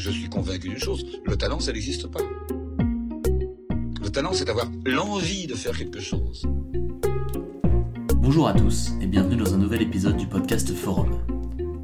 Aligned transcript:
je 0.00 0.10
suis 0.10 0.30
convaincu 0.30 0.68
d'une 0.70 0.78
chose, 0.78 1.04
le 1.26 1.36
talent, 1.36 1.60
ça 1.60 1.72
n'existe 1.72 2.06
pas. 2.06 2.20
Le 4.02 4.08
talent, 4.10 4.32
c'est 4.32 4.46
d'avoir 4.46 4.66
l'envie 4.86 5.46
de 5.46 5.54
faire 5.54 5.76
quelque 5.76 6.00
chose. 6.00 6.46
Bonjour 8.16 8.48
à 8.48 8.54
tous 8.54 8.92
et 9.02 9.06
bienvenue 9.06 9.36
dans 9.36 9.52
un 9.52 9.58
nouvel 9.58 9.82
épisode 9.82 10.16
du 10.16 10.26
podcast 10.26 10.72
Forum. 10.74 11.18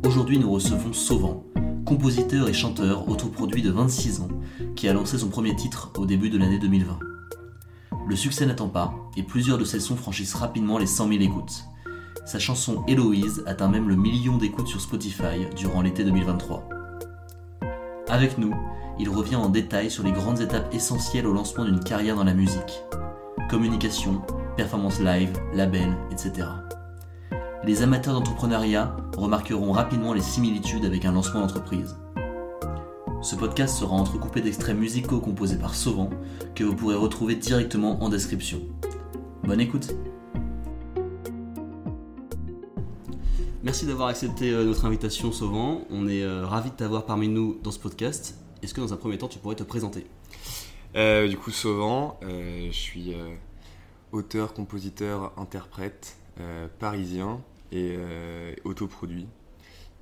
Aujourd'hui, 0.06 0.38
nous 0.38 0.50
recevons 0.50 0.94
Sauvent, 0.94 1.44
compositeur 1.84 2.48
et 2.48 2.55
chanteur 2.55 3.07
autoproduit 3.09 3.61
de 3.61 3.71
26 3.71 4.21
ans, 4.21 4.29
qui 4.77 4.89
a 4.89 4.95
lancé 4.95 5.19
son 5.19 5.29
premier 5.29 5.55
titre 5.55 5.93
au 5.98 6.07
début 6.07 6.30
de 6.30 6.39
l'année 6.39 6.59
2020. 6.59 6.98
Le 8.09 8.17
succès 8.17 8.46
n'attend 8.46 8.71
pas, 8.71 8.95
et 9.19 9.25
plusieurs 9.25 9.59
de 9.59 9.64
ses 9.64 9.80
sons 9.80 9.96
franchissent 9.96 10.35
rapidement 10.35 10.79
les 10.79 10.87
100 10.87 11.09
000 11.09 11.21
écoutes. 11.21 11.64
Sa 12.25 12.39
chanson 12.39 12.83
Héloïse 12.89 13.43
atteint 13.46 13.69
même 13.69 13.89
le 13.91 13.96
million 13.96 14.39
d'écoutes 14.39 14.69
sur 14.69 14.80
Spotify 14.80 15.46
durant 15.55 15.83
l'été 15.83 16.03
2023. 16.03 16.75
Avec 18.16 18.38
nous, 18.38 18.55
il 18.98 19.11
revient 19.11 19.37
en 19.37 19.51
détail 19.51 19.91
sur 19.91 20.02
les 20.02 20.11
grandes 20.11 20.41
étapes 20.41 20.73
essentielles 20.74 21.27
au 21.27 21.34
lancement 21.34 21.66
d'une 21.66 21.84
carrière 21.84 22.16
dans 22.16 22.24
la 22.24 22.33
musique. 22.33 22.83
Communication, 23.51 24.23
performance 24.57 25.01
live, 25.01 25.38
label, 25.52 25.95
etc. 26.11 26.48
Les 27.62 27.83
amateurs 27.83 28.15
d'entrepreneuriat 28.15 28.97
remarqueront 29.19 29.71
rapidement 29.71 30.15
les 30.15 30.23
similitudes 30.23 30.87
avec 30.87 31.05
un 31.05 31.12
lancement 31.12 31.41
d'entreprise. 31.41 31.98
Ce 33.21 33.37
podcast 33.37 33.77
sera 33.77 33.95
entrecoupé 33.95 34.41
d'extraits 34.41 34.79
musicaux 34.79 35.21
composés 35.21 35.59
par 35.59 35.74
Sauvent 35.74 36.09
que 36.55 36.65
vous 36.65 36.74
pourrez 36.74 36.96
retrouver 36.96 37.35
directement 37.35 38.02
en 38.02 38.09
description. 38.09 38.60
Bonne 39.45 39.60
écoute 39.60 39.95
Merci 43.66 43.84
d'avoir 43.84 44.06
accepté 44.06 44.52
euh, 44.52 44.65
notre 44.65 44.84
invitation, 44.84 45.33
Sauvent. 45.33 45.84
On 45.91 46.07
est 46.07 46.23
euh, 46.23 46.47
ravis 46.47 46.70
de 46.70 46.77
t'avoir 46.77 47.05
parmi 47.05 47.27
nous 47.27 47.59
dans 47.65 47.73
ce 47.73 47.80
podcast. 47.80 48.37
Est-ce 48.62 48.73
que 48.73 48.80
dans 48.80 48.93
un 48.93 48.97
premier 48.97 49.19
temps, 49.19 49.27
tu 49.27 49.41
pourrais 49.41 49.57
te 49.57 49.65
présenter? 49.65 50.07
Euh, 50.95 51.27
Du 51.27 51.37
coup, 51.37 51.51
Sauvent, 51.51 52.16
je 52.23 52.71
suis 52.71 53.16
auteur, 54.13 54.55
compositeur, 54.55 55.32
interprète, 55.37 56.16
parisien 56.79 57.43
et 57.73 57.99
autoproduit. 58.63 59.27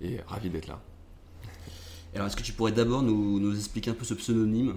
Et 0.03 0.19
ravi 0.27 0.51
d'être 0.51 0.67
là. 0.67 0.83
Alors, 2.15 2.27
est-ce 2.27 2.37
que 2.37 2.43
tu 2.43 2.53
pourrais 2.53 2.73
d'abord 2.73 3.01
nous, 3.01 3.57
expliquer 3.57 3.93
un 3.93 3.95
peu 3.95 4.05
ce 4.05 4.13
pseudonyme 4.13 4.75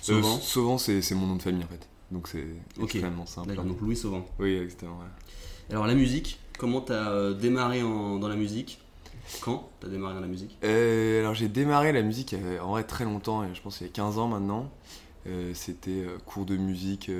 Sauvent 0.00 0.40
Sauvent, 0.40 0.78
c'est 0.78 1.14
mon 1.14 1.26
nom 1.26 1.36
de 1.36 1.42
famille 1.42 1.64
en 1.64 1.68
fait. 1.68 1.86
Donc 2.10 2.26
c'est 2.26 2.46
extrêmement 2.82 3.26
simple. 3.26 3.48
D'accord, 3.48 3.66
donc 3.66 3.82
Louis 3.82 3.98
Sauvent. 3.98 4.24
Oui, 4.38 4.54
exactement. 4.54 5.00
Alors, 5.68 5.86
la 5.86 5.94
musique, 5.94 6.40
Comment 6.60 6.84
euh, 6.90 7.32
démarré 7.32 7.80
dans 7.80 8.28
la 8.28 8.36
musique? 8.36 8.80
Quand 9.40 9.70
tu 9.80 9.86
as 9.86 9.88
démarré 9.88 10.12
dans 10.12 10.20
la 10.20 10.26
musique? 10.26 10.58
Euh, 10.62 11.20
Alors 11.20 11.32
j'ai 11.32 11.48
démarré 11.48 11.90
la 11.90 12.02
musique 12.02 12.34
en 12.60 12.72
vrai 12.72 12.84
très 12.84 13.04
longtemps, 13.04 13.42
je 13.54 13.62
pense 13.62 13.80
il 13.80 13.84
y 13.84 13.86
a 13.88 13.92
15 13.92 14.18
ans 14.18 14.28
maintenant. 14.28 14.70
Euh, 15.26 15.52
c'était 15.54 16.04
cours 16.26 16.44
de 16.44 16.58
musique 16.58 17.10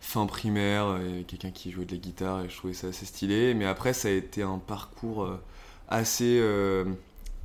fin 0.00 0.26
primaire, 0.26 0.96
quelqu'un 1.26 1.50
qui 1.50 1.72
jouait 1.72 1.86
de 1.86 1.90
la 1.90 1.98
guitare 1.98 2.44
et 2.44 2.48
je 2.48 2.56
trouvais 2.56 2.72
ça 2.72 2.86
assez 2.86 3.04
stylé. 3.04 3.52
Mais 3.54 3.64
après 3.64 3.92
ça 3.92 4.06
a 4.06 4.12
été 4.12 4.42
un 4.42 4.58
parcours 4.58 5.28
assez 5.88 6.40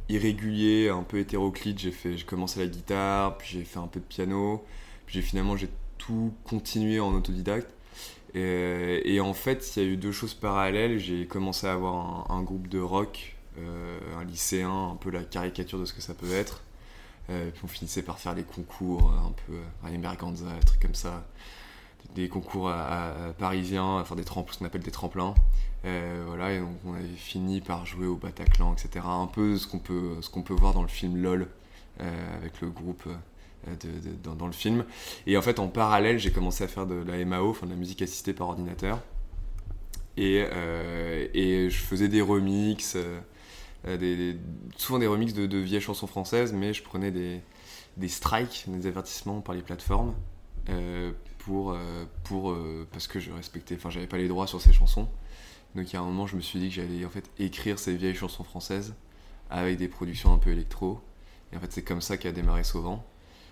irrégulier, 0.09 0.90
un 0.90 1.02
peu 1.02 1.18
hétéroclite. 1.18 1.80
J'ai 1.80 1.95
j'ai 2.16 2.25
commencé 2.25 2.59
la 2.59 2.68
guitare, 2.68 3.40
puis 3.40 3.47
j'ai 3.53 3.64
fait 3.64 3.80
un 3.80 3.88
peu 3.88 4.00
de 4.00 4.06
piano, 4.06 4.64
puis 5.08 5.20
finalement 5.23 5.58
j'ai 5.58 5.70
tout 5.97 6.31
continué 6.44 7.00
en 7.00 7.12
autodidacte. 7.16 7.73
Et, 8.36 9.20
en 9.20 9.34
fait, 9.34 9.76
il 9.76 9.84
y 9.84 9.86
a 9.86 9.89
eu 9.89 9.98
deux 9.98 10.12
choses 10.12 10.34
parallèles. 10.34 10.98
J'ai 10.98 11.28
commencé 11.28 11.67
à 11.67 11.73
avoir 11.73 12.31
un, 12.31 12.42
groupe 12.42 12.67
de 12.67 12.80
rock, 12.80 13.36
euh, 13.59 14.00
un 14.20 14.23
lycéen, 14.23 14.92
un 14.92 14.95
peu 14.95 15.12
la 15.12 15.23
caricature 15.23 15.80
de 15.80 15.86
ce 15.86 15.94
que 15.94 16.02
ça 16.02 16.14
peut 16.14 16.34
être. 16.34 16.62
Euh, 17.30 17.52
puis 17.52 17.62
on 17.64 17.67
finissait 17.67 18.02
par 18.02 18.20
faire 18.20 18.36
des 18.36 18.44
concours, 18.44 19.12
euh, 19.12 19.28
un 19.28 19.34
peu 19.48 19.53
Ryan 19.84 20.00
Merganza, 20.00 20.45
des 20.52 20.66
trucs 20.66 20.81
comme 20.81 20.95
ça. 20.95 21.23
Des 22.16 22.28
concours 22.28 22.72
parisiens, 23.40 24.00
enfin 24.00 24.16
des 24.16 24.24
ce 24.24 24.30
qu'on 24.30 24.66
appelle 24.66 24.84
des 24.84 24.91
tremplins. 24.91 25.34
voilà, 25.84 26.52
et 26.52 26.59
donc 26.59 26.75
on 26.85 26.94
avait 26.94 27.08
fini 27.16 27.62
par 27.62 27.85
jouer 27.85 28.06
au 28.06 28.18
Bataclan, 28.18 28.74
etc. 28.74 29.06
Un 29.08 29.25
peu 29.25 29.58
ce 29.58 29.68
qu'on 29.68 29.79
peut 29.79 30.53
voir 30.53 30.74
dans 30.74 30.81
le 30.81 30.90
film 30.90 31.16
LOL, 31.16 31.47
avec 32.00 32.59
le 32.62 32.69
groupe 32.69 33.08
euh, 33.68 33.75
dans, 34.24 34.47
le 34.47 34.53
film. 34.53 34.85
Et 35.28 35.38
en 35.38 35.41
fait, 35.41 35.59
en 35.59 35.68
parallèle, 35.68 36.19
j'ai 36.19 36.31
commencé 36.31 36.63
à 36.63 36.68
faire 36.68 36.85
de 36.85 36.96
la 36.96 37.24
MAO, 37.24 37.50
enfin 37.50 37.66
de 37.66 37.72
la 37.72 37.78
musique 37.78 38.01
assistée 38.01 38.34
par 38.34 38.50
ordinateur. 38.50 39.01
Et, 40.18 40.44
euh, 40.44 41.69
je 41.69 41.78
faisais 41.78 42.07
des 42.07 42.22
remixes, 42.22 42.96
euh, 42.96 43.97
des, 43.97 44.38
souvent 44.78 45.00
des 45.00 45.07
remixes 45.07 45.34
de, 45.34 45.57
vieilles 45.57 45.81
chansons 45.81 46.07
françaises, 46.07 46.53
mais 46.53 46.73
je 46.73 46.84
prenais 46.84 47.12
des, 47.12 47.41
des 47.97 48.07
strikes, 48.09 48.66
des 48.68 48.88
avertissements 48.88 49.41
par 49.41 49.56
les 49.56 49.62
plateformes. 49.62 50.13
pour, 51.40 51.78
pour, 52.23 52.56
parce 52.91 53.07
que 53.07 53.19
je 53.19 53.31
respectais, 53.31 53.75
enfin 53.75 53.90
j'avais 53.90 54.07
pas 54.07 54.18
les 54.18 54.29
droits 54.29 54.47
sur 54.47 54.62
ces 54.62 54.72
chansons. 54.72 55.09
Donc 55.75 55.91
il 55.91 55.94
y 55.94 55.97
a 55.97 56.02
un 56.02 56.06
moment, 56.06 56.28
je 56.28 56.35
me 56.35 56.41
suis 56.41 56.59
dit 56.59 56.69
que 56.69 56.75
j'allais 56.75 57.03
en 57.03 57.09
fait 57.09 57.29
écrire 57.40 57.79
ces 57.79 57.96
vieilles 57.96 58.16
chansons 58.16 58.44
françaises 58.44 58.94
avec 59.50 59.78
des 59.78 59.88
productions 59.88 60.34
un 60.34 60.38
peu 60.38 60.52
électro. 60.52 61.02
Et 61.52 61.57
en 61.57 61.59
fait, 61.59 61.72
c'est 61.72 61.84
comme 61.84 62.02
ça 62.02 62.18
qu'a 62.18 62.31
démarré 62.31 62.63
Sauvent. 62.63 63.00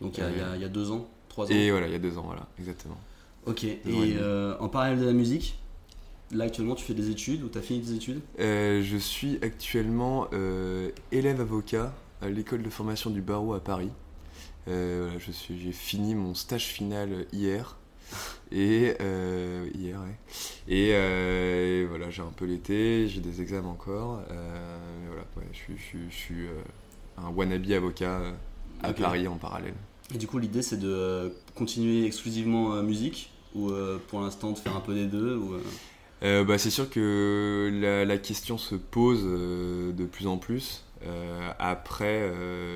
Donc 0.02 0.18
il 0.18 0.24
y, 0.24 0.66
a, 0.66 0.68
deux 0.68 0.92
ans, 0.92 1.08
trois 1.30 1.46
ans. 1.46 1.50
Et 1.50 1.70
voilà, 1.70 1.88
il 1.88 1.94
y 1.94 1.96
a 1.96 2.00
deux 2.00 2.18
ans, 2.18 2.24
voilà, 2.26 2.48
exactement. 2.60 2.98
Ok, 3.46 3.64
et 3.64 3.80
euh, 3.88 4.56
en 4.60 4.68
parallèle 4.68 5.00
de 5.00 5.06
la 5.06 5.14
musique, 5.14 5.60
là 6.32 6.46
actuellement 6.46 6.76
tu 6.76 6.86
fais 6.86 6.94
des 6.94 7.10
études 7.10 7.44
ou 7.44 7.50
tu 7.50 7.58
as 7.58 7.62
fini 7.62 7.80
des 7.80 7.94
études? 7.94 8.22
Euh, 8.40 8.82
Je 8.84 8.98
suis 8.98 9.38
actuellement 9.42 10.28
euh, 10.34 10.90
élève 11.12 11.40
avocat 11.40 11.94
à 12.22 12.30
l'école 12.30 12.64
de 12.64 12.70
formation 12.70 13.12
du 13.12 13.22
barreau 13.22 13.54
à 13.54 13.60
Paris. 13.60 13.90
je 14.68 15.32
suis, 15.32 15.60
j'ai 15.60 15.72
fini 15.72 16.16
mon 16.16 16.34
stage 16.34 16.66
final 16.66 17.26
hier. 17.32 17.78
Et 18.52 18.94
hier, 19.76 20.00
ouais. 20.02 20.68
Et, 20.68 21.86
voilà, 21.86 22.10
j'ai 22.10 22.22
un 22.22 22.34
peu 22.36 22.46
l'été, 22.46 23.08
j'ai 23.08 23.22
des 23.22 23.42
examens 23.42 23.70
encore. 23.70 24.22
voilà, 24.28 25.48
je 25.54 25.58
suis, 25.58 25.76
je, 26.10 26.16
suis 26.16 26.48
un 27.18 27.30
wannabe 27.30 27.72
avocat 27.72 28.22
à 28.84 28.94
Paris 28.94 29.28
en 29.28 29.38
parallèle. 29.38 29.76
Et 30.14 30.18
du 30.18 30.28
coup, 30.28 30.40
l'idée, 30.40 30.62
c'est 30.62 30.80
de 30.80 30.92
euh, 30.92 31.30
continuer 31.56 32.06
exclusivement 32.06 32.74
euh, 32.74 32.82
musique 32.82 33.32
ou 33.56 33.70
euh, 33.70 33.98
pour 34.10 34.22
l'instant 34.22 34.52
de 34.52 34.58
faire 34.58 34.76
un 34.76 34.82
peu 34.82 34.94
des 34.94 35.06
deux 35.06 35.40
bah, 36.22 36.58
C'est 36.58 36.70
sûr 36.70 36.90
que 36.90 38.06
la, 38.06 38.18
question 38.18 38.58
se 38.58 38.76
pose 38.76 39.24
de 39.24 40.06
plus 40.06 40.28
en 40.28 40.38
plus. 40.38 40.86
après, 41.60 42.32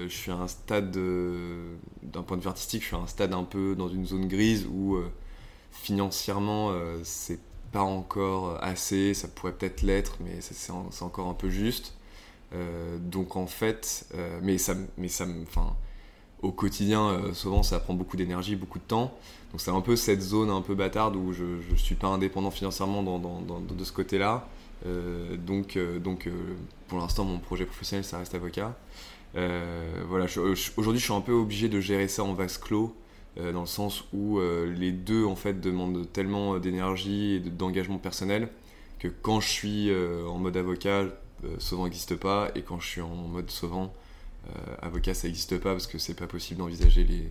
je 0.07 0.13
suis 0.13 0.31
à 0.31 0.35
un 0.35 0.47
stade, 0.47 0.91
d'un 0.91 2.22
point 2.24 2.38
de 2.38 2.41
vue 2.41 2.47
artistique, 2.47 2.81
je 2.81 2.88
suis 2.88 2.95
à 2.95 3.00
un 3.00 3.07
stade 3.07 3.34
un 3.34 3.44
peu 3.44 3.75
dans 3.75 3.88
une 3.88 4.06
zone 4.06 4.28
grise 4.28 4.66
où 4.66 4.97
financièrement, 5.72 6.74
c'est 7.03 7.40
pas 7.72 7.84
encore 7.84 8.62
assez, 8.62 9.13
ça 9.13 9.28
pourrait 9.28 9.53
peut-être 9.53 9.81
l'être, 9.81 10.18
mais 10.22 10.40
c'est 10.41 10.72
encore 10.72 11.28
un 11.29 11.34
peu 11.34 11.50
juste. 11.50 11.94
donc 13.00 13.38
en 13.38 13.47
fait, 13.47 14.07
mais 14.41 14.57
ça, 14.57 14.74
mais 14.97 15.07
ça, 15.07 15.25
au 16.41 16.51
quotidien, 16.51 17.09
euh, 17.09 17.34
souvent 17.34 17.63
ça 17.63 17.79
prend 17.79 17.94
beaucoup 17.94 18.18
d'énergie, 18.18 18.56
beaucoup 18.56 18.79
de 18.79 18.84
temps. 18.84 19.13
Donc 19.51 19.62
c'est 19.62 19.72
un 19.72 19.81
peu 19.81 19.96
cette 19.96 20.22
zone 20.22 20.50
un 20.50 20.62
peu 20.62 20.75
bâtarde 20.75 21.16
où 21.16 21.34
je 21.34 21.44
ne 21.44 21.78
suis 21.78 21.96
pas 21.96 22.07
indépendant 22.07 22.51
financièrement 22.51 23.03
de 23.03 23.84
ce 23.84 23.91
côté-là. 23.91 24.47
Euh, 24.85 25.38
donc 25.38 25.78
euh, 25.78 26.00
pour 26.88 27.00
l'instant, 27.00 27.24
mon 27.24 27.40
projet 27.40 27.66
professionnel, 27.66 28.03
ça 28.03 28.18
reste 28.19 28.35
avocat. 28.35 28.75
voilà, 29.34 30.25
aujourd'hui, 30.78 31.00
je 31.00 31.06
suis 31.06 31.13
un 31.13 31.22
peu 31.22 31.34
obligé 31.34 31.69
de 31.69 31.79
gérer 31.79 32.07
ça 32.07 32.24
en 32.24 32.34
vase 32.34 32.57
clos. 32.57 32.94
dans 33.38 33.62
le 33.62 33.66
sens 33.66 34.03
où 34.13 34.40
les 34.40 34.91
deux 34.91 35.25
en 35.25 35.35
fait 35.35 35.59
demandent 35.62 36.06
tellement 36.12 36.59
d'énergie 36.59 37.35
et 37.35 37.40
d'engagement 37.40 37.97
personnel 37.97 38.50
que 39.00 39.07
quand 39.07 39.40
je 39.40 39.50
suis 39.50 39.91
en 40.28 40.38
mode 40.38 40.57
avocat, 40.57 41.06
souvent 41.59 41.85
n'existe 41.85 42.16
pas, 42.16 42.50
et 42.56 42.62
quand 42.62 42.79
je 42.79 42.88
suis 42.88 43.01
en 43.01 43.16
mode 43.16 43.50
sauvant, 43.50 43.94
avocat, 44.81 45.13
ça 45.13 45.27
n'existe 45.27 45.57
pas 45.57 45.71
parce 45.71 45.88
que 45.88 45.97
c'est 45.97 46.13
pas 46.13 46.27
possible 46.27 46.59
d'envisager 46.59 47.03
les, 47.03 47.30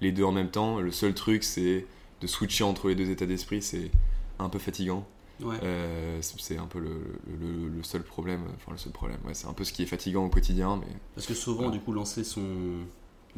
les 0.00 0.12
deux 0.12 0.24
en 0.24 0.32
même 0.32 0.50
temps. 0.50 0.80
Le 0.80 0.90
seul 0.90 1.14
truc, 1.14 1.44
c'est 1.44 1.86
de 2.20 2.26
switcher 2.26 2.64
entre 2.64 2.88
les 2.88 2.94
deux 2.94 3.10
états 3.10 3.26
d'esprit, 3.26 3.62
c'est 3.62 3.90
un 4.38 4.48
peu 4.48 4.58
fatigant. 4.58 5.06
Euh, 5.42 6.18
c'est 6.20 6.56
un 6.56 6.66
peu 6.66 6.78
le, 6.78 7.18
le, 7.26 7.82
seul 7.82 8.02
problème. 8.02 8.42
Enfin, 8.56 8.72
le 8.72 8.78
seul 8.78 8.92
problème. 8.92 9.18
Ouais, 9.26 9.34
c'est 9.34 9.46
un 9.46 9.52
peu 9.52 9.64
ce 9.64 9.72
qui 9.72 9.82
est 9.82 9.86
fatigant 9.86 10.24
au 10.24 10.28
quotidien. 10.28 10.76
Mais... 10.76 10.92
Parce 11.14 11.26
que 11.26 11.34
souvent, 11.34 11.70
du 11.70 11.80
coup, 11.80 11.92
lancer 11.92 12.24
son, 12.24 12.84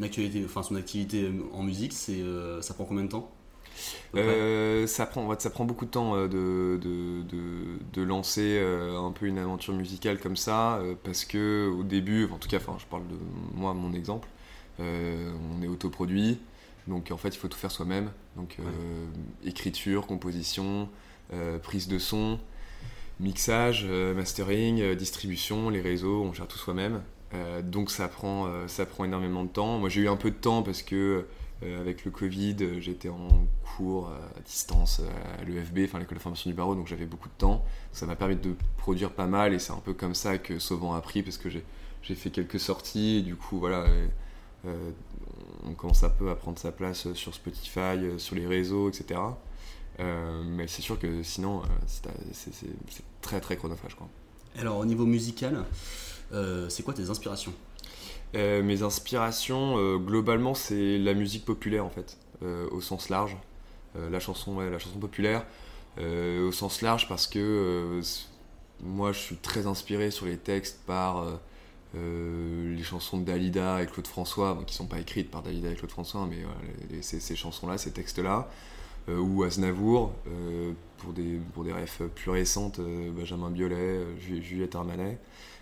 actualité, 0.01 0.43
enfin, 0.45 0.63
son 0.63 0.77
activité 0.77 1.31
en 1.53 1.63
musique, 1.63 1.93
c'est, 1.93 2.21
euh, 2.21 2.61
ça 2.61 2.75
prend 2.75 2.85
combien 2.85 3.05
de 3.05 3.09
temps? 3.09 3.33
Euh, 4.15 4.87
ça, 4.87 5.07
prend, 5.07 5.39
ça 5.39 5.51
prend 5.51 5.65
beaucoup 5.65 5.85
de 5.85 5.91
temps 5.91 6.15
euh, 6.17 6.29
de, 6.29 6.79
de, 6.83 7.79
de, 7.93 8.03
lancer 8.03 8.59
euh, 8.59 8.99
un 8.99 9.13
peu 9.13 9.27
une 9.27 9.39
aventure 9.39 9.75
musicale 9.75 10.19
comme 10.19 10.37
ça, 10.37 10.81
parce 11.05 11.25
que 11.25 11.69
au 11.69 11.83
début, 11.83 12.29
en 12.33 12.39
tout 12.39 12.49
cas, 12.49 12.59
enfin, 12.59 12.77
je 12.79 12.87
parle 12.87 13.07
de 13.09 13.17
moi, 13.55 13.75
mon 13.75 13.93
exemple, 13.93 14.29
on 14.79 15.63
est 15.63 15.69
autoproduit, 15.69 16.39
donc 16.87 17.11
en 17.11 17.17
fait, 17.17 17.29
il 17.29 17.39
faut 17.39 17.49
tout 17.49 17.59
faire 17.59 17.71
soi-même. 17.71 18.11
Donc, 18.37 18.59
écriture, 19.45 20.07
composition, 20.07 20.89
prise 21.63 21.89
de 21.89 21.99
son, 21.99 22.39
mixage, 23.21 23.85
mastering, 24.15 24.95
distribution, 24.95 25.71
les 25.71 25.81
réseaux, 25.81 26.23
on 26.23 26.33
gère 26.33 26.49
tout 26.49 26.59
soi-même. 26.59 27.03
Donc 27.65 27.91
ça 27.91 28.09
prend, 28.09 28.49
ça 28.69 28.87
prend 28.87 29.05
énormément 29.05 29.45
de 29.45 29.51
temps. 29.51 29.79
Moi 29.79 29.89
j'ai 29.89 30.03
eu 30.03 30.09
un 30.09 30.17
peu 30.17 30.31
de 30.31 30.37
temps 30.37 30.63
parce 30.63 30.83
que 30.83 31.27
avec 31.63 32.05
le 32.05 32.11
Covid, 32.11 32.81
j'étais 32.81 33.09
en 33.09 33.47
cours 33.77 34.09
à 34.09 34.41
distance 34.41 35.01
à 35.39 35.45
l'EFB, 35.45 35.81
enfin 35.85 35.99
l'école 35.99 36.19
de 36.19 36.23
formation 36.23 36.51
du 36.51 36.55
barreau, 36.55 36.75
donc 36.75 36.87
j'avais 36.87 37.07
beaucoup 37.07 37.29
de 37.29 37.35
temps. 37.39 37.65
Ça 37.93 38.07
m'a 38.07 38.15
permis 38.15 38.37
de 38.37 38.55
produire 38.77 39.11
pas 39.11 39.27
mal 39.27 39.55
et 39.55 39.59
c'est 39.59 39.73
un 39.73 39.81
peu 39.81 39.95
comme 39.95 40.15
ça 40.15 40.39
que 40.39 40.59
Sauvant 40.59 40.95
a 40.95 41.01
pris 41.01 41.23
parce 41.23 41.39
que 41.39 41.49
j'ai 41.49 42.15
fait 42.15 42.31
quelques 42.31 42.61
sorties 42.61 43.17
et 43.17 43.23
du 43.23 43.37
coup 43.37 43.59
voilà, 43.59 43.87
on 45.65 45.73
commence 45.73 46.03
un 46.03 46.11
peu 46.11 46.31
à 46.31 46.35
prendre 46.35 46.59
sa 46.59 46.73
place 46.73 47.13
sur 47.15 47.35
Spotify, 47.35 47.99
sur 48.19 48.37
les 48.37 48.47
réseaux, 48.47 48.91
etc. 48.91 49.21
mais 49.99 50.67
c'est 50.69 50.83
sûr 50.83 50.99
que 50.99 51.23
sinon 51.23 51.63
c'est 51.87 52.61
très 53.23 53.41
très 53.41 53.57
chronophage. 53.57 53.95
Quoi. 53.95 54.09
Alors 54.59 54.79
au 54.79 54.85
niveau 54.85 55.05
musical, 55.05 55.65
euh, 56.33 56.69
c'est 56.69 56.83
quoi 56.83 56.95
tes 56.95 57.11
inspirations? 57.11 57.53
Euh, 58.35 58.63
Mes 58.63 58.83
inspirations, 58.83 59.77
euh, 59.79 59.99
globalement, 59.99 60.55
c'est 60.55 60.99
la 60.99 61.15
musique 61.15 61.45
populaire 61.45 61.85
en 61.85 61.91
fait, 61.91 62.19
au 62.71 62.81
sens 62.81 63.09
large. 63.09 63.37
la 63.95 64.21
chanson, 64.21 64.61
la 64.61 64.79
chanson 64.79 64.99
populaire, 64.99 65.47
au 65.99 66.53
sens 66.53 66.83
large 66.83 67.09
parce 67.09 67.27
que 67.27 68.01
moi, 68.83 69.13
je 69.13 69.19
suis 69.19 69.37
très 69.37 69.67
inspiré 69.67 70.11
sur 70.11 70.27
les 70.27 70.37
textes 70.37 70.81
par 70.87 71.25
les 71.95 72.83
chansons 72.83 73.19
de 73.19 73.25
Dalida 73.25 73.83
et 73.83 73.87
Claude 73.87 74.07
François, 74.07 74.63
qui 74.67 74.75
sont 74.75 74.87
pas 74.87 75.01
écrites 75.01 75.31
par 75.31 75.43
Dalida 75.43 75.71
et 75.71 75.75
Claude 75.75 75.91
François, 75.91 76.29
mais 76.29 77.01
ces, 77.01 77.37
chansons-là, 77.37 77.79
ces 77.79 77.93
textes-là, 77.93 78.51
ou 79.09 79.45
Aznavour, 79.45 80.13
pour 80.99 81.15
des, 81.15 81.41
pour 81.55 81.65
des 81.65 81.73
refs 81.73 82.03
plus 82.15 82.31
récentes, 82.31 82.81
Benjamin 83.17 83.49
Biolay, 83.51 84.05
Juliette 84.19 84.75
Armanet. 84.75 85.19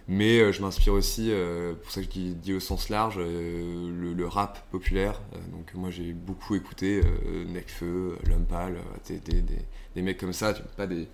Mais 0.07 0.39
euh, 0.39 0.53
je 0.53 0.61
m'inspire 0.61 0.93
aussi, 0.93 1.29
euh, 1.31 1.75
pour 1.75 1.91
ça 1.91 2.03
que 2.03 2.07
je 2.07 2.33
dis, 2.35 2.53
au 2.53 2.61
sens 2.61 2.91
large, 2.91 3.17
euh, 3.19 4.15
le, 4.15 4.27
rap 4.27 4.67
populaire. 4.71 5.21
donc 5.53 5.73
moi 5.75 5.91
j'ai 5.91 6.13
beaucoup 6.13 6.55
écouté 6.55 7.03
Necfeu, 7.49 8.19
Lumpal, 8.27 8.79
des, 9.07 9.19
des, 9.19 9.43
des, 9.95 10.03
mecs 10.03 10.19
comme 10.19 10.33
ça, 10.33 10.55
pas 10.77 10.87
des, 10.87 11.09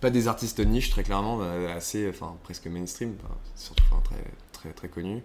pas 0.00 0.10
des 0.10 0.28
artistes 0.28 0.60
niche 0.60 0.90
très 0.90 1.02
clairement, 1.02 1.40
assez, 1.74 2.08
enfin 2.08 2.36
presque 2.44 2.66
mainstream, 2.68 3.14
surtout 3.56 3.82
très, 4.04 4.24
très, 4.52 4.72
très 4.72 4.88
connu. 4.88 5.22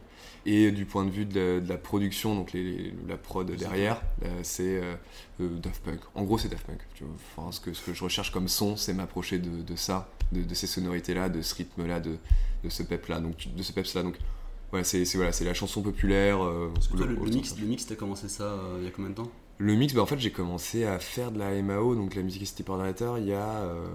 Et 0.48 0.72
du 0.72 0.86
point 0.86 1.06
de 1.06 1.12
vue 1.12 1.26
de 1.26 1.62
la, 1.68 1.78
production, 1.78 2.36
donc 2.36 2.54
les, 2.54 2.92
la 3.08 3.18
prod 3.18 3.50
derrière, 3.50 4.02
c'est 4.42 4.82
Daft 5.40 5.84
Punk. 5.84 6.00
En 6.16 6.24
gros, 6.24 6.40
c'est 6.40 6.50
Daft 6.50 6.66
Punk. 6.66 6.80
Enfin, 7.38 7.52
ce, 7.52 7.60
que, 7.60 7.74
ce 7.74 7.86
que 7.86 7.94
je 7.94 8.04
recherche 8.04 8.32
comme 8.32 8.48
son, 8.48 8.76
c'est 8.76 8.94
m'approcher 8.94 9.38
de, 9.38 9.62
de, 9.62 9.76
ça, 9.76 10.10
de, 10.32 10.42
de 10.42 10.54
ces 10.56 10.68
sonorités-là, 10.68 11.30
de 11.30 11.44
ce 11.44 11.54
rythme-là, 11.54 12.00
de, 12.00 12.18
de 12.64 12.70
ce 12.70 12.84
pep-là. 12.84 13.20
Donc, 13.20 13.48
de 13.56 13.64
ce 13.64 13.72
peps-là. 13.72 14.04
Donc, 14.04 14.18
voilà, 14.72 14.84
c'est 14.84 15.04
voilà, 15.16 15.32
la 15.42 15.54
chanson 15.54 15.82
populaire. 15.82 16.44
Euh, 16.44 16.72
le, 16.94 17.06
le, 17.06 17.16
mix, 17.16 17.58
le 17.58 17.66
mix, 17.66 17.86
t'as 17.86 17.96
commencé 17.96 18.28
ça 18.28 18.44
euh, 18.44 18.78
il 18.80 18.86
y 18.86 18.88
a 18.88 18.92
combien 18.92 19.12
de 19.12 19.16
temps? 19.16 19.32
Le 19.60 19.74
mix, 19.76 19.94
bah, 19.94 20.02
en 20.02 20.06
fait, 20.06 20.20
j'ai 20.20 20.32
commencé 20.32 20.84
à 20.84 21.00
faire 21.00 21.32
de 21.32 21.40
la 21.40 21.62
MAO, 21.62 21.96
donc 21.96 22.16
la 22.16 22.22
musique 22.22 22.42
assistée 22.44 22.64
par 22.64 22.76
ordinateur, 22.76 23.18
il 23.18 23.28
y 23.28 23.34
a 23.34 23.48
euh, 23.48 23.88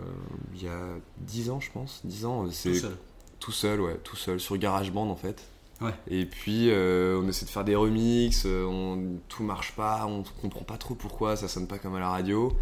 il 0.55 0.63
y 0.63 0.69
a 0.69 0.79
10 1.19 1.51
ans, 1.51 1.61
je 1.61 1.71
pense. 1.71 2.01
10 2.05 2.25
ans, 2.25 2.51
c'est. 2.51 2.71
Tout 2.71 2.79
seul 2.79 2.97
Tout 3.39 3.53
seul, 3.53 3.81
ouais, 3.81 3.97
tout 4.03 4.17
seul, 4.17 4.41
sur 4.41 4.57
GarageBand 4.57 5.09
en 5.09 5.17
fait. 5.17 5.45
Ouais. 5.81 5.93
Et 6.09 6.27
puis 6.27 6.71
on 6.73 7.29
essaie 7.29 7.45
de 7.45 7.51
faire 7.51 7.65
des 7.65 7.75
remixes, 7.75 8.47
on, 8.47 9.19
tout 9.29 9.43
marche 9.43 9.73
pas, 9.73 10.07
on 10.07 10.23
comprend 10.41 10.63
pas 10.63 10.77
trop 10.79 10.95
pourquoi, 10.95 11.35
ça 11.37 11.49
sonne 11.49 11.67
pas 11.67 11.79
comme 11.79 11.97
à 11.97 12.01
la 12.01 12.09
radio. 12.09 12.57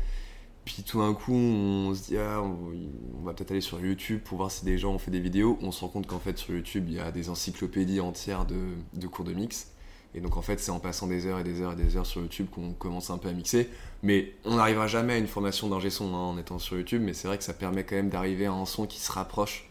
Puis 0.64 0.82
tout 0.82 1.00
d'un 1.00 1.14
coup, 1.14 1.34
on 1.34 1.94
se 1.94 2.08
dit, 2.08 2.18
ah, 2.18 2.42
on, 2.42 3.24
va 3.24 3.32
peut-être 3.32 3.50
aller 3.50 3.60
sur 3.60 3.80
YouTube 3.80 4.20
pour 4.22 4.38
voir 4.38 4.50
si 4.50 4.64
des 4.64 4.78
gens 4.78 4.92
ont 4.92 4.98
fait 4.98 5.10
des 5.10 5.20
vidéos. 5.20 5.58
On 5.62 5.72
se 5.72 5.80
rend 5.80 5.88
compte 5.88 6.06
qu'en 6.06 6.18
fait, 6.18 6.38
sur 6.38 6.54
YouTube, 6.54 6.84
il 6.88 6.94
y 6.94 6.98
a 7.00 7.10
des 7.10 7.30
encyclopédies 7.30 8.00
entières 8.00 8.44
de, 8.44 9.06
cours 9.06 9.24
de 9.24 9.32
mix. 9.32 9.72
Et 10.14 10.20
donc, 10.20 10.36
en 10.36 10.42
fait, 10.42 10.60
c'est 10.60 10.70
en 10.70 10.80
passant 10.80 11.06
des 11.06 11.26
heures 11.26 11.38
et 11.38 11.44
des 11.44 11.60
heures 11.60 11.72
et 11.72 11.76
des 11.76 11.96
heures 11.96 12.06
sur 12.06 12.20
YouTube 12.20 12.48
qu'on 12.50 12.72
commence 12.72 13.10
un 13.10 13.18
peu 13.18 13.28
à 13.28 13.32
mixer. 13.32 13.70
Mais 14.02 14.34
on 14.44 14.56
n'arrivera 14.56 14.86
jamais 14.86 15.14
à 15.14 15.18
une 15.18 15.28
formation 15.28 15.68
d'ingé 15.68 15.88
son 15.88 16.14
hein, 16.14 16.18
en 16.18 16.38
étant 16.38 16.58
sur 16.58 16.76
YouTube. 16.76 17.02
Mais 17.02 17.14
c'est 17.14 17.28
vrai 17.28 17.38
que 17.38 17.44
ça 17.44 17.54
permet 17.54 17.84
quand 17.84 17.96
même 17.96 18.10
d'arriver 18.10 18.46
à 18.46 18.52
un 18.52 18.66
son 18.66 18.86
qui 18.86 19.00
se 19.00 19.10
rapproche 19.10 19.68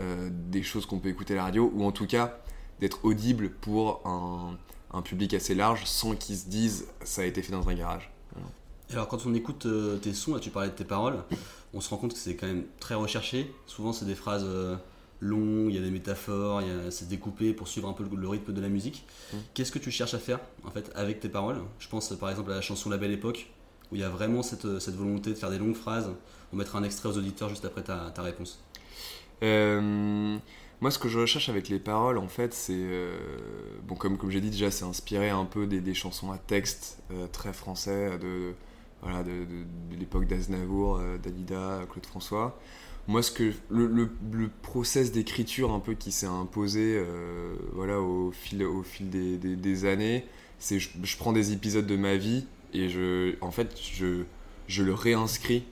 euh, 0.00 0.28
des 0.32 0.62
choses 0.62 0.86
qu'on 0.86 0.98
peut 0.98 1.10
écouter 1.10 1.34
à 1.34 1.36
la 1.36 1.44
radio. 1.44 1.70
Ou 1.74 1.84
en 1.84 1.92
tout 1.92 2.06
cas, 2.06 2.38
d'être 2.80 3.04
audible 3.04 3.50
pour 3.50 4.00
un, 4.06 4.56
un 4.92 5.02
public 5.02 5.34
assez 5.34 5.54
large 5.54 5.84
sans 5.84 6.14
qu'ils 6.14 6.36
se 6.36 6.48
disent 6.48 6.86
ça 7.02 7.22
a 7.22 7.24
été 7.24 7.42
fait 7.42 7.52
dans 7.52 7.68
un 7.68 7.74
garage. 7.74 8.11
Alors 8.92 9.08
quand 9.08 9.24
on 9.26 9.34
écoute 9.34 9.66
euh, 9.66 9.96
tes 9.96 10.12
sons, 10.12 10.34
là 10.34 10.40
tu 10.40 10.50
parlais 10.50 10.68
de 10.68 10.74
tes 10.74 10.84
paroles, 10.84 11.16
on 11.72 11.80
se 11.80 11.88
rend 11.88 11.96
compte 11.96 12.12
que 12.12 12.18
c'est 12.18 12.36
quand 12.36 12.46
même 12.46 12.64
très 12.78 12.94
recherché. 12.94 13.52
Souvent 13.66 13.92
c'est 13.92 14.04
des 14.04 14.14
phrases 14.14 14.44
euh, 14.46 14.76
longues, 15.20 15.70
il 15.70 15.76
y 15.76 15.78
a 15.78 15.82
des 15.82 15.90
métaphores, 15.90 16.62
c'est 16.90 17.08
découpé 17.08 17.54
pour 17.54 17.68
suivre 17.68 17.88
un 17.88 17.92
peu 17.94 18.04
le, 18.14 18.28
rythme 18.28 18.52
de 18.52 18.60
la 18.60 18.68
musique. 18.68 19.04
Mmh. 19.32 19.36
Qu'est-ce 19.54 19.72
que 19.72 19.78
tu 19.78 19.90
cherches 19.90 20.14
à 20.14 20.18
faire 20.18 20.40
en 20.64 20.70
fait 20.70 20.90
avec 20.94 21.20
tes 21.20 21.28
paroles? 21.28 21.60
Je 21.78 21.88
pense 21.88 22.08
par 22.16 22.30
exemple 22.30 22.50
à 22.52 22.56
la 22.56 22.60
chanson 22.60 22.90
La 22.90 22.98
Belle 22.98 23.12
Époque, 23.12 23.48
où 23.90 23.96
il 23.96 24.00
y 24.00 24.04
a 24.04 24.10
vraiment 24.10 24.42
cette, 24.42 24.66
volonté 24.66 25.30
de 25.30 25.36
faire 25.36 25.50
des 25.50 25.58
longues 25.58 25.76
phrases. 25.76 26.10
On 26.52 26.56
mettra 26.56 26.78
un 26.78 26.82
extrait 26.82 27.08
aux 27.08 27.16
auditeurs 27.16 27.48
juste 27.48 27.64
après 27.64 27.82
ta, 27.82 28.12
réponse. 28.18 28.62
Euh, 29.42 30.36
moi, 30.82 30.90
ce 30.90 30.98
que 30.98 31.08
je 31.08 31.18
recherche 31.18 31.48
avec 31.48 31.70
les 31.70 31.78
paroles, 31.78 32.18
en 32.18 32.28
fait, 32.28 32.52
c'est. 32.52 32.86
bon, 33.84 33.94
comme, 33.94 34.18
comme 34.18 34.30
j'ai 34.30 34.42
dit 34.42 34.50
déjà, 34.50 34.70
c'est 34.70 34.84
inspiré 34.84 35.30
un 35.30 35.46
peu 35.46 35.66
des, 35.66 35.94
chansons 35.94 36.30
à 36.30 36.36
texte 36.36 36.98
très 37.32 37.54
français, 37.54 38.18
de, 38.18 38.54
de, 39.02 39.46
l'époque 39.98 40.26
d'Aznavour, 40.26 40.96
euh, 40.96 41.18
d'Alida, 41.18 41.80
Claude 41.90 42.06
François. 42.06 42.58
Moi, 43.08 43.22
ce 43.22 43.32
que 43.32 43.52
le, 43.68 43.86
le, 43.86 44.50
process 44.62 45.10
d'écriture 45.10 45.72
un 45.72 45.80
peu 45.80 45.94
qui 45.94 46.12
s'est 46.12 46.26
imposé 46.26 46.94
euh, 46.96 47.54
voilà, 47.72 48.00
au 48.00 48.30
fil, 48.30 48.62
au 48.64 48.82
fil 48.84 49.10
des, 49.10 49.84
années, 49.84 50.24
c'est 50.60 50.78
je, 50.78 50.90
je 51.02 51.16
prends 51.16 51.32
des 51.32 51.52
épisodes 51.52 51.86
de 51.86 51.96
ma 51.96 52.16
vie 52.16 52.46
et 52.72 52.88
je, 52.88 53.34
en 53.40 53.50
fait, 53.50 53.76
je, 53.76 54.22
je 54.68 54.82
le 54.84 54.94
réinscris 54.94 55.64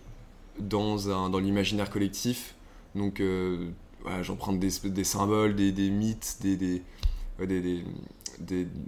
dans, 0.59 1.29
dans 1.29 1.39
l'imaginaire 1.39 1.89
collectif. 1.89 2.57
Donc, 2.97 3.21
euh, 3.21 3.71
voilà, 4.03 4.25
j'emprunte 4.25 4.59
des, 4.59 4.71
des, 4.91 5.05
symboles, 5.05 5.55
des, 5.55 5.71
des 5.71 5.91
mythes, 5.91 6.39
des, 6.41 6.57
des, 6.57 6.83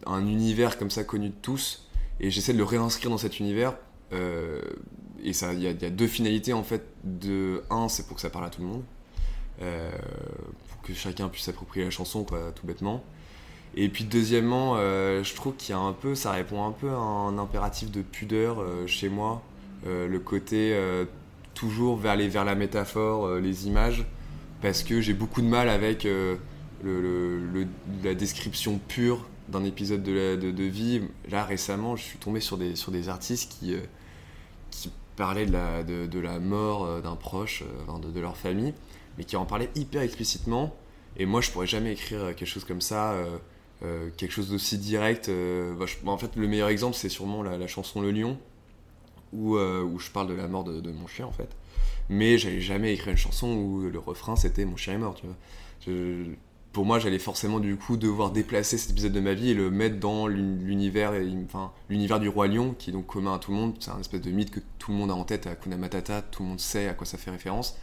un 0.06 0.26
univers 0.26 0.78
comme 0.78 0.90
ça 0.90 1.04
connu 1.04 1.28
de 1.28 1.34
tous. 1.40 1.88
Et 2.18 2.30
j'essaie 2.30 2.52
de 2.52 2.58
le 2.58 2.64
réinscrire 2.64 3.10
dans 3.10 3.18
cet 3.18 3.38
univers 3.38 3.76
euh, 4.12 4.60
et 5.24 5.30
il 5.30 5.62
y, 5.62 5.66
a 5.66 5.90
deux 5.90 6.06
finalités 6.06 6.52
en 6.52 6.62
fait. 6.62 6.84
De 7.04 7.62
un, 7.70 7.88
c'est 7.88 8.06
pour 8.06 8.16
que 8.16 8.22
ça 8.22 8.30
parle 8.30 8.44
à 8.44 8.50
tout 8.50 8.60
le 8.60 8.68
monde, 8.68 8.82
euh, 9.60 9.90
pour 10.68 10.82
que 10.82 10.94
chacun 10.94 11.28
puisse 11.28 11.44
s'approprier 11.44 11.84
la 11.84 11.90
chanson, 11.90 12.24
tout 12.24 12.66
bêtement. 12.66 13.02
Et 13.74 13.88
puis 13.88 14.04
deuxièmement, 14.04 14.74
euh, 14.76 15.22
je 15.22 15.34
trouve 15.34 15.54
qu'il 15.54 15.70
y 15.70 15.78
a 15.78 15.80
un 15.80 15.92
peu, 15.92 16.14
ça 16.14 16.32
répond 16.32 16.66
un 16.66 16.72
peu 16.72 16.90
à 16.90 16.96
un 16.96 17.38
impératif 17.38 17.90
de 17.90 18.02
pudeur 18.02 18.64
chez 18.86 19.08
moi, 19.08 19.42
le 19.86 20.19
côté 20.19 20.76
toujours 21.54 21.96
vers, 21.96 22.16
vers 22.16 22.44
la 22.44 22.54
métaphore, 22.54 23.36
les 23.36 23.66
images, 23.69 24.04
parce 24.60 24.82
que 24.82 25.00
j'ai 25.00 25.14
beaucoup 25.14 25.42
de 25.42 25.46
mal 25.46 25.69
avec 25.69 26.06
la 26.84 28.14
description 28.14 28.81
pure 28.88 29.24
d'un 29.48 29.64
épisode 29.64 30.02
de, 30.02 30.36
de, 30.36 30.64
vie. 30.64 31.02
Là 31.31 31.44
récemment, 31.44 31.94
je 31.94 32.02
suis 32.02 32.19
tombé 32.19 32.40
sur 32.40 32.58
des, 32.58 32.74
sur 32.74 32.90
des 32.90 33.08
artistes 33.08 33.52
qui 33.52 33.74
parlaient 35.16 35.46
de 35.46 35.52
la, 35.52 35.82
de, 35.82 36.19
la 36.19 36.38
mort 36.38 36.84
euh, 36.84 37.00
d'un 37.00 37.16
proche, 37.16 37.62
euh, 37.62 37.98
de, 37.98 38.20
leur 38.20 38.36
famille, 38.36 38.74
mais 39.19 39.24
qui 39.24 39.36
en 39.36 39.44
parlaient 39.44 39.70
hyper 39.74 40.02
explicitement. 40.02 40.74
Et 41.16 41.26
moi, 41.26 41.40
je 41.40 41.50
pourrais 41.50 41.66
jamais 41.66 41.92
écrire 41.92 42.34
quelque 42.34 42.46
chose 42.46 42.64
comme 42.64 42.81
ça, 42.81 43.12
euh, 43.82 44.08
quelque 44.16 44.32
chose 44.32 44.50
d'aussi 44.50 44.78
direct. 44.78 45.31
Bah, 45.78 45.84
en 46.06 46.19
fait, 46.19 46.36
le 46.36 46.48
meilleur 46.48 46.69
exemple, 46.69 46.96
c'est 46.96 47.10
sûrement 47.10 47.42
la, 47.42 47.66
chanson 47.66 48.00
Le 48.00 48.10
Lion, 48.10 48.38
où, 49.34 49.58
où 49.58 49.98
je 49.98 50.10
parle 50.10 50.28
de 50.28 50.34
la 50.34 50.48
mort 50.48 50.64
de, 50.64 50.90
mon 50.90 51.06
chien, 51.06 51.26
en 51.26 51.32
fait. 51.32 51.50
Mais 52.08 52.38
j'avais 52.38 52.60
jamais 52.60 52.94
écrit 52.94 53.10
une 53.10 53.16
chanson 53.19 53.48
où 53.48 53.82
le 53.82 53.98
refrain 53.98 54.36
c'était 54.36 54.64
Mon 54.64 54.76
chien 54.76 54.94
est 54.94 54.98
mort, 54.98 55.14
tu 55.14 55.26
vois. 55.26 55.36
Pour 56.72 56.86
moi, 56.86 56.98
j'allais 56.98 57.19
forcément 57.19 57.60
du 57.60 57.76
coup 57.76 57.96
devoir 57.96 58.31
déplacer 58.31 58.79
cet 58.79 58.91
épisode 58.93 59.12
de 59.12 59.20
ma 59.20 59.34
vie 59.34 59.50
et 59.50 59.55
le 59.55 59.70
mettre 59.70 59.98
dans 60.00 60.26
l'univers, 60.26 61.12
du 61.12 62.29
roi 62.29 62.46
lion, 62.48 62.74
qui 62.79 62.91
est 62.91 62.93
donc 62.93 63.06
commun 63.06 63.34
à 63.34 63.38
tout 63.38 63.50
le 63.50 63.58
monde. 63.58 63.74
C'est 63.81 63.91
un 63.91 64.00
espèce 64.00 64.22
de 64.22 64.31
mythe 64.31 64.50
que 64.50 64.60
tout 64.79 64.91
le 64.91 64.96
monde 64.96 65.10
a 65.10 65.14
en 65.14 65.24
tête, 65.24 65.46
à 65.46 65.55
Kuna 65.55 65.76
Matata, 65.76 66.22
tout 66.22 66.43
le 66.43 66.48
monde 66.48 66.60
sait 66.60 66.88
à 66.88 66.94
quoi 66.94 67.06
ça 67.06 67.19
fait 67.19 67.31
référence. 67.31 67.76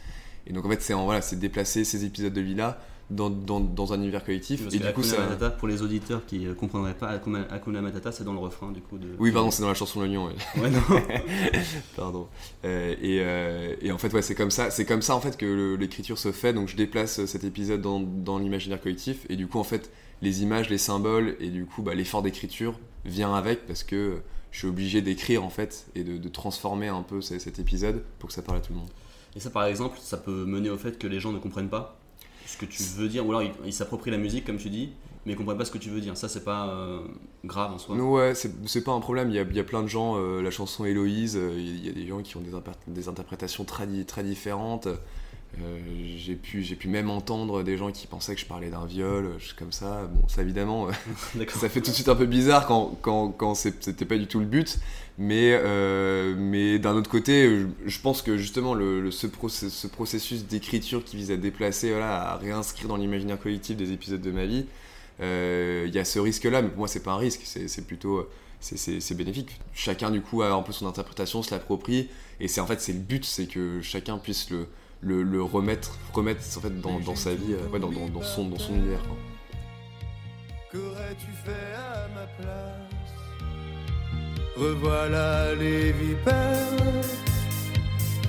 Et 0.46 0.52
donc 0.52 0.66
en 0.66 0.68
fait, 0.68 0.82
c'est 0.82 0.94
voilà, 0.94 1.22
c'est 1.22 1.38
déplacer 1.38 1.84
ces 1.84 2.04
épisodes 2.04 2.32
de 2.32 2.40
vie 2.40 2.54
là 2.54 2.80
dans, 3.10 3.28
dans, 3.28 3.60
dans, 3.60 3.92
un 3.92 3.96
univers 3.96 4.24
collectif. 4.24 4.62
et 4.72 4.78
du 4.78 4.92
coup, 4.92 5.02
ça... 5.02 5.18
Matata, 5.18 5.50
pour 5.50 5.68
les 5.68 5.82
auditeurs 5.82 6.24
qui 6.26 6.38
ne 6.38 6.50
euh, 6.50 6.54
comprendraient 6.54 6.94
pas, 6.94 7.08
Akuna 7.08 7.82
Matata, 7.82 8.12
c'est 8.12 8.24
dans 8.24 8.32
le 8.32 8.38
refrain 8.38 8.70
du 8.70 8.80
coup. 8.80 8.98
De... 8.98 9.08
Oui, 9.18 9.32
pardon, 9.32 9.50
c'est 9.50 9.62
dans 9.62 9.68
la 9.68 9.74
chanson 9.74 10.00
Le 10.00 10.06
Lion. 10.06 10.30
Ouais, 10.56 10.70
non. 10.70 10.80
pardon. 11.96 12.28
Euh, 12.64 12.94
et, 13.00 13.20
euh, 13.20 13.74
et, 13.82 13.90
en 13.90 13.98
fait, 13.98 14.12
ouais, 14.12 14.22
c'est 14.22 14.34
comme 14.34 14.50
ça, 14.50 14.70
c'est 14.70 14.84
comme 14.84 15.02
ça 15.02 15.14
en 15.16 15.20
fait 15.20 15.36
que 15.36 15.76
l'écriture 15.78 16.18
se 16.18 16.32
fait. 16.32 16.52
Donc, 16.52 16.68
je 16.68 16.76
déplace 16.76 17.24
cet 17.26 17.44
épisode 17.44 17.80
dans, 17.80 18.00
dans 18.00 18.38
l'imaginaire 18.38 18.80
collectif, 18.80 19.26
et 19.28 19.36
du 19.36 19.46
coup, 19.46 19.58
en 19.58 19.64
fait, 19.64 19.90
les 20.22 20.42
images, 20.42 20.70
les 20.70 20.78
symboles, 20.78 21.36
et 21.40 21.48
du 21.48 21.66
coup, 21.66 21.82
bah, 21.82 21.94
l'effort 21.94 22.22
d'écriture 22.22 22.78
vient 23.04 23.34
avec 23.34 23.66
parce 23.66 23.82
que 23.82 24.20
je 24.50 24.58
suis 24.58 24.68
obligé 24.68 25.00
d'écrire 25.00 25.44
en 25.44 25.48
fait 25.48 25.86
et 25.94 26.04
de, 26.04 26.18
de, 26.18 26.28
transformer 26.28 26.88
un 26.88 27.02
peu 27.02 27.20
cet 27.20 27.58
épisode 27.58 28.02
pour 28.18 28.28
que 28.28 28.34
ça 28.34 28.42
parle 28.42 28.58
à 28.58 28.60
tout 28.60 28.72
le 28.72 28.80
monde. 28.80 28.90
Et 29.36 29.40
ça, 29.40 29.50
par 29.50 29.64
exemple, 29.64 29.98
ça 30.00 30.16
peut 30.16 30.44
mener 30.44 30.70
au 30.70 30.76
fait 30.76 30.98
que 30.98 31.06
les 31.06 31.20
gens 31.20 31.32
ne 31.32 31.38
comprennent 31.38 31.68
pas 31.68 31.99
ce 32.50 32.56
que 32.56 32.66
tu 32.66 32.82
veux 32.82 33.08
dire, 33.08 33.26
ou 33.26 33.30
alors 33.30 33.48
il, 33.64 33.72
s'approprie 33.72 34.10
la 34.10 34.18
musique, 34.18 34.44
comme 34.44 34.56
tu 34.56 34.70
dis, 34.70 34.90
mais 35.24 35.32
ils 35.32 35.36
comprennent 35.36 35.58
pas 35.58 35.64
ce 35.64 35.70
que 35.70 35.78
tu 35.78 35.90
veux 35.90 36.00
dire. 36.00 36.16
Ça, 36.16 36.28
c'est 36.28 36.44
pas 36.44 36.68
euh, 36.68 37.00
grave 37.44 37.72
en 37.72 37.78
soi. 37.78 37.96
Non, 37.96 38.12
ouais, 38.12 38.34
c'est 38.34 38.84
pas 38.84 38.92
un 38.92 39.00
problème. 39.00 39.30
Il 39.30 39.36
y 39.36 39.38
a, 39.38 39.42
il 39.42 39.56
y 39.56 39.60
a 39.60 39.64
plein 39.64 39.82
de 39.82 39.88
gens, 39.88 40.16
euh, 40.16 40.42
la 40.42 40.50
chanson 40.50 40.84
Héloïse, 40.84 41.36
euh, 41.36 41.52
il 41.56 41.84
y 41.84 41.88
a 41.88 41.92
des 41.92 42.06
gens 42.06 42.22
qui 42.22 42.36
ont 42.36 42.40
des, 42.40 42.52
des 42.88 43.08
interprétations 43.08 43.64
très, 43.64 43.86
très 44.04 44.24
différentes. 44.24 44.88
Euh, 45.58 45.78
j'ai 46.16 46.36
pu, 46.36 46.62
j'ai 46.62 46.76
pu 46.76 46.86
même 46.88 47.10
entendre 47.10 47.62
des 47.64 47.76
gens 47.76 47.90
qui 47.90 48.06
pensaient 48.06 48.34
que 48.36 48.40
je 48.40 48.46
parlais 48.46 48.70
d'un 48.70 48.86
viol, 48.86 49.24
euh, 49.26 49.38
choses 49.40 49.52
comme 49.54 49.72
ça. 49.72 50.08
Bon, 50.12 50.28
ça 50.28 50.42
évidemment, 50.42 50.88
euh, 50.88 51.44
ça 51.48 51.68
fait 51.68 51.80
tout 51.80 51.90
de 51.90 51.94
suite 51.94 52.08
un 52.08 52.14
peu 52.14 52.26
bizarre 52.26 52.66
quand, 52.66 52.96
quand, 53.02 53.30
quand 53.30 53.54
c'était 53.54 54.04
pas 54.04 54.16
du 54.16 54.26
tout 54.28 54.38
le 54.38 54.46
but. 54.46 54.78
Mais, 55.18 55.58
euh, 55.62 56.34
mais 56.38 56.78
d'un 56.78 56.94
autre 56.94 57.10
côté, 57.10 57.48
je, 57.48 57.66
je 57.90 58.00
pense 58.00 58.22
que 58.22 58.36
justement, 58.38 58.74
le, 58.74 59.00
le- 59.00 59.10
ce, 59.10 59.26
process- 59.26 59.68
ce 59.72 59.86
processus 59.88 60.46
d'écriture 60.46 61.04
qui 61.04 61.16
vise 61.16 61.30
à 61.32 61.36
déplacer, 61.36 61.90
voilà, 61.90 62.30
à 62.32 62.36
réinscrire 62.36 62.88
dans 62.88 62.96
l'imaginaire 62.96 63.38
collectif 63.38 63.76
des 63.76 63.92
épisodes 63.92 64.20
de 64.22 64.30
ma 64.30 64.46
vie, 64.46 64.66
euh, 65.20 65.84
il 65.86 65.94
y 65.94 65.98
a 65.98 66.04
ce 66.04 66.18
risque-là, 66.18 66.62
mais 66.62 66.68
pour 66.68 66.78
moi, 66.78 66.88
c'est 66.88 67.02
pas 67.02 67.12
un 67.12 67.16
risque, 67.18 67.42
c'est 67.44 67.86
plutôt. 67.86 68.26
c'est- 68.60 68.76
C'est 68.76 69.00
c'est 69.00 69.14
bénéfique. 69.14 69.58
Chacun, 69.74 70.10
du 70.10 70.20
coup, 70.20 70.42
a 70.42 70.52
un 70.52 70.62
peu 70.62 70.72
son 70.72 70.86
interprétation, 70.86 71.42
se 71.42 71.50
l'approprie, 71.50 72.08
et 72.40 72.48
c'est 72.48 72.60
en 72.60 72.66
fait, 72.66 72.80
c'est 72.80 72.92
le 72.92 72.98
but, 73.00 73.24
c'est 73.24 73.46
que 73.46 73.80
chacun 73.82 74.18
puisse 74.18 74.50
le, 74.50 74.66
le, 75.02 75.42
remettre, 75.42 75.96
remettre 76.12 76.40
en 76.56 76.60
fait, 76.60 76.80
dans, 76.80 77.16
sa 77.16 77.34
vie, 77.34 77.54
euh, 77.54 77.68
ouais, 77.68 77.78
dans, 77.78 77.90
son, 78.22 78.48
dans 78.48 78.58
son 78.58 78.74
univers. 78.74 79.00
Qu'aurais-tu 80.70 81.26
fait 81.44 81.74
à 81.74 82.08
ma 82.14 82.26
place? 82.38 82.90
Revoilà 84.56 85.54
les 85.54 85.92
vipères, 85.92 87.04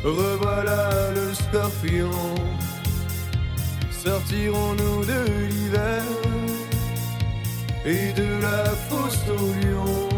revoilà 0.03 1.11
le 1.11 1.33
scorpion. 1.33 2.09
Sortirons-nous 3.91 5.05
de 5.05 5.47
l'hiver 5.47 6.03
et 7.85 8.13
de 8.13 8.41
la 8.41 8.65
fosse 8.89 9.19
au 9.29 9.53
lion 9.61 10.09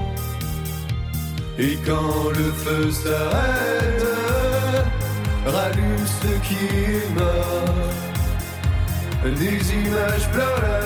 Et 1.57 1.77
quand 1.85 2.29
le 2.29 2.51
feu 2.51 2.91
s'arrête, 2.91 4.42
ce 6.05 6.27
qui 6.47 7.13
mort. 7.15 7.93
Des 9.23 9.73
images 9.73 10.27
plein 10.31 10.55
la 10.61 10.81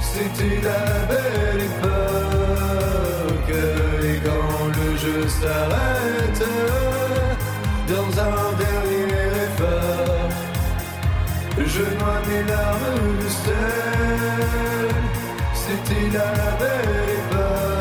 c'était 0.00 0.60
la 0.62 0.82
belle 1.10 1.62
époque. 1.70 3.54
Et 4.04 4.16
quand 4.24 4.66
le 4.78 4.88
jeu 4.96 5.28
s'arrête, 5.28 6.44
dans 7.88 8.10
un 8.20 8.52
dernier 8.64 9.26
effort, 9.46 10.30
je 11.58 11.82
noie 11.98 12.20
mes 12.28 12.44
larmes 12.48 13.16
de 13.22 13.28
sel, 13.28 14.94
c'était 15.54 16.08
la 16.16 16.30
belle 16.60 17.10
époque. 17.18 17.73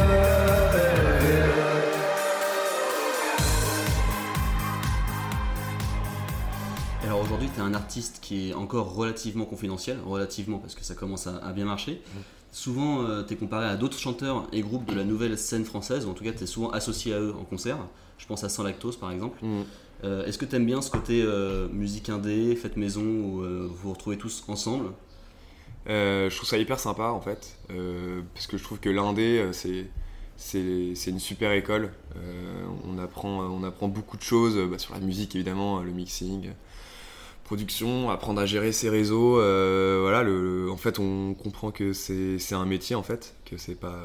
Tu 7.53 7.59
es 7.59 7.63
un 7.63 7.73
artiste 7.73 8.19
qui 8.21 8.49
est 8.49 8.53
encore 8.53 8.95
relativement 8.95 9.45
confidentiel, 9.45 9.97
relativement 10.05 10.59
parce 10.59 10.75
que 10.75 10.83
ça 10.83 10.95
commence 10.95 11.27
à, 11.27 11.37
à 11.37 11.53
bien 11.53 11.65
marcher. 11.65 12.01
Souvent, 12.51 13.23
tu 13.23 13.33
es 13.33 13.37
comparé 13.37 13.65
à 13.65 13.75
d'autres 13.75 13.97
chanteurs 13.97 14.47
et 14.51 14.61
groupes 14.61 14.85
de 14.85 14.95
la 14.95 15.03
nouvelle 15.03 15.37
scène 15.39 15.65
française, 15.65 16.05
ou 16.05 16.11
en 16.11 16.13
tout 16.13 16.23
cas, 16.23 16.33
tu 16.33 16.43
es 16.43 16.47
souvent 16.47 16.69
associé 16.69 17.13
à 17.13 17.19
eux 17.19 17.33
en 17.33 17.43
concert. 17.45 17.77
Je 18.19 18.27
pense 18.27 18.43
à 18.43 18.49
Sans 18.49 18.63
Lactose 18.63 18.97
par 18.97 19.11
exemple. 19.11 19.39
Mm. 19.43 19.61
Euh, 20.03 20.25
Est-ce 20.25 20.37
que 20.37 20.45
tu 20.45 20.55
aimes 20.55 20.65
bien 20.65 20.81
ce 20.81 20.91
côté 20.91 21.21
euh, 21.23 21.67
musique 21.69 22.09
indé, 22.09 22.55
fête 22.55 22.77
maison, 22.77 23.01
où 23.01 23.41
euh, 23.41 23.67
vous 23.69 23.75
vous 23.75 23.93
retrouvez 23.93 24.17
tous 24.17 24.43
ensemble? 24.47 24.91
Euh, 25.89 26.29
je 26.29 26.35
trouve 26.35 26.47
ça 26.47 26.57
hyper 26.57 26.79
sympa 26.79 27.07
en 27.07 27.19
fait, 27.19 27.57
euh, 27.71 28.21
parce 28.33 28.47
que 28.47 28.57
je 28.57 28.63
trouve 28.63 28.79
que 28.79 28.89
l'indé, 28.89 29.39
euh, 29.39 29.51
c'est, 29.51 29.87
c'est, 30.37 31.09
une 31.09 31.19
super 31.19 31.51
école. 31.51 31.91
Euh, 32.15 32.65
on, 32.85 32.97
apprend, 32.97 33.39
on 33.39 33.63
apprend 33.63 33.87
beaucoup 33.87 34.15
de 34.17 34.21
choses 34.21 34.57
euh, 34.57 34.67
bah, 34.67 34.77
sur 34.77 34.93
la 34.93 35.01
musique 35.01 35.35
évidemment, 35.35 35.79
euh, 35.79 35.83
le 35.83 35.91
mixing, 35.91 36.47
euh, 36.47 36.51
production, 37.43 38.09
apprendre 38.09 38.41
à 38.41 38.45
gérer 38.45 38.71
ses 38.71 38.89
réseaux. 38.89 39.39
euh, 39.39 39.99
voilà, 40.01 40.23
en 40.71 40.77
fait, 40.77 40.99
on 40.99 41.33
comprend 41.33 41.71
que 41.71 41.93
c'est, 41.93 42.53
un 42.53 42.65
métier 42.65 42.95
en 42.95 43.03
fait, 43.03 43.35
que 43.45 43.57
c'est 43.57 43.75
pas, 43.75 43.99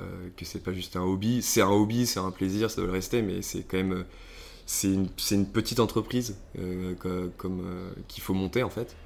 pas 0.64 0.72
juste 0.72 0.96
un 0.96 1.02
hobby. 1.02 1.42
C'est 1.42 1.62
un 1.62 1.70
hobby, 1.70 2.06
c'est 2.06 2.20
un 2.20 2.30
plaisir, 2.30 2.70
ça 2.70 2.76
doit 2.76 2.86
le 2.86 2.92
rester, 2.92 3.22
mais 3.22 3.42
c'est 3.42 3.62
quand 3.62 3.76
même, 3.78 4.04
c'est 4.66 4.88
une, 4.92 5.46
petite 5.46 5.80
entreprise 5.80 6.36
euh, 6.58 6.94
euh, 7.06 7.28
qu'il 8.08 8.22
faut 8.22 8.34
monter 8.34 8.62
en 8.62 8.70
fait. 8.70 8.96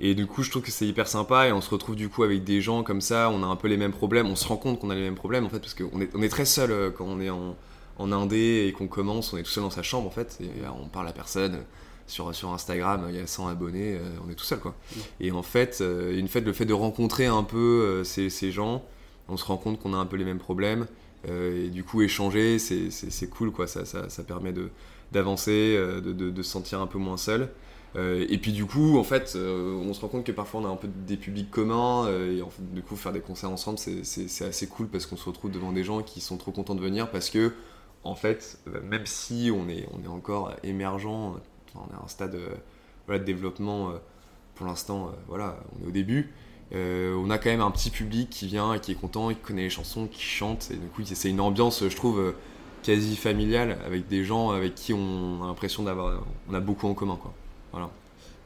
Et 0.00 0.14
du 0.14 0.26
coup, 0.26 0.44
je 0.44 0.50
trouve 0.50 0.62
que 0.62 0.70
c'est 0.70 0.86
hyper 0.86 1.08
sympa 1.08 1.48
et 1.48 1.52
on 1.52 1.60
se 1.60 1.70
retrouve 1.70 1.96
du 1.96 2.08
coup 2.08 2.22
avec 2.22 2.44
des 2.44 2.60
gens 2.60 2.84
comme 2.84 3.00
ça, 3.00 3.30
on 3.30 3.42
a 3.42 3.46
un 3.46 3.56
peu 3.56 3.66
les 3.66 3.76
mêmes 3.76 3.92
problèmes, 3.92 4.28
on 4.28 4.36
se 4.36 4.46
rend 4.46 4.56
compte 4.56 4.78
qu'on 4.78 4.90
a 4.90 4.94
les 4.94 5.00
mêmes 5.00 5.16
problèmes 5.16 5.44
en 5.44 5.48
fait, 5.48 5.58
parce 5.58 5.74
qu'on 5.74 6.00
est, 6.00 6.28
très 6.28 6.44
seul 6.44 6.92
quand 6.96 7.04
on 7.04 7.20
est 7.20 7.30
en, 7.30 7.56
en 7.98 8.12
indé 8.12 8.66
et 8.68 8.72
qu'on 8.72 8.86
commence, 8.86 9.32
on 9.32 9.38
est 9.38 9.42
tout 9.42 9.50
seul 9.50 9.64
dans 9.64 9.70
sa 9.70 9.82
chambre 9.82 10.06
en 10.06 10.12
fait, 10.12 10.38
et 10.40 10.50
on 10.68 10.86
parle 10.86 11.08
à 11.08 11.12
personne. 11.12 11.64
Sur, 12.08 12.34
sur 12.34 12.52
Instagram, 12.52 13.06
il 13.10 13.16
y 13.16 13.20
a 13.20 13.26
100 13.26 13.46
abonnés, 13.48 13.94
euh, 13.94 14.00
on 14.26 14.30
est 14.30 14.34
tout 14.34 14.44
seul 14.44 14.58
quoi. 14.58 14.74
Et 15.20 15.30
en 15.30 15.42
fait, 15.44 15.78
euh, 15.80 16.18
une 16.18 16.26
fait, 16.26 16.40
le 16.40 16.52
fait 16.52 16.64
de 16.64 16.72
rencontrer 16.74 17.26
un 17.26 17.44
peu 17.44 17.56
euh, 17.58 18.02
ces, 18.04 18.30
ces 18.30 18.50
gens, 18.50 18.82
on 19.28 19.36
se 19.36 19.44
rend 19.44 19.58
compte 19.58 19.78
qu'on 19.78 19.94
a 19.94 19.98
un 19.98 20.06
peu 20.06 20.16
les 20.16 20.24
mêmes 20.24 20.38
problèmes, 20.38 20.86
et 21.28 21.68
du 21.68 21.84
coup, 21.84 22.00
échanger, 22.02 22.58
c'est 22.58 23.28
cool 23.30 23.50
quoi, 23.52 23.66
ça, 23.66 23.84
ça, 23.84 24.08
ça 24.08 24.22
permet 24.24 24.52
de 24.52 24.70
d'avancer, 25.12 25.76
de, 25.76 26.12
de, 26.12 26.30
de 26.30 26.42
se 26.42 26.50
sentir 26.50 26.80
un 26.80 26.86
peu 26.86 26.98
moins 26.98 27.16
seul. 27.16 27.48
Euh, 27.96 28.26
et 28.28 28.36
puis 28.38 28.52
du 28.52 28.66
coup, 28.66 28.98
en 28.98 29.02
fait, 29.04 29.32
euh, 29.36 29.72
on 29.82 29.94
se 29.94 30.00
rend 30.02 30.08
compte 30.08 30.24
que 30.24 30.32
parfois 30.32 30.60
on 30.60 30.66
a 30.66 30.68
un 30.68 30.76
peu 30.76 30.88
des 31.06 31.16
publics 31.16 31.50
communs, 31.50 32.06
euh, 32.06 32.36
et 32.36 32.42
en 32.42 32.50
fait, 32.50 32.62
du 32.74 32.82
coup, 32.82 32.94
faire 32.96 33.12
des 33.12 33.20
concerts 33.20 33.50
ensemble, 33.50 33.78
c'est- 33.78 34.44
assez 34.44 34.66
cool 34.66 34.86
parce 34.88 35.06
qu'on 35.06 35.16
se 35.16 35.24
retrouve 35.24 35.50
devant 35.50 35.72
des 35.72 35.84
gens 35.84 36.02
qui 36.02 36.20
sont 36.20 36.36
trop 36.36 36.52
contents 36.52 36.74
de 36.74 36.80
venir 36.82 37.10
parce 37.10 37.30
que, 37.30 37.52
en 38.04 38.14
fait, 38.14 38.58
même 38.84 39.06
si 39.06 39.50
on 39.52 39.68
est, 39.68 39.88
on 39.92 40.04
est 40.04 40.08
encore 40.08 40.52
émergent, 40.62 41.36
enfin, 41.78 41.88
on 41.90 41.94
est 41.96 42.00
à 42.00 42.04
un 42.04 42.08
stade 42.08 42.34
euh, 42.34 42.48
voilà, 43.06 43.20
de 43.20 43.24
développement, 43.24 43.90
euh, 43.90 43.92
pour 44.54 44.66
l'instant, 44.66 45.06
euh, 45.06 45.16
voilà, 45.28 45.56
on 45.80 45.84
est 45.84 45.88
au 45.88 45.92
début. 45.92 46.30
on 46.72 47.30
a 47.30 47.38
quand 47.38 47.50
même 47.50 47.60
un 47.60 47.70
petit 47.70 47.90
public 47.90 48.28
qui 48.30 48.46
vient 48.46 48.74
et 48.74 48.80
qui 48.80 48.92
est 48.92 48.96
content, 48.96 49.28
qui 49.30 49.36
connaît 49.36 49.62
les 49.62 49.70
chansons, 49.70 50.06
qui 50.06 50.22
chante, 50.22 50.68
et 50.70 50.76
du 50.76 50.86
coup, 50.88 51.02
c'est 51.04 51.30
une 51.30 51.40
ambiance, 51.40 51.88
je 51.88 51.96
trouve, 51.96 52.34
quasi 52.82 53.16
familiale 53.16 53.78
avec 53.86 54.06
des 54.08 54.24
gens 54.24 54.50
avec 54.50 54.74
qui 54.74 54.92
on 54.94 55.42
a 55.42 55.46
l'impression 55.46 55.82
d'avoir, 55.82 56.22
on 56.48 56.54
a 56.54 56.60
beaucoup 56.60 56.86
en 56.86 56.94
commun, 56.94 57.16
quoi. 57.20 57.32
Voilà. 57.72 57.90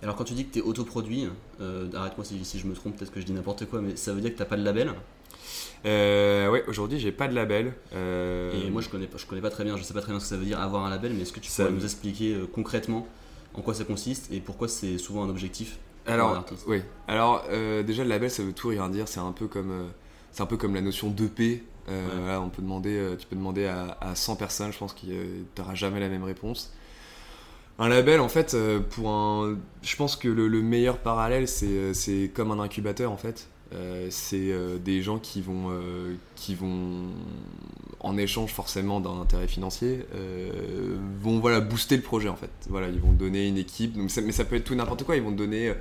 Alors 0.02 0.16
quand 0.16 0.24
tu 0.24 0.34
dis 0.34 0.46
que 0.46 0.52
tu 0.54 0.58
es 0.58 0.62
autoproduit, 0.62 1.28
euh, 1.60 1.88
arrête-moi 1.94 2.24
si, 2.24 2.44
si 2.44 2.58
je 2.58 2.66
me 2.66 2.74
trompe, 2.74 2.96
peut-être 2.96 3.12
que 3.12 3.20
je 3.20 3.26
dis 3.26 3.32
n'importe 3.32 3.66
quoi, 3.66 3.80
mais 3.80 3.94
ça 3.94 4.12
veut 4.12 4.20
dire 4.20 4.32
que 4.32 4.38
t'as 4.38 4.44
pas 4.46 4.56
de 4.56 4.64
label? 4.64 4.92
Euh, 5.84 6.48
ouais, 6.50 6.64
aujourd'hui 6.68 6.98
j'ai 6.98 7.12
pas 7.12 7.28
de 7.28 7.34
label. 7.34 7.72
euh, 7.94 8.66
Et 8.66 8.70
moi 8.70 8.82
je 8.82 8.88
connais 8.88 9.06
pas, 9.06 9.18
je 9.18 9.26
connais 9.26 9.40
pas 9.40 9.50
très 9.50 9.64
bien, 9.64 9.76
je 9.76 9.82
sais 9.82 9.94
pas 9.94 10.00
très 10.00 10.10
bien 10.12 10.18
ce 10.20 10.24
que 10.24 10.30
ça 10.30 10.36
veut 10.36 10.44
dire 10.44 10.60
avoir 10.60 10.84
un 10.84 10.90
label, 10.90 11.12
mais 11.14 11.22
est-ce 11.22 11.32
que 11.32 11.40
tu 11.40 11.50
Ça- 11.50 11.64
pourrais 11.64 11.76
nous 11.76 11.84
expliquer 11.84 12.36
concrètement 12.52 13.06
en 13.54 13.62
quoi 13.62 13.75
ça 13.75 13.85
consiste 13.85 14.30
et 14.32 14.40
pourquoi 14.40 14.68
c'est 14.68 14.99
souvent 14.99 15.25
un 15.25 15.28
objectif 15.28 15.78
pour 16.04 16.12
un 16.14 16.14
alors, 16.14 16.44
oui. 16.66 16.82
Alors 17.09 17.44
euh, 17.50 17.82
déjà 17.82 18.02
le 18.02 18.09
label 18.11 18.30
ça 18.30 18.42
veut 18.42 18.52
tout 18.52 18.68
rien 18.68 18.88
dire. 18.88 19.06
C'est 19.09 19.21
un 19.21 19.32
peu 19.32 19.47
comme, 19.47 19.71
euh, 19.71 19.87
c'est 20.32 20.42
un 20.42 20.47
peu 20.47 20.56
comme 20.56 20.75
la 20.75 20.80
notion 20.80 21.11
d'EP. 21.11 21.64
Euh, 21.88 22.09
Ouais. 22.09 22.14
voilà, 22.21 22.40
on 22.40 22.49
peut 22.49 22.62
demander, 22.62 23.14
tu 23.18 23.26
peux 23.26 23.37
demander 23.37 23.66
à, 23.66 23.97
à 24.00 24.14
100 24.14 24.37
personnes, 24.37 24.73
je 24.73 24.78
pense 24.78 24.92
que 24.94 25.06
t'auras 25.54 25.75
jamais 25.75 26.00
la 26.00 26.09
même 26.09 26.23
réponse. 26.25 26.73
Un 27.78 27.88
label, 27.88 28.21
en 28.21 28.28
fait, 28.28 28.56
pour 28.90 29.11
un, 29.11 29.56
je 29.82 29.97
pense 29.97 30.16
que 30.16 30.28
le, 30.28 30.47
le 30.49 30.62
meilleur 30.62 30.99
parallèle, 30.99 31.49
c'est, 31.49 31.94
c'est 31.94 32.30
comme 32.35 32.50
un 32.52 32.61
incubateur, 32.61 33.11
en 33.11 33.16
fait. 33.16 33.49
Euh, 33.75 34.09
c'est 34.11 34.52
euh, 34.52 34.79
des 34.79 35.02
gens 35.02 35.19
qui 35.19 35.41
vont, 35.41 35.71
euh, 35.71 36.14
qui 36.37 36.55
vont, 36.55 37.07
en 38.00 38.17
échange 38.17 38.52
forcément 38.52 39.00
d'un 39.00 39.21
intérêt 39.21 39.47
financier, 39.47 40.05
vont 41.21 41.38
voilà 41.38 41.61
booster 41.61 41.97
le 41.97 42.02
projet, 42.02 42.29
en 42.29 42.37
fait. 42.37 42.50
Voilà, 42.69 42.88
ils 42.88 43.00
vont 43.00 43.12
donner 43.12 43.47
une 43.47 43.59
équipe, 43.59 43.97
mais 43.97 44.33
ça 44.33 44.45
peut 44.45 44.57
être 44.57 44.64
tout 44.64 44.75
n'importe 44.75 45.05
quoi. 45.05 45.17
Ils 45.17 45.23
vont 45.23 45.31
te 45.31 45.37
donner 45.37 45.73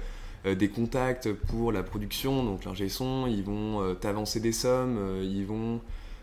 des 0.46 0.70
contacts 0.70 1.32
pour 1.32 1.72
la 1.72 1.84
production, 1.84 2.44
donc 2.44 2.66
l'ingé 2.66 2.90
son. 2.90 3.26
Ils 3.28 3.44
vont 3.44 3.96
t'avancer 4.00 4.40
des 4.40 4.52
sommes. 4.52 5.00
ils 5.24 5.46
vont 5.46 5.82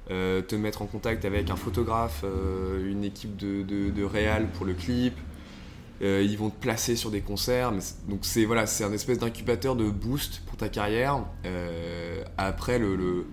te 0.08 0.54
mettre 0.54 0.82
en 0.82 0.86
contact 0.86 1.24
avec 1.24 1.50
un 1.50 1.56
photographe, 1.56 2.24
une 2.84 3.02
équipe 3.02 3.36
de, 3.36 3.62
de, 3.62 3.90
de 3.90 4.04
réal 4.04 4.48
pour 4.52 4.66
le 4.66 4.74
clip. 4.74 5.14
Euh, 6.00 6.22
ils 6.22 6.38
vont 6.38 6.50
te 6.50 6.60
placer 6.60 6.94
sur 6.94 7.10
des 7.10 7.20
concerts. 7.20 7.72
donc 8.08 8.20
c'est 8.22 8.44
voilà, 8.44 8.66
c'est 8.66 8.84
un 8.84 8.92
espèce 8.92 9.18
d'incubateur 9.18 9.74
de 9.74 9.90
boost 9.90 10.42
pour 10.46 10.56
ta 10.56 10.68
carrière. 10.68 11.24
Euh, 11.44 12.22
après 12.36 12.78
le, 12.78 13.26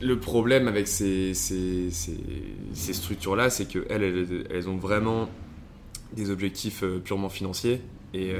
le 0.00 0.18
problème 0.18 0.66
avec 0.66 0.88
ces, 0.88 1.32
ces, 1.34 1.90
ces, 1.90 2.92
structures-là, 2.92 3.50
c'est 3.50 3.66
qu'elles, 3.66 4.02
elles, 4.02 4.46
elles 4.50 4.68
ont 4.68 4.76
vraiment 4.76 5.28
des 6.16 6.30
objectifs 6.30 6.82
euh, 6.82 6.98
purement 6.98 7.28
financiers. 7.28 7.80
Et, 8.16 8.32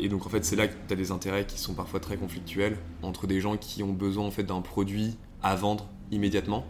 et 0.00 0.08
donc 0.08 0.26
en 0.26 0.28
fait, 0.28 0.44
c'est 0.44 0.54
là 0.54 0.68
que 0.68 0.74
tu 0.86 0.92
as 0.92 0.96
des 0.96 1.10
intérêts 1.10 1.44
qui 1.44 1.58
sont 1.58 1.74
parfois 1.74 1.98
très 1.98 2.16
conflictuels 2.16 2.76
entre 3.02 3.26
des 3.26 3.40
gens 3.40 3.56
qui 3.56 3.82
ont 3.82 3.92
besoin 3.92 4.24
en 4.24 4.30
fait 4.30 4.44
d'un 4.44 4.60
produit 4.60 5.16
à 5.42 5.56
vendre 5.56 5.88
immédiatement 6.12 6.64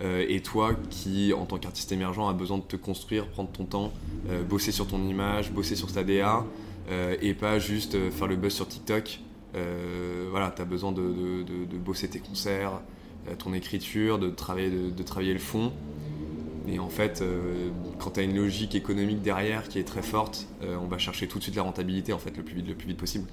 euh, 0.00 0.24
et 0.28 0.40
toi 0.40 0.74
qui, 0.90 1.32
en 1.32 1.44
tant 1.44 1.58
qu'artiste 1.58 1.92
émergent, 1.92 2.28
a 2.28 2.32
besoin 2.32 2.58
de 2.58 2.62
te 2.62 2.76
construire, 2.76 3.26
prendre 3.28 3.50
ton 3.50 3.64
temps, 3.64 3.92
euh, 4.30 4.42
bosser 4.42 4.72
sur 4.72 4.86
ton 4.86 5.02
image, 5.06 5.52
bosser 5.52 5.76
sur 5.76 5.92
ta 5.92 6.02
DA 6.02 6.44
euh, 6.90 7.16
et 7.20 7.34
pas 7.34 7.58
juste 7.58 8.10
faire 8.10 8.26
le 8.26 8.36
buzz 8.36 8.52
sur 8.52 8.68
TikTok 8.68 9.20
voilà, 10.30 10.50
tu 10.50 10.62
as 10.62 10.64
besoin 10.64 10.92
de, 10.92 11.76
bosser 11.76 12.08
tes 12.08 12.20
concerts, 12.20 12.80
ton 13.36 13.52
écriture, 13.52 14.18
de 14.18 14.30
travailler, 14.30 14.70
le 15.34 15.38
fond. 15.38 15.74
Et 16.66 16.78
en 16.78 16.88
fait, 16.88 17.22
quand 17.98 18.12
tu 18.12 18.20
as 18.20 18.22
une 18.22 18.34
logique 18.34 18.74
économique 18.74 19.20
derrière 19.20 19.68
qui 19.68 19.78
est 19.78 19.84
très 19.84 20.00
forte, 20.00 20.46
on 20.62 20.86
va 20.86 20.96
chercher 20.96 21.28
tout 21.28 21.36
de 21.36 21.42
suite 21.42 21.56
la 21.56 21.64
rentabilité 21.64 22.14
en 22.14 22.18
fait, 22.18 22.34
le 22.34 22.42
plus 22.42 22.62
vite, 22.62 22.96
possible. 22.96 23.28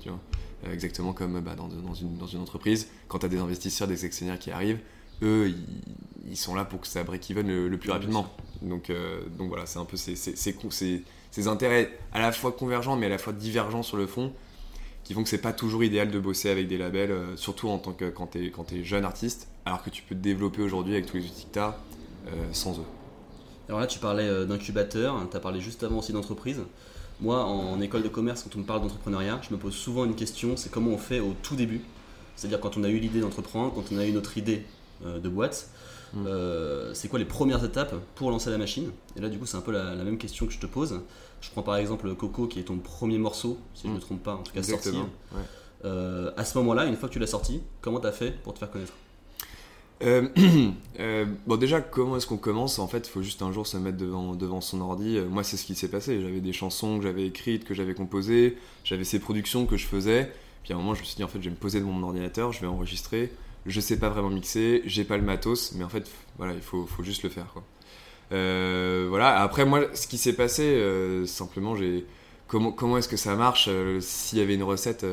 Exactement 0.69 1.13
comme 1.13 1.39
bah, 1.39 1.55
dans, 1.55 1.69
dans 1.69 1.93
une, 1.93 2.17
dans 2.17 2.27
une 2.27 2.41
entreprise, 2.41 2.89
quand 3.07 3.19
tu 3.19 3.25
as 3.25 3.29
des 3.29 3.39
investisseurs, 3.39 3.87
des 3.87 4.03
actionnaires 4.03 4.39
qui 4.39 4.51
arrivent, 4.51 4.81
eux, 5.21 5.49
ils, 5.49 6.31
ils 6.31 6.37
sont 6.37 6.55
là 6.55 6.65
pour 6.65 6.81
que 6.81 6.87
ça 6.87 7.03
break-even 7.03 7.47
le, 7.47 7.67
le 7.69 7.77
plus 7.77 7.91
rapidement. 7.91 8.27
Donc, 8.61 8.89
euh, 8.89 9.21
donc 9.37 9.49
voilà, 9.49 9.65
c'est 9.65 9.79
un 9.79 9.85
peu 9.85 9.97
ces, 9.97 10.15
ces, 10.15 10.35
ces, 10.35 10.55
ces- 11.31 11.47
intérêts 11.47 11.91
à 12.11 12.19
la 12.19 12.31
fois 12.31 12.51
convergents 12.51 12.95
mais 12.97 13.05
à 13.05 13.09
la 13.09 13.17
fois 13.17 13.33
divergents 13.33 13.83
sur 13.83 13.97
le 13.97 14.07
fond 14.07 14.33
qui 15.03 15.13
font 15.13 15.23
que 15.23 15.29
c'est 15.29 15.39
pas 15.41 15.53
toujours 15.53 15.83
idéal 15.83 16.11
de 16.11 16.19
bosser 16.19 16.49
avec 16.49 16.67
des 16.67 16.77
labels, 16.77 17.11
euh, 17.11 17.35
surtout 17.37 17.69
en 17.69 17.79
tant 17.79 17.93
que 17.93 18.09
quand 18.09 18.27
t'es 18.27 18.51
quand 18.51 18.65
t'es 18.65 18.83
jeune 18.83 19.05
artiste, 19.05 19.49
alors 19.65 19.83
que 19.83 19.89
tu 19.89 20.03
peux 20.03 20.15
te 20.15 20.19
développer 20.21 20.61
aujourd'hui 20.61 20.93
avec 20.93 21.05
tous 21.07 21.17
les 21.17 21.25
outils 21.25 21.45
que 21.45 21.53
t'as 21.53 21.77
euh, 22.27 22.53
sans 22.53 22.79
eux. 22.79 22.85
Alors 23.67 23.79
là, 23.79 23.87
tu 23.87 23.99
parlais 23.99 24.27
euh, 24.27 24.45
d'incubateur, 24.45 25.27
tu 25.29 25.37
as 25.37 25.39
parlé 25.39 25.61
juste 25.61 25.83
avant 25.83 25.99
aussi 25.99 26.11
d'entreprise. 26.13 26.61
Moi, 27.19 27.43
en 27.43 27.79
école 27.81 28.03
de 28.03 28.09
commerce, 28.09 28.43
quand 28.43 28.55
on 28.55 28.59
me 28.59 28.65
parle 28.65 28.81
d'entrepreneuriat, 28.81 29.41
je 29.47 29.53
me 29.53 29.59
pose 29.59 29.75
souvent 29.75 30.05
une 30.05 30.15
question, 30.15 30.55
c'est 30.57 30.71
comment 30.71 30.91
on 30.91 30.97
fait 30.97 31.19
au 31.19 31.33
tout 31.33 31.55
début? 31.55 31.91
C'est-à-dire 32.35 32.59
quand 32.61 32.77
on 32.77 32.83
a 32.83 32.89
eu 32.89 32.99
l'idée 32.99 33.19
d'entreprendre, 33.19 33.73
quand 33.73 33.91
on 33.91 33.97
a 33.97 34.05
eu 34.05 34.13
notre 34.13 34.37
idée 34.37 34.65
de 35.05 35.29
boîte, 35.29 35.69
Mm. 36.11 36.25
euh, 36.25 36.91
c'est 36.95 37.07
quoi 37.07 37.19
les 37.19 37.25
premières 37.25 37.63
étapes 37.63 37.93
pour 38.15 38.31
lancer 38.31 38.49
la 38.49 38.57
machine? 38.57 38.89
Et 39.15 39.21
là, 39.21 39.29
du 39.29 39.37
coup, 39.37 39.45
c'est 39.45 39.57
un 39.57 39.61
peu 39.61 39.71
la, 39.71 39.93
la 39.93 40.03
même 40.03 40.17
question 40.17 40.47
que 40.47 40.51
je 40.51 40.57
te 40.57 40.65
pose. 40.65 41.01
Je 41.39 41.51
prends 41.51 41.61
par 41.61 41.75
exemple 41.77 42.11
Coco, 42.15 42.47
qui 42.47 42.59
est 42.59 42.63
ton 42.63 42.77
premier 42.79 43.19
morceau, 43.19 43.59
si 43.75 43.83
je 43.83 43.87
ne 43.89 43.93
Mm. 43.93 43.95
me 43.97 44.01
trompe 44.01 44.23
pas, 44.23 44.33
en 44.33 44.41
tout 44.41 44.51
cas 44.51 44.63
sorti. 44.63 44.89
Ouais. 44.89 45.05
Euh, 45.85 46.31
à 46.35 46.45
ce 46.45 46.57
moment-là, 46.57 46.85
une 46.85 46.95
fois 46.95 47.09
que 47.09 47.13
tu 47.13 47.19
l'as 47.19 47.27
sorti, 47.27 47.61
comment 47.81 47.99
tu 47.99 48.07
as 48.07 48.11
fait 48.11 48.31
pour 48.41 48.53
te 48.55 48.59
faire 48.59 48.71
connaître? 48.71 48.93
Euh, 50.01 50.27
euh, 50.99 51.25
bon 51.45 51.57
déjà 51.57 51.81
comment 51.81 52.17
est-ce 52.17 52.25
qu'on 52.25 52.37
commence? 52.37 52.79
En 52.79 52.87
fait, 52.87 53.07
il 53.07 53.11
faut 53.11 53.21
juste 53.21 53.41
un 53.41 53.51
jour 53.51 53.67
se 53.67 53.77
mettre 53.77 53.97
devant, 53.97 54.33
devant 54.33 54.61
son 54.61 54.81
ordi. 54.81 55.17
Euh, 55.17 55.27
Moi, 55.27 55.43
c'est 55.43 55.57
ce 55.57 55.65
qui 55.65 55.75
s'est 55.75 55.89
passé. 55.89 56.21
J'avais 56.21 56.39
des 56.41 56.53
chansons 56.53 56.97
que 56.97 57.03
j'avais 57.03 57.25
écrites, 57.27 57.65
que 57.65 57.73
j'avais 57.73 57.93
composées, 57.93 58.57
j'avais 58.83 59.03
ces 59.03 59.19
productions 59.19 59.65
que 59.65 59.77
je 59.77 59.85
faisais. 59.85 60.31
Puis 60.63 60.73
à 60.73 60.75
un 60.75 60.79
moment, 60.79 60.95
je 60.95 61.01
me 61.01 61.05
suis 61.05 61.15
dit 61.17 61.23
en 61.23 61.27
fait, 61.27 61.39
je 61.39 61.45
vais 61.45 61.51
me 61.51 61.55
poser 61.59 61.79
devant 61.81 61.91
mon 61.91 62.07
ordinateur, 62.07 62.51
je 62.51 62.61
vais 62.61 62.67
enregistrer. 62.67 63.31
Je 63.69 63.79
sais 63.79 63.99
pas 63.99 64.09
vraiment 64.09 64.31
mixer, 64.31 64.81
j'ai 64.85 65.03
pas 65.03 65.15
le 65.15 65.23
matos, 65.23 65.73
mais 65.73 65.83
en 65.83 65.89
fait, 65.89 66.09
voilà, 66.37 66.53
il 66.53 66.61
faut, 66.61 66.87
faut 66.87 67.03
juste 67.03 67.21
le 67.21 67.29
faire. 67.29 67.45
Quoi. 67.53 67.63
Euh, 68.31 69.05
voilà. 69.09 69.39
Après, 69.41 69.63
moi, 69.63 69.81
ce 69.93 70.07
qui 70.07 70.17
s'est 70.17 70.33
passé, 70.33 70.63
euh, 70.63 71.27
simplement, 71.27 71.75
j'ai 71.75 72.05
comment, 72.47 72.71
comment 72.71 72.97
est-ce 72.97 73.07
que 73.07 73.15
ça 73.17 73.35
marche 73.35 73.67
Euh, 73.69 73.99
S'il 74.01 74.39
y 74.39 74.41
avait 74.41 74.55
une 74.55 74.63
recette, 74.63 75.05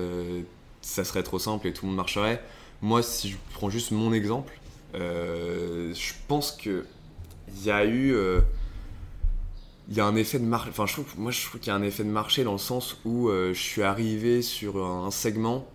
ça 0.80 1.04
serait 1.04 1.22
trop 1.22 1.38
simple 1.38 1.66
et 1.66 1.74
tout 1.74 1.84
le 1.84 1.88
monde 1.88 1.98
marcherait. 1.98 2.42
Moi, 2.80 3.02
si 3.02 3.28
je 3.30 3.36
prends 3.52 3.68
juste 3.68 3.90
mon 3.90 4.14
exemple, 4.14 4.58
je 4.94 6.12
pense 6.26 6.52
que 6.52 6.86
il 7.48 7.64
y 7.64 7.70
a 7.70 7.84
eu 7.84 8.16
il 9.88 9.94
y 9.94 10.00
a 10.00 10.06
un 10.06 10.16
effet 10.16 10.38
de 10.38 10.44
marché 10.44 10.70
enfin 10.70 10.84
je 10.86 10.94
trouve 10.94 11.06
moi 11.16 11.30
je 11.30 11.44
trouve 11.46 11.60
qu'il 11.60 11.68
y 11.68 11.70
a 11.70 11.76
un 11.76 11.82
effet 11.82 12.02
de 12.02 12.08
marché 12.08 12.42
dans 12.42 12.52
le 12.52 12.58
sens 12.58 12.98
où 13.04 13.28
je 13.30 13.52
suis 13.52 13.82
arrivé 13.82 14.42
sur 14.42 14.84
un 14.84 15.10
segment 15.10 15.68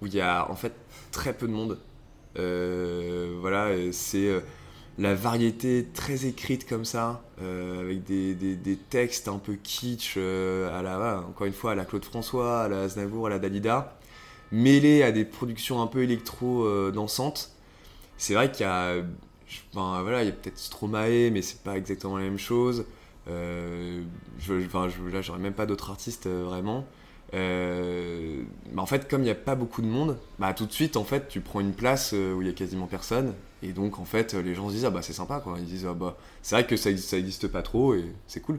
où 0.00 0.06
il 0.06 0.14
y 0.14 0.20
a 0.20 0.50
en 0.50 0.56
fait 0.56 0.72
très 1.10 1.32
peu 1.34 1.46
de 1.46 1.52
monde 1.52 1.78
voilà 3.40 3.72
et 3.74 3.92
c'est 3.92 4.28
euh, 4.28 4.40
la 4.98 5.14
variété 5.14 5.86
très 5.94 6.26
écrite 6.26 6.68
comme 6.68 6.84
ça 6.84 7.22
euh, 7.42 7.80
avec 7.82 8.04
des, 8.04 8.34
textes 8.90 9.28
un 9.28 9.38
peu 9.38 9.54
kitsch 9.54 10.14
euh, 10.16 10.76
à 10.78 10.82
la 10.82 11.20
encore 11.28 11.46
une 11.46 11.52
fois 11.52 11.72
à 11.72 11.74
la 11.74 11.84
Claude 11.84 12.04
François 12.04 12.64
à 12.64 12.68
la 12.68 12.82
Aznavour 12.82 13.26
à 13.26 13.30
la 13.30 13.38
Dalida 13.38 13.98
mêlé 14.52 15.02
à 15.02 15.12
des 15.12 15.24
productions 15.24 15.82
un 15.82 15.86
peu 15.88 16.02
électro 16.04 16.64
euh, 16.64 16.90
dansantes. 16.92 17.52
C'est 18.18 18.34
vrai 18.34 18.50
qu'il 18.52 18.62
y 18.62 18.68
a 18.68 18.96
enfin, 19.74 20.02
voilà 20.02 20.24
il 20.24 20.32
peut-être 20.34 20.58
Stromae 20.58 21.30
mais 21.32 21.42
c'est 21.42 21.62
pas 21.62 21.76
exactement 21.76 22.16
la 22.18 22.24
même 22.24 22.38
chose. 22.38 22.84
Euh, 23.28 24.02
je, 24.38 24.60
je- 24.60 25.12
là 25.32 25.38
même 25.38 25.52
pas 25.54 25.66
d'autres 25.66 25.90
artistes 25.90 26.26
euh, 26.26 26.44
vraiment 26.44 26.86
Euh, 27.34 28.42
bah, 28.72 28.82
en 28.82 28.86
fait 28.86 29.08
comme 29.08 29.20
il 29.20 29.24
n'y 29.24 29.30
a 29.30 29.34
pas 29.34 29.54
beaucoup 29.54 29.82
de 29.82 29.86
monde 29.86 30.16
bah 30.38 30.54
tout 30.54 30.64
de 30.64 30.72
suite 30.72 30.96
en 30.96 31.04
fait 31.04 31.28
tu 31.28 31.40
prends 31.42 31.60
une 31.60 31.74
place 31.74 32.12
euh, 32.14 32.32
où 32.34 32.40
il 32.42 32.48
y 32.48 32.50
a 32.50 32.54
quasiment 32.54 32.86
personne. 32.86 33.34
Et 33.62 33.72
donc 33.72 33.98
en 33.98 34.04
fait 34.04 34.34
les 34.34 34.54
gens 34.54 34.68
se 34.68 34.74
disent 34.74 34.84
ah 34.86 34.90
bah 34.90 35.02
c'est 35.02 35.12
sympa 35.12 35.40
quoi. 35.40 35.56
Ils 35.58 35.66
disent 35.66 35.86
ah 35.88 35.94
bah 35.94 36.16
c'est 36.42 36.54
vrai 36.54 36.66
que 36.66 36.76
ça, 36.76 36.90
existe- 36.90 37.10
ça 37.10 37.18
existe 37.18 37.48
pas 37.48 37.62
trop 37.62 37.94
et 37.94 38.04
c'est 38.26 38.40
cool. 38.40 38.58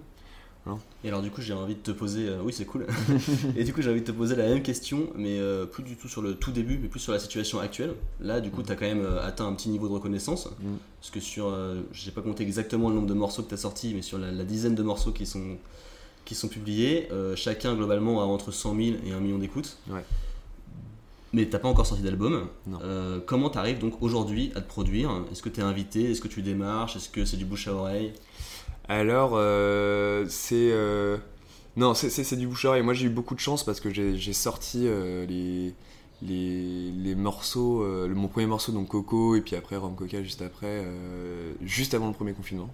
Et 1.04 1.08
alors 1.08 1.24
du 1.24 1.32
coup 1.32 1.42
j'ai 1.42 1.54
envie 1.54 1.74
de 1.74 1.80
te 1.80 1.90
poser, 1.90 2.28
euh, 2.28 2.42
oui 2.44 2.54
c'est 2.54 2.66
cool, 2.66 2.86
et 3.58 3.64
du 3.64 3.74
coup 3.74 3.82
j'ai 3.82 3.90
envie 3.90 4.02
de 4.02 4.06
te 4.06 4.12
poser 4.12 4.36
la 4.36 4.48
même 4.48 4.62
question, 4.62 5.10
mais 5.16 5.40
euh, 5.40 5.66
plus 5.66 5.82
du 5.82 5.96
tout 5.96 6.08
sur 6.08 6.22
le 6.22 6.36
tout 6.36 6.52
début, 6.52 6.78
mais 6.80 6.90
plus 6.90 7.00
sur 7.00 7.12
la 7.12 7.18
situation 7.18 7.60
actuelle. 7.60 7.96
Là 8.20 8.40
du 8.40 8.52
coup 8.52 8.62
tu 8.62 8.72
as 8.72 8.76
quand 8.76 8.86
même 8.86 9.04
atteint 9.24 9.48
un 9.48 9.54
petit 9.54 9.70
niveau 9.70 9.88
de 9.88 9.94
reconnaissance, 9.94 10.46
Mhm. 10.62 10.78
parce 11.00 11.10
que 11.10 11.20
sur, 11.20 11.52
j'ai 11.92 12.12
pas 12.12 12.22
compté 12.22 12.44
exactement 12.44 12.90
le 12.90 12.96
nombre 12.96 13.08
de 13.08 13.16
morceaux 13.16 13.42
que 13.42 13.48
tu 13.48 13.56
as 13.56 13.58
sortis, 13.58 13.94
mais 13.96 14.04
sur 14.04 14.20
la, 14.20 14.32
la 14.32 14.44
dizaine 14.44 14.76
de 14.76 14.84
morceaux 14.84 15.12
qui 15.12 15.26
sont, 15.26 15.58
qui 16.30 16.36
sont 16.36 16.48
publiés, 16.48 17.08
euh, 17.12 17.36
chacun 17.36 17.74
globalement 17.76 18.22
a 18.22 18.26
entre 18.26 18.52
100 18.52 18.76
000 18.76 18.98
et 19.04 19.12
1 19.14 19.20
million 19.20 19.40
d'écoutes. 19.40 19.80
Ouais. 19.90 20.06
Mais 21.34 21.48
t'as 21.48 21.58
pas 21.58 21.68
encore 21.68 21.88
sorti 21.88 22.04
d'album. 22.04 22.48
Euh, 22.84 23.20
comment 23.26 23.50
t'arrives 23.50 23.80
donc 23.80 24.02
aujourd'hui 24.02 24.52
à 24.56 24.62
te 24.62 24.68
produire? 24.68 25.10
Est-ce 25.32 25.42
que 25.42 25.50
t'es 25.50 25.64
invité? 25.64 26.12
Est-ce 26.12 26.22
que 26.22 26.28
tu 26.28 26.44
démarches? 26.44 26.96
Est-ce 26.96 27.10
que 27.10 27.26
c'est 27.26 27.38
du 27.38 27.46
bouche 27.46 27.68
à 27.68 27.74
oreille? 27.74 28.14
Alors, 28.88 29.32
euh, 29.34 30.26
c'est. 30.30 30.70
euh, 30.72 31.18
Non, 31.78 31.94
c'est- 31.96 32.10
c'est 32.10 32.36
du 32.36 32.46
bouche 32.48 32.66
à 32.66 32.70
oreille. 32.70 32.84
Moi, 32.84 32.94
j'ai 32.94 33.06
eu 33.06 33.10
beaucoup 33.10 33.34
de 33.36 33.40
chance 33.40 33.64
parce 33.64 33.80
que 33.80 33.90
j'ai 33.92 34.34
sorti 34.34 34.80
les, 35.28 35.74
les, 36.22 36.92
les 36.92 37.16
morceaux. 37.16 37.84
le- 38.08 38.14
mon 38.16 38.28
premier 38.28 38.46
morceau, 38.48 38.72
donc 38.72 38.90
Coco, 38.90 39.36
et 39.36 39.42
puis 39.42 39.56
après 39.56 39.78
Rom 39.78 39.96
Coca 39.96 40.22
juste 40.22 40.42
après, 40.44 40.86
juste 41.64 41.94
avant 41.96 42.08
le 42.08 42.14
premier 42.14 42.34
confinement. 42.34 42.70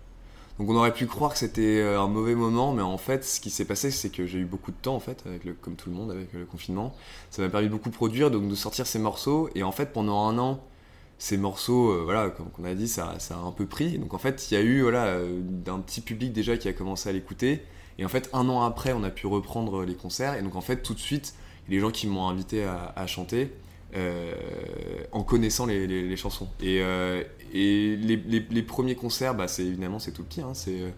Donc, 0.60 0.70
on 0.70 0.76
aurait 0.76 0.94
pu 0.94 1.06
croire 1.06 1.34
que 1.34 1.38
c'était 1.39 1.80
euh, 1.82 2.00
un 2.00 2.08
mauvais 2.08 2.36
moment, 2.36 2.72
mais 2.74 2.82
en 2.82 2.98
fait, 2.98 3.26
ce 3.26 3.41
qui 3.41 3.50
s'est 3.50 3.65
passé, 3.65 3.91
c'est 3.91 4.10
que 4.10 4.26
j'ai 4.26 4.39
eu 4.39 4.46
beaucoup 4.46 4.72
de 4.72 4.78
temps, 4.78 4.96
en 4.96 5.00
fait, 5.02 5.24
comme 5.62 5.76
tout 5.76 5.89
le 5.89 5.96
monde, 5.96 6.12
avec 6.12 6.32
le 6.34 6.46
confinement. 6.46 6.96
Ça 7.30 7.41
m'a 7.41 7.50
permis 7.50 7.68
de 7.68 7.72
beaucoup 7.72 7.89
produire, 7.89 8.32
donc 8.32 8.48
de 8.48 8.56
sortir 8.56 8.88
ces 8.88 9.00
morceaux, 9.00 9.50
et 9.54 9.63
en 9.63 9.72
fait, 9.74 9.91
pendant 9.91 10.28
un 10.28 10.38
an, 10.38 10.63
ces 11.18 11.38
morceaux, 11.38 11.91
euh, 11.91 12.02
voilà, 12.04 12.30
comme 12.30 12.48
on 12.60 12.65
a 12.65 12.74
dit, 12.74 12.88
ça, 12.88 13.15
a 13.30 13.36
un 13.36 13.52
peu 13.52 13.65
pris. 13.65 13.98
Donc 13.98 14.13
en 14.13 14.18
fait, 14.18 14.50
il 14.52 14.54
y 14.54 14.58
a 14.58 14.62
eu 14.62 14.82
voilà, 14.82 15.06
euh, 15.06 15.41
un 15.68 15.80
petit 15.80 16.02
public 16.02 16.34
déjà 16.34 16.58
qui 16.58 16.68
a 16.68 16.74
commencé 16.74 17.10
à 17.10 17.12
l'écouter. 17.13 17.62
Et 17.98 18.06
en 18.06 18.10
fait, 18.10 18.30
un 18.34 18.50
an 18.50 18.62
après, 18.63 18.91
on 18.94 19.04
a 19.04 19.10
pu 19.10 19.28
reprendre 19.28 19.84
les 19.86 19.96
concerts. 19.96 20.36
Et 20.36 20.41
donc 20.41 20.56
en 20.56 20.62
fait, 20.62 20.82
tout 20.84 20.94
de 20.94 21.00
suite, 21.00 21.36
les 21.70 21.80
gens 21.80 21.91
qui 21.91 22.08
m'ont 22.08 22.28
invité 22.28 22.65
à, 22.65 23.08
chanter 23.08 23.52
euh, 23.96 24.34
en 25.13 25.24
connaissant 25.24 25.65
les, 25.65 25.88
les- 25.88 26.08
les 26.08 26.18
chansons. 26.18 26.50
Et, 26.62 26.82
euh, 26.82 27.24
et 27.58 27.96
les, 27.98 28.18
les- 28.18 28.46
les 28.50 28.62
premiers 28.63 28.96
concerts, 28.96 29.34
bah, 29.36 29.48
c'est 29.48 29.65
évidemment 29.65 30.00
c'est 30.00 30.12
tout 30.12 30.24
petit. 30.24 30.41
hein. 30.41 30.54
c'est 30.54 30.82
euh, 30.82 30.89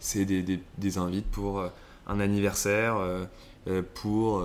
c'est 0.00 0.24
des, 0.24 0.42
des- 0.42 0.60
des 0.78 0.98
invites 0.98 1.26
pour 1.30 1.58
euh, 1.60 1.68
un 2.06 2.20
anniversaire, 2.20 2.96
euh, 2.98 3.26
pour 3.94 4.42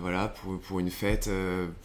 voilà, 0.00 0.28
pour, 0.28 0.60
pour 0.60 0.78
une 0.78 0.90
fête, 0.90 1.28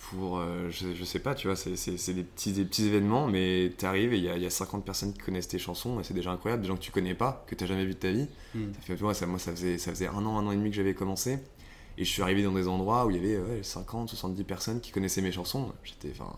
pour, 0.09 0.39
je, 0.69 0.93
je 0.93 1.03
sais 1.03 1.17
pas, 1.17 1.33
tu 1.33 1.47
vois, 1.47 1.55
c'est 1.55 1.71
des 2.13 2.23
petits, 2.23 2.51
des 2.51 2.63
petits 2.63 2.85
événements, 2.85 3.25
mais 3.27 3.71
t'arrives 3.75 4.13
et 4.13 4.17
il 4.17 4.23
y 4.23 4.29
a, 4.29 4.37
y 4.37 4.45
a 4.45 4.51
50 4.51 4.85
personnes 4.85 5.13
qui 5.13 5.19
connaissent 5.19 5.47
tes 5.47 5.57
chansons, 5.57 5.99
et 5.99 6.03
c'est 6.03 6.13
déjà 6.13 6.29
incroyable, 6.31 6.61
des 6.61 6.67
gens 6.67 6.75
que 6.75 6.81
tu 6.81 6.91
connais 6.91 7.15
pas, 7.15 7.43
que 7.47 7.55
t'as 7.55 7.65
jamais 7.65 7.85
vu 7.85 7.93
de 7.95 7.99
ta 7.99 8.11
vie. 8.11 8.27
Hmm. 8.53 8.71
Ça 8.75 8.81
fait, 8.81 8.95
tu 8.97 9.01
vois, 9.01 9.15
ça, 9.15 9.25
moi, 9.25 9.39
ça 9.39 9.51
faisait, 9.51 9.79
ça 9.79 9.89
faisait 9.91 10.05
un 10.07 10.23
an, 10.27 10.37
un 10.37 10.45
an 10.45 10.51
et 10.51 10.55
demi 10.57 10.69
que 10.69 10.75
j'avais 10.75 10.93
commencé, 10.93 11.39
et 11.97 12.05
je 12.05 12.09
suis 12.11 12.21
arrivé 12.21 12.43
dans 12.43 12.51
des 12.51 12.67
endroits 12.67 13.05
où 13.07 13.09
il 13.09 13.15
y 13.17 13.19
avait 13.19 13.37
ouais, 13.39 13.63
50, 13.63 14.09
70 14.09 14.43
personnes 14.43 14.79
qui 14.79 14.91
connaissaient 14.91 15.23
mes 15.23 15.31
chansons, 15.31 15.71
j'étais, 15.83 16.11
enfin, 16.11 16.35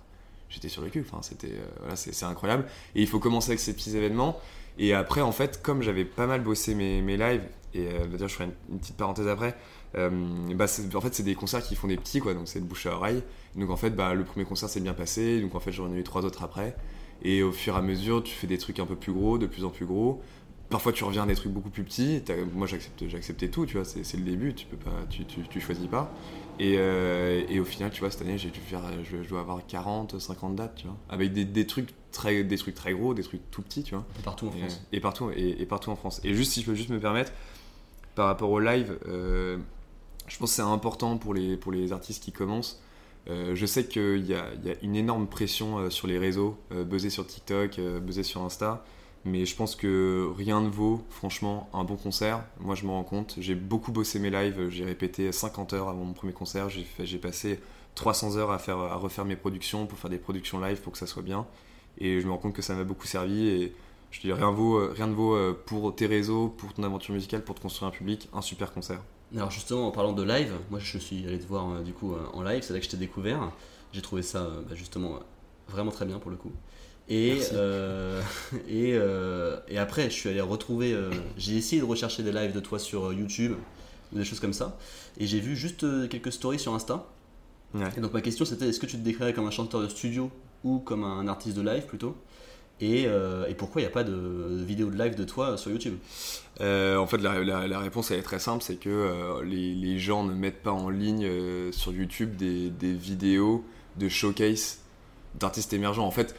j'étais 0.49 0.69
sur 0.69 0.81
le 0.81 0.89
cul, 0.89 1.05
enfin, 1.07 1.21
c'était, 1.21 1.47
euh, 1.47 1.65
voilà, 1.79 1.95
c'est 1.95 2.23
incroyable, 2.23 2.65
et 2.95 3.01
il 3.01 3.07
faut 3.07 3.19
commencer 3.19 3.51
avec 3.51 3.59
ces 3.59 3.73
petits 3.73 3.95
événements, 3.95 4.39
et 4.77 4.93
après, 4.93 5.21
en 5.21 5.31
fait, 5.31 5.62
comme 5.62 5.81
j'avais 5.81 6.05
pas 6.05 6.27
mal 6.27 6.41
bossé 6.41 6.75
mes, 6.75 7.01
mes 7.01 7.17
lives, 7.17 7.43
et 7.73 7.88
euh, 7.88 8.17
je 8.17 8.27
ferai 8.27 8.49
une, 8.69 8.79
petite 8.79 8.97
parenthèse 8.97 9.27
après, 9.27 9.55
euh, 9.95 10.09
bah, 10.55 10.65
en 10.95 11.01
fait, 11.01 11.13
c'est 11.13 11.23
des 11.23 11.35
concerts 11.35 11.62
qui 11.62 11.75
font 11.75 11.88
des 11.88 11.97
petits, 11.97 12.19
quoi, 12.19 12.33
donc 12.33 12.47
c'est 12.47 12.59
de 12.59 12.65
bouche 12.65 12.85
à 12.85 12.95
oreille. 12.95 13.23
Donc 13.55 13.69
en 13.69 13.75
fait, 13.75 13.91
bah, 13.91 14.13
le 14.13 14.23
premier 14.23 14.45
concert 14.45 14.69
s'est 14.69 14.79
bien 14.79 14.93
passé, 14.93 15.41
donc 15.41 15.55
en 15.55 15.59
fait, 15.59 15.71
j'en 15.71 15.93
ai 15.93 15.97
eu 15.97 16.03
trois 16.03 16.25
autres 16.25 16.43
après. 16.43 16.75
Et 17.23 17.43
au 17.43 17.51
fur 17.51 17.75
et 17.75 17.77
à 17.77 17.81
mesure, 17.81 18.23
tu 18.23 18.33
fais 18.33 18.47
des 18.47 18.57
trucs 18.57 18.79
un 18.79 18.85
peu 18.85 18.95
plus 18.95 19.12
gros, 19.12 19.38
de 19.38 19.47
plus 19.47 19.65
en 19.65 19.69
plus 19.69 19.85
gros. 19.85 20.21
Parfois, 20.69 20.93
tu 20.93 21.03
reviens 21.03 21.23
à 21.23 21.25
des 21.25 21.35
trucs 21.35 21.51
beaucoup 21.51 21.71
plus 21.71 21.83
petits. 21.83 22.21
Moi, 22.53 22.67
accepté 22.71 23.49
tout, 23.49 23.65
tu 23.65 23.75
vois, 23.75 23.85
c'est 23.85 24.17
le 24.17 24.23
début, 24.23 24.53
tu 24.53 24.67
peux 24.67 24.77
pas, 24.77 24.91
tu, 25.09 25.25
tu, 25.25 25.41
tu 25.49 25.59
choisis 25.59 25.88
pas. 25.88 26.13
Et, 26.60 26.76
euh, 26.78 27.41
et 27.48 27.60
au 27.60 27.65
final, 27.65 27.89
tu 27.91 28.02
vois, 28.02 28.12
cette 28.12 28.22
année, 28.22 28.38
j'ai 28.38 28.50
dû 28.50 28.60
faire, 28.60 28.82
je, 29.04 29.24
je 29.24 29.30
dois 29.30 29.39
avoir 29.39 29.65
40, 29.65 30.19
50 30.19 30.56
dates, 30.56 30.76
tu 30.76 30.88
vois, 30.88 30.98
avec 31.10 31.32
des, 31.32 31.45
des 31.45 31.65
trucs 31.65 31.89
très, 32.12 32.43
des 32.43 32.58
trucs 32.58 32.76
très 32.76 32.93
gros, 32.93 33.13
des 33.13 33.24
trucs 33.24 33.50
tout 33.50 33.62
petits, 33.62 33.84
tu 33.84 33.95
vois. 33.95 34.06
Partout 34.24 34.48
en 34.48 34.52
Et, 34.54 34.60
France. 34.60 34.82
et 34.91 35.00
partout, 35.00 35.32
et, 35.36 35.56
et 35.62 35.65
partout 35.65 35.89
en 35.91 35.95
France. 35.95 36.19
Et 36.24 36.34
juste, 36.34 36.52
si 36.52 36.62
je 36.62 36.65
peux 36.65 36.76
juste 36.76 36.89
me 36.89 37.00
permettre, 37.00 37.32
par 38.15 38.26
rapport 38.28 38.50
au 38.52 38.60
live, 38.60 38.98
euh, 39.08 39.58
je 40.28 40.38
pense 40.38 40.50
que 40.52 40.56
c'est 40.58 40.62
important 40.62 41.17
pour 41.17 41.34
les, 41.34 41.56
pour 41.56 41.72
les 41.72 41.93
artistes 41.93 42.22
qui 42.24 42.32
commencent. 42.34 42.82
Euh, 43.30 43.56
je 43.56 43.65
sais 43.65 43.86
qu'il 43.86 44.26
y 44.26 44.30
y 44.32 44.34
a 44.34 44.76
une 44.82 44.95
énorme 44.95 45.28
pression 45.28 45.89
sur 45.89 46.08
les 46.08 46.17
réseaux, 46.17 46.58
buzzer 46.72 47.10
sur 47.10 47.26
TikTok, 47.26 47.80
buzzer 48.02 48.24
sur 48.24 48.41
Insta, 48.41 48.84
mais 49.25 49.45
je 49.45 49.55
pense 49.55 49.75
que 49.75 50.29
rien 50.38 50.62
ne 50.62 50.69
vaut, 50.69 51.03
franchement, 51.10 51.69
un 51.73 51.84
bon 51.84 51.95
concert. 51.95 52.43
Moi, 52.60 52.75
je 52.75 52.86
me 52.86 52.91
rends 52.91 53.03
compte, 53.03 53.36
j'ai 53.38 53.55
beaucoup 53.55 53.91
bossé 53.91 54.19
mes 54.19 54.29
lives, 54.29 54.69
j'ai 54.69 54.86
répété 54.86 55.32
50 55.32 55.73
heures 55.73 55.89
avant 55.89 56.03
mon 56.03 56.13
premier 56.13 56.34
concert, 56.34 56.69
j'ai 56.69 57.17
passé 57.17 57.60
300 57.95 58.38
heures 58.38 58.51
à, 58.51 58.60
faire, 58.60 58.77
à 58.77 58.95
refaire 58.95 59.25
mes 59.25 59.36
productions, 59.36 59.86
pour 59.86 59.99
faire 59.99 60.10
des 60.10 60.17
productions 60.17 60.60
live, 60.60 60.79
pour 60.82 60.93
que 60.93 60.99
ça 60.99 61.08
soit 61.08 61.23
bien. 61.23 61.45
Et 61.97 62.21
je 62.21 62.25
me 62.25 62.32
rends 62.32 62.38
compte 62.38 62.53
que 62.53 62.62
ça 62.62 62.75
m'a 62.75 62.84
beaucoup 62.84 63.08
servi. 63.08 63.47
Et 63.47 63.73
je 64.12 64.21
dis, 64.21 64.32
rien, 64.32 64.51
ne 64.51 64.55
vaut 64.55 65.36
euh, 65.36 65.63
pour 65.65 65.93
tes 65.95 66.05
réseaux, 66.05 66.49
pour 66.49 66.73
ton 66.73 66.84
aventure 66.84 67.13
musicale, 67.13 67.43
pour 67.43 67.55
te 67.55 67.62
construire 67.62 67.89
un 67.89 67.91
public, 67.91 68.29
un 68.34 68.41
super 68.41 68.73
concert. 68.73 69.01
Alors 69.36 69.51
justement, 69.51 69.88
en 69.88 69.91
parlant 69.91 70.13
de 70.13 70.23
live, 70.23 70.53
moi 70.71 70.79
je 70.79 70.97
suis 70.97 71.27
allé 71.27 71.38
te 71.38 71.45
voir 71.45 71.69
euh, 71.69 71.82
du 71.82 71.93
coup 71.93 72.13
euh, 72.13 72.25
en 72.34 72.41
live, 72.41 72.63
c'est 72.63 72.73
là 72.73 72.79
que 72.79 72.86
je 72.86 72.89
t'ai 72.89 72.97
découvert. 72.97 73.51
J'ai 73.93 74.01
trouvé 74.01 74.23
ça 74.23 74.47
bah, 74.67 74.73
justement 74.73 75.19
vraiment 75.67 75.91
très 75.91 76.05
bien 76.05 76.17
pour 76.17 76.32
le 76.32 76.38
coup. 76.38 76.51
Et, 77.10 77.39
euh, 77.54 78.22
et, 78.69 78.93
euh, 78.93 79.58
et 79.67 79.78
après, 79.78 80.06
je 80.10 80.15
suis 80.15 80.30
allé 80.30 80.41
retrouver. 80.41 80.93
euh, 80.93 81.10
j'ai 81.38 81.56
essayé 81.56 81.82
de 81.82 81.88
rechercher 81.88 82.24
des 82.24 82.32
lives 82.32 82.54
de 82.54 82.60
toi 82.60 82.78
sur 82.80 83.12
YouTube 83.13 83.54
ou 84.13 84.17
des 84.17 84.26
choses 84.26 84.39
comme 84.39 84.54
ça. 84.54 84.78
Et 85.19 85.26
j'ai 85.28 85.39
vu 85.39 85.56
juste 85.56 85.86
quelques 86.10 86.32
stories 86.32 86.60
sur 86.60 86.74
Insta. 86.74 87.08
Ouais. 87.74 87.88
Et 87.98 88.02
donc 88.02 88.13
ma 88.13 88.22
question 88.22 88.45
c'était 88.45 88.67
est-ce 88.67 88.80
que 88.80 88.88
tu 88.88 88.98
te 88.98 89.04
décrirais 89.04 89.34
comme 89.34 89.45
un 89.45 89.52
chanteur 89.52 89.82
de 89.82 89.88
studio 89.88 90.32
ou 90.63 90.80
comme 90.80 91.04
un 91.04 91.28
artiste 91.28 91.56
de 91.56 91.62
live 91.62 91.86
plutôt? 91.86 92.15
Et, 92.82 93.04
et 93.04 93.56
pourquoi 93.58 93.82
il 93.82 93.84
n'y 93.84 93.89
a 93.89 93.93
pas 93.93 94.04
de, 94.06 94.12
de 94.12 94.63
vidéo 94.63 94.89
de 94.89 94.98
live 94.98 95.13
de 95.15 95.24
toi 95.26 95.58
sur 95.58 95.69
YouTube? 95.69 95.95
En 96.62 97.06
fait, 97.08 97.17
la, 97.17 97.43
la- 97.43 97.67
la 97.67 97.80
réponse 97.80 98.10
elle 98.10 98.19
est 98.19 98.24
très 98.24 98.39
simple, 98.39 98.63
c'est 98.63 98.78
que 98.78 99.41
les, 99.43 99.76
les 99.76 100.00
gens 100.00 100.24
ne 100.24 100.34
mettent 100.34 100.63
pas 100.63 100.72
en 100.72 100.89
ligne 100.89 101.30
sur 101.72 101.91
YouTube 101.91 102.36
des, 102.38 102.69
des 102.72 102.93
vidéos 102.93 103.63
de 103.98 104.08
showcase 104.10 104.80
d'artistes 105.39 105.74
émergents. 105.74 106.06
En 106.08 106.12
fait, 106.12 106.36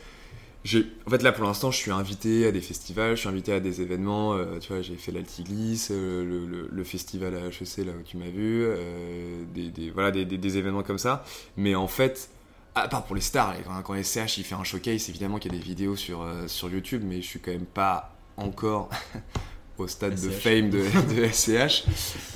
en 1.07 1.11
fait, 1.11 1.23
là 1.23 1.33
pour 1.33 1.45
l'instant, 1.45 1.71
je 1.71 1.77
suis 1.79 1.91
invité 1.91 2.47
à 2.47 2.53
des 2.53 2.61
festivals, 2.61 3.15
je 3.17 3.21
suis 3.21 3.29
invité 3.29 3.53
à 3.53 3.61
des 3.61 3.81
événements. 3.81 4.35
euh, 4.35 4.59
tu 4.61 4.73
vois, 4.73 4.83
j'ai 4.83 4.97
fait 4.97 5.11
l'Altiglisse, 5.13 5.89
euh, 5.91 6.25
le, 6.25 6.47
le- 6.47 6.69
le 6.71 6.85
festival 6.85 7.35
à 7.35 7.47
HEC 7.47 7.79
là 7.87 7.93
où 7.99 8.03
tu 8.05 8.17
m'as 8.19 8.29
vu, 8.29 8.65
euh, 8.67 9.43
des, 9.55 9.71
des- 9.71 9.91
voilà, 9.91 10.11
des, 10.11 10.59
événements 10.59 10.83
comme 10.83 10.99
ça. 10.99 11.25
Mais 11.57 11.75
en 11.75 11.89
fait, 11.89 12.29
à 12.75 12.89
part 12.89 13.05
pour 13.05 13.15
les 13.15 13.23
stars, 13.23 13.55
quand, 13.65 13.83
quand 13.83 14.03
SCH 14.03 14.39
il 14.39 14.45
fait 14.45 14.55
un 14.55 14.65
showcase, 14.65 15.09
évidemment 15.09 15.39
qu'il 15.39 15.53
y 15.53 15.57
a 15.57 15.59
des 15.59 15.65
vidéos 15.65 15.97
sur, 15.97 16.27
sur 16.47 16.69
YouTube, 16.71 17.03
mais 17.07 17.23
je 17.23 17.27
suis 17.27 17.41
quand 17.41 17.53
même 17.53 17.65
pas 17.67 18.15
encore 18.37 18.91
au 19.79 19.87
stade 19.89 20.15
de 20.21 20.29
fame 20.31 20.69
de, 20.71 20.81
de 21.15 21.27
SCH. 21.33 21.85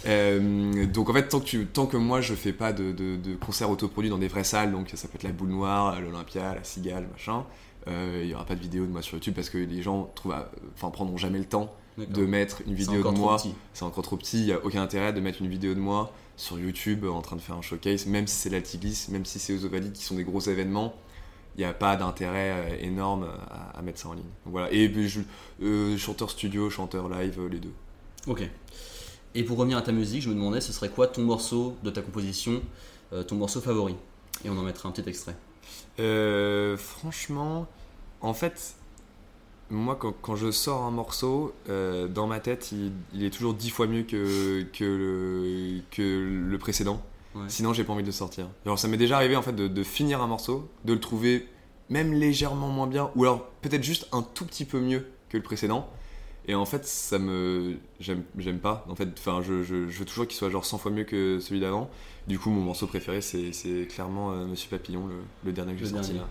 Euh, 0.06 0.86
donc 0.86 1.10
en 1.10 1.12
fait, 1.12 1.28
tant 1.28 1.40
que, 1.40 1.44
tu, 1.44 1.66
tant 1.66 1.86
que 1.86 1.96
moi 1.98 2.20
je 2.22 2.34
fais 2.34 2.52
pas 2.54 2.72
de, 2.72 2.92
de, 2.92 3.16
de 3.16 3.34
concerts 3.36 3.70
autoproduits 3.70 4.10
dans 4.10 4.18
des 4.18 4.28
vraies 4.28 4.44
salles, 4.44 4.72
donc 4.72 4.90
ça 4.94 5.08
peut 5.08 5.16
être 5.16 5.22
la 5.24 5.32
Boule 5.32 5.48
Noire, 5.50 6.00
l'Olympia, 6.00 6.54
la 6.54 6.64
Cigale, 6.64 7.06
machin, 7.12 7.44
il 7.86 8.26
y 8.26 8.34
aura 8.34 8.44
pas 8.44 8.54
de 8.54 8.60
vidéo 8.60 8.86
de 8.86 8.90
moi 8.90 9.02
sur 9.02 9.14
YouTube 9.14 9.34
parce 9.34 9.50
que 9.50 9.58
les 9.58 9.82
gens 9.82 10.10
trouvent, 10.14 10.34
enfin 10.74 10.90
prendront 10.90 11.16
jamais 11.16 11.38
le 11.38 11.44
temps 11.44 11.74
de 11.96 12.24
mettre 12.26 12.62
une 12.66 12.74
vidéo 12.74 13.02
de 13.02 13.16
moi 13.16 13.36
c'est 13.72 13.84
encore 13.84 14.02
trop 14.04 14.16
petit, 14.16 14.40
il 14.40 14.46
n'y 14.46 14.52
a 14.52 14.64
aucun 14.64 14.82
intérêt 14.82 15.12
de 15.12 15.20
mettre 15.20 15.40
une 15.42 15.48
vidéo 15.48 15.74
de 15.74 15.80
moi 15.80 16.12
sur 16.36 16.58
YouTube 16.58 17.04
euh, 17.04 17.10
en 17.10 17.22
train 17.22 17.36
de 17.36 17.40
faire 17.40 17.56
un 17.56 17.62
showcase, 17.62 18.06
même 18.06 18.26
si 18.26 18.34
c'est 18.34 18.50
l'Altiglisse, 18.50 19.08
même 19.08 19.24
si 19.24 19.38
c'est 19.38 19.54
aux 19.54 19.64
Ovalides 19.64 19.92
qui 19.92 20.02
sont 20.02 20.16
des 20.16 20.24
gros 20.24 20.40
événements, 20.40 20.94
il 21.56 21.60
n'y 21.60 21.64
a 21.64 21.72
pas 21.72 21.94
d'intérêt 21.96 22.50
euh, 22.50 22.76
énorme 22.80 23.28
à, 23.48 23.78
à 23.78 23.82
mettre 23.82 24.00
ça 24.00 24.08
en 24.08 24.14
ligne. 24.14 24.24
Donc 24.44 24.52
voilà. 24.52 24.72
Et 24.72 24.92
je, 25.06 25.20
euh, 25.62 25.96
chanteur 25.96 26.30
studio, 26.30 26.70
chanteur 26.70 27.08
live, 27.08 27.38
euh, 27.38 27.48
les 27.48 27.60
deux. 27.60 27.72
Ok. 28.26 28.42
Et 29.36 29.42
pour 29.44 29.58
revenir 29.58 29.78
à 29.78 29.82
ta 29.82 29.92
musique, 29.92 30.22
je 30.22 30.28
me 30.28 30.34
demandais 30.34 30.60
ce 30.60 30.72
serait 30.72 30.88
quoi 30.88 31.06
ton 31.06 31.22
morceau 31.22 31.76
de 31.82 31.90
ta 31.90 32.02
composition, 32.02 32.60
euh, 33.12 33.22
ton 33.22 33.36
morceau 33.36 33.60
favori? 33.60 33.94
Et 34.44 34.50
on 34.50 34.58
en 34.58 34.62
mettra 34.62 34.88
un 34.88 34.92
petit 34.92 35.08
extrait. 35.08 35.36
Euh, 36.00 36.76
franchement, 36.76 37.66
en 38.20 38.34
fait, 38.34 38.74
moi 39.70 39.96
quand, 39.96 40.12
quand 40.22 40.36
je 40.36 40.50
sors 40.50 40.82
un 40.82 40.90
morceau, 40.90 41.54
euh, 41.68 42.08
dans 42.08 42.26
ma 42.26 42.40
tête, 42.40 42.72
il, 42.72 42.92
il 43.12 43.24
est 43.24 43.30
toujours 43.30 43.54
dix 43.54 43.70
fois 43.70 43.86
mieux 43.86 44.02
que, 44.02 44.62
que, 44.72 44.84
le, 44.84 45.80
que 45.90 46.02
le 46.48 46.58
précédent. 46.58 47.02
Ouais. 47.34 47.44
Sinon, 47.48 47.72
j'ai 47.72 47.84
pas 47.84 47.92
envie 47.92 48.02
de 48.02 48.08
le 48.08 48.12
sortir. 48.12 48.46
Alors, 48.64 48.78
ça 48.78 48.86
m'est 48.88 48.96
déjà 48.96 49.16
arrivé 49.16 49.34
en 49.36 49.42
fait 49.42 49.52
de, 49.52 49.66
de 49.66 49.82
finir 49.82 50.22
un 50.22 50.26
morceau, 50.26 50.68
de 50.84 50.92
le 50.92 51.00
trouver 51.00 51.48
même 51.90 52.12
légèrement 52.12 52.68
moins 52.68 52.86
bien, 52.86 53.10
ou 53.16 53.24
alors 53.24 53.46
peut-être 53.60 53.82
juste 53.82 54.08
un 54.12 54.22
tout 54.22 54.46
petit 54.46 54.64
peu 54.64 54.80
mieux 54.80 55.06
que 55.28 55.36
le 55.36 55.42
précédent. 55.42 55.88
Et 56.46 56.54
en 56.54 56.64
fait, 56.66 56.84
ça 56.86 57.18
me. 57.18 57.78
J'aime 58.00 58.22
j'aime 58.36 58.58
pas. 58.58 58.84
En 58.88 58.94
fait, 58.94 59.08
enfin, 59.18 59.40
je, 59.42 59.62
je, 59.62 59.88
je 59.88 59.98
veux 59.98 60.04
toujours 60.04 60.26
qu'il 60.26 60.36
soit 60.36 60.50
genre 60.50 60.64
100 60.64 60.78
fois 60.78 60.90
mieux 60.90 61.04
que 61.04 61.38
celui 61.40 61.60
d'avant. 61.60 61.90
Du 62.26 62.38
coup, 62.38 62.50
mon 62.50 62.60
morceau 62.62 62.86
préféré, 62.86 63.20
c'est 63.20 63.52
c'est 63.52 63.86
clairement 63.86 64.32
euh, 64.32 64.46
Monsieur 64.46 64.70
Papillon, 64.70 65.06
le, 65.06 65.16
le 65.44 65.52
dernier 65.52 65.72
que 65.74 65.78
j'ai 65.80 65.84
Le 65.84 65.90
sorti 65.90 66.12
dernier. 66.12 66.20
là. 66.20 66.28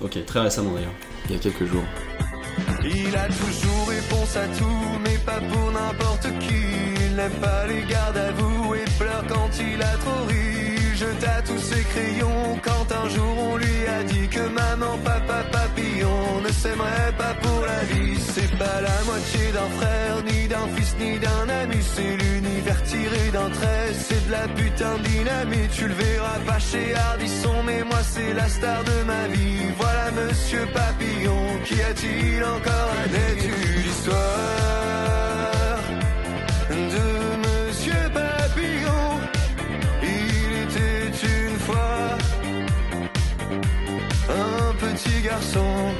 Ok, 0.00 0.24
très 0.24 0.40
récemment 0.40 0.72
d'ailleurs. 0.74 0.92
Il 1.26 1.32
y 1.32 1.34
a 1.36 1.38
quelques 1.40 1.64
jours. 1.64 1.82
Il 2.84 3.16
a 3.16 3.26
toujours 3.26 3.88
réponse 3.88 4.36
à 4.36 4.46
tout, 4.46 4.98
mais 5.02 5.18
pas 5.26 5.40
pour 5.40 5.72
n'importe 5.72 6.28
qui. 6.38 6.54
Il 7.10 7.16
n'aime 7.16 7.32
pas 7.40 7.66
les 7.66 7.82
gardes 7.90 8.16
à 8.16 8.30
vous 8.32 8.74
et 8.76 8.84
pleure 8.98 9.24
quand 9.28 9.50
il 9.60 9.82
a 9.82 9.96
trop 9.96 10.24
ri. 10.26 10.94
Jeta 10.94 11.42
tous 11.42 11.58
ses 11.58 11.82
crayons 11.82 12.58
un 12.92 13.08
jour 13.08 13.34
on 13.38 13.56
lui 13.56 13.86
a 13.86 14.02
dit 14.04 14.28
que 14.28 14.40
maman, 14.48 14.98
papa, 15.04 15.44
papillon 15.52 16.40
ne 16.42 16.52
s'aimerait 16.52 17.14
pas 17.16 17.34
pour 17.42 17.60
la 17.66 17.80
vie. 17.92 18.18
C'est 18.34 18.52
pas 18.58 18.80
la 18.80 19.04
moitié 19.04 19.52
d'un 19.52 19.70
frère, 19.78 20.16
ni 20.30 20.48
d'un 20.48 20.68
fils, 20.74 20.96
ni 20.98 21.18
d'un 21.18 21.48
ami. 21.62 21.76
C'est 21.94 22.16
l'univers 22.16 22.82
tiré 22.84 23.30
d'un 23.32 23.50
trait, 23.50 23.92
c'est 23.92 24.26
de 24.26 24.32
la 24.32 24.48
putain 24.48 24.96
de. 24.98 25.08
Tu 25.78 25.86
le 25.86 25.94
verras 25.94 26.38
pas 26.46 26.58
chez 26.58 26.94
Ardisson, 26.94 27.62
mais 27.64 27.84
moi 27.84 27.98
c'est 28.02 28.32
la 28.32 28.48
star 28.48 28.82
de 28.84 29.04
ma 29.04 29.28
vie. 29.28 29.72
Voilà 29.76 30.10
Monsieur 30.10 30.66
Papillon, 30.74 31.42
qui 31.64 31.80
a-t-il 31.80 32.42
encore 32.42 32.90
à 33.04 33.08
détu 33.08 33.54
l'histoire 33.84 35.17
garçon. 45.22 45.94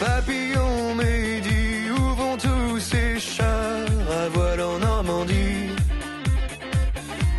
Papillon, 0.00 0.96
dis 1.42 1.90
où 1.90 2.14
vont 2.14 2.36
tous 2.36 2.80
ces 2.80 3.18
chars 3.18 3.86
à 4.10 4.28
voile 4.28 4.60
en 4.60 4.78
Normandie. 4.78 5.70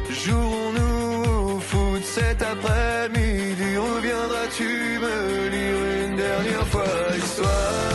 Jouerons-nous 0.10 1.24
au 1.30 1.60
foot 1.60 2.04
cet 2.04 2.42
après-midi? 2.42 3.78
Reviendras-tu 3.78 5.00
me 5.04 5.50
lire 5.50 6.08
une 6.08 6.16
dernière 6.16 6.68
fois 6.68 6.86
l'histoire 7.14 7.94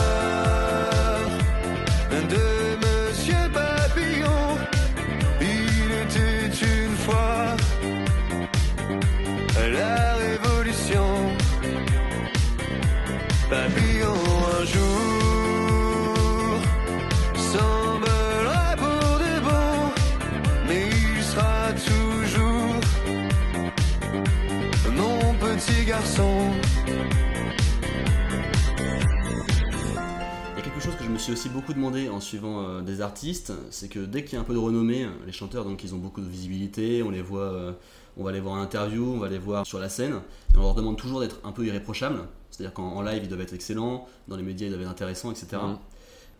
suis 31.35 31.47
aussi 31.47 31.49
beaucoup 31.49 31.73
demandé 31.73 32.09
en 32.09 32.19
suivant 32.19 32.63
euh, 32.63 32.81
des 32.81 33.01
artistes, 33.01 33.53
c'est 33.69 33.87
que 33.87 33.99
dès 33.99 34.23
qu'il 34.23 34.33
y 34.33 34.37
a 34.37 34.41
un 34.41 34.43
peu 34.43 34.53
de 34.53 34.59
renommée, 34.59 35.07
les 35.27 35.31
chanteurs 35.31 35.63
donc 35.63 35.83
ils 35.83 35.93
ont 35.93 35.99
beaucoup 35.99 36.21
de 36.21 36.27
visibilité, 36.27 37.03
on 37.03 37.11
les 37.11 37.21
voit, 37.21 37.41
euh, 37.41 37.71
on 38.17 38.23
va 38.23 38.31
les 38.31 38.39
voir 38.39 38.55
en 38.55 38.61
interview, 38.61 39.13
on 39.13 39.19
va 39.19 39.29
les 39.29 39.37
voir 39.37 39.65
sur 39.65 39.79
la 39.79 39.89
scène, 39.89 40.21
et 40.55 40.57
on 40.57 40.61
leur 40.61 40.73
demande 40.73 40.97
toujours 40.97 41.19
d'être 41.19 41.39
un 41.43 41.51
peu 41.51 41.65
irréprochables, 41.65 42.21
c'est-à-dire 42.49 42.73
qu'en 42.73 42.93
en 42.93 43.01
live 43.03 43.21
ils 43.23 43.29
doivent 43.29 43.41
être 43.41 43.53
excellents, 43.53 44.07
dans 44.27 44.37
les 44.37 44.43
médias 44.43 44.65
ils 44.65 44.69
doivent 44.71 44.81
être 44.81 44.89
intéressants, 44.89 45.31
etc. 45.31 45.47
Mhm. 45.53 45.77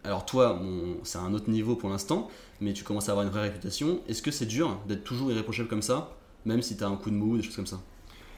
Alors 0.05 0.25
toi, 0.25 0.53
bon, 0.53 0.97
c'est 1.03 1.19
un 1.19 1.33
autre 1.33 1.51
niveau 1.51 1.75
pour 1.75 1.89
l'instant, 1.89 2.29
mais 2.59 2.73
tu 2.73 2.83
commences 2.83 3.09
à 3.09 3.11
avoir 3.11 3.27
une 3.27 3.31
vraie 3.31 3.43
réputation. 3.43 3.99
Est-ce 4.07 4.23
que 4.23 4.31
c'est 4.31 4.47
dur 4.47 4.79
d'être 4.87 5.03
toujours 5.03 5.29
irréprochable 5.29 5.69
comme 5.69 5.83
ça, 5.83 6.17
même 6.45 6.63
si 6.63 6.77
t'as 6.77 6.87
un 6.87 6.95
coup 6.95 7.11
de 7.11 7.15
mou, 7.15 7.37
des 7.37 7.43
choses 7.43 7.55
comme 7.55 7.67
ça? 7.67 7.79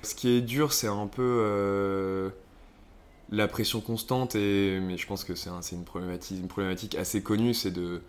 Ce 0.02 0.16
qui 0.16 0.28
est 0.30 0.42
dur, 0.42 0.74
c'est 0.74 0.88
un 0.88 1.08
peu 1.08 1.22
euh, 1.22 2.30
la 3.32 3.48
pression 3.48 3.82
constante, 3.82 4.36
et, 4.36 4.80
mais 4.82 4.98
je 4.98 5.08
pense 5.08 5.24
que 5.24 5.36
c'est 5.36 5.50
un- 5.50 5.62
une, 5.72 5.84
problématique, 5.86 6.40
une 6.40 6.48
problématique 6.48 6.96
assez 6.96 7.22
connue, 7.24 7.54
c'est 7.54 7.72
de 7.72 8.02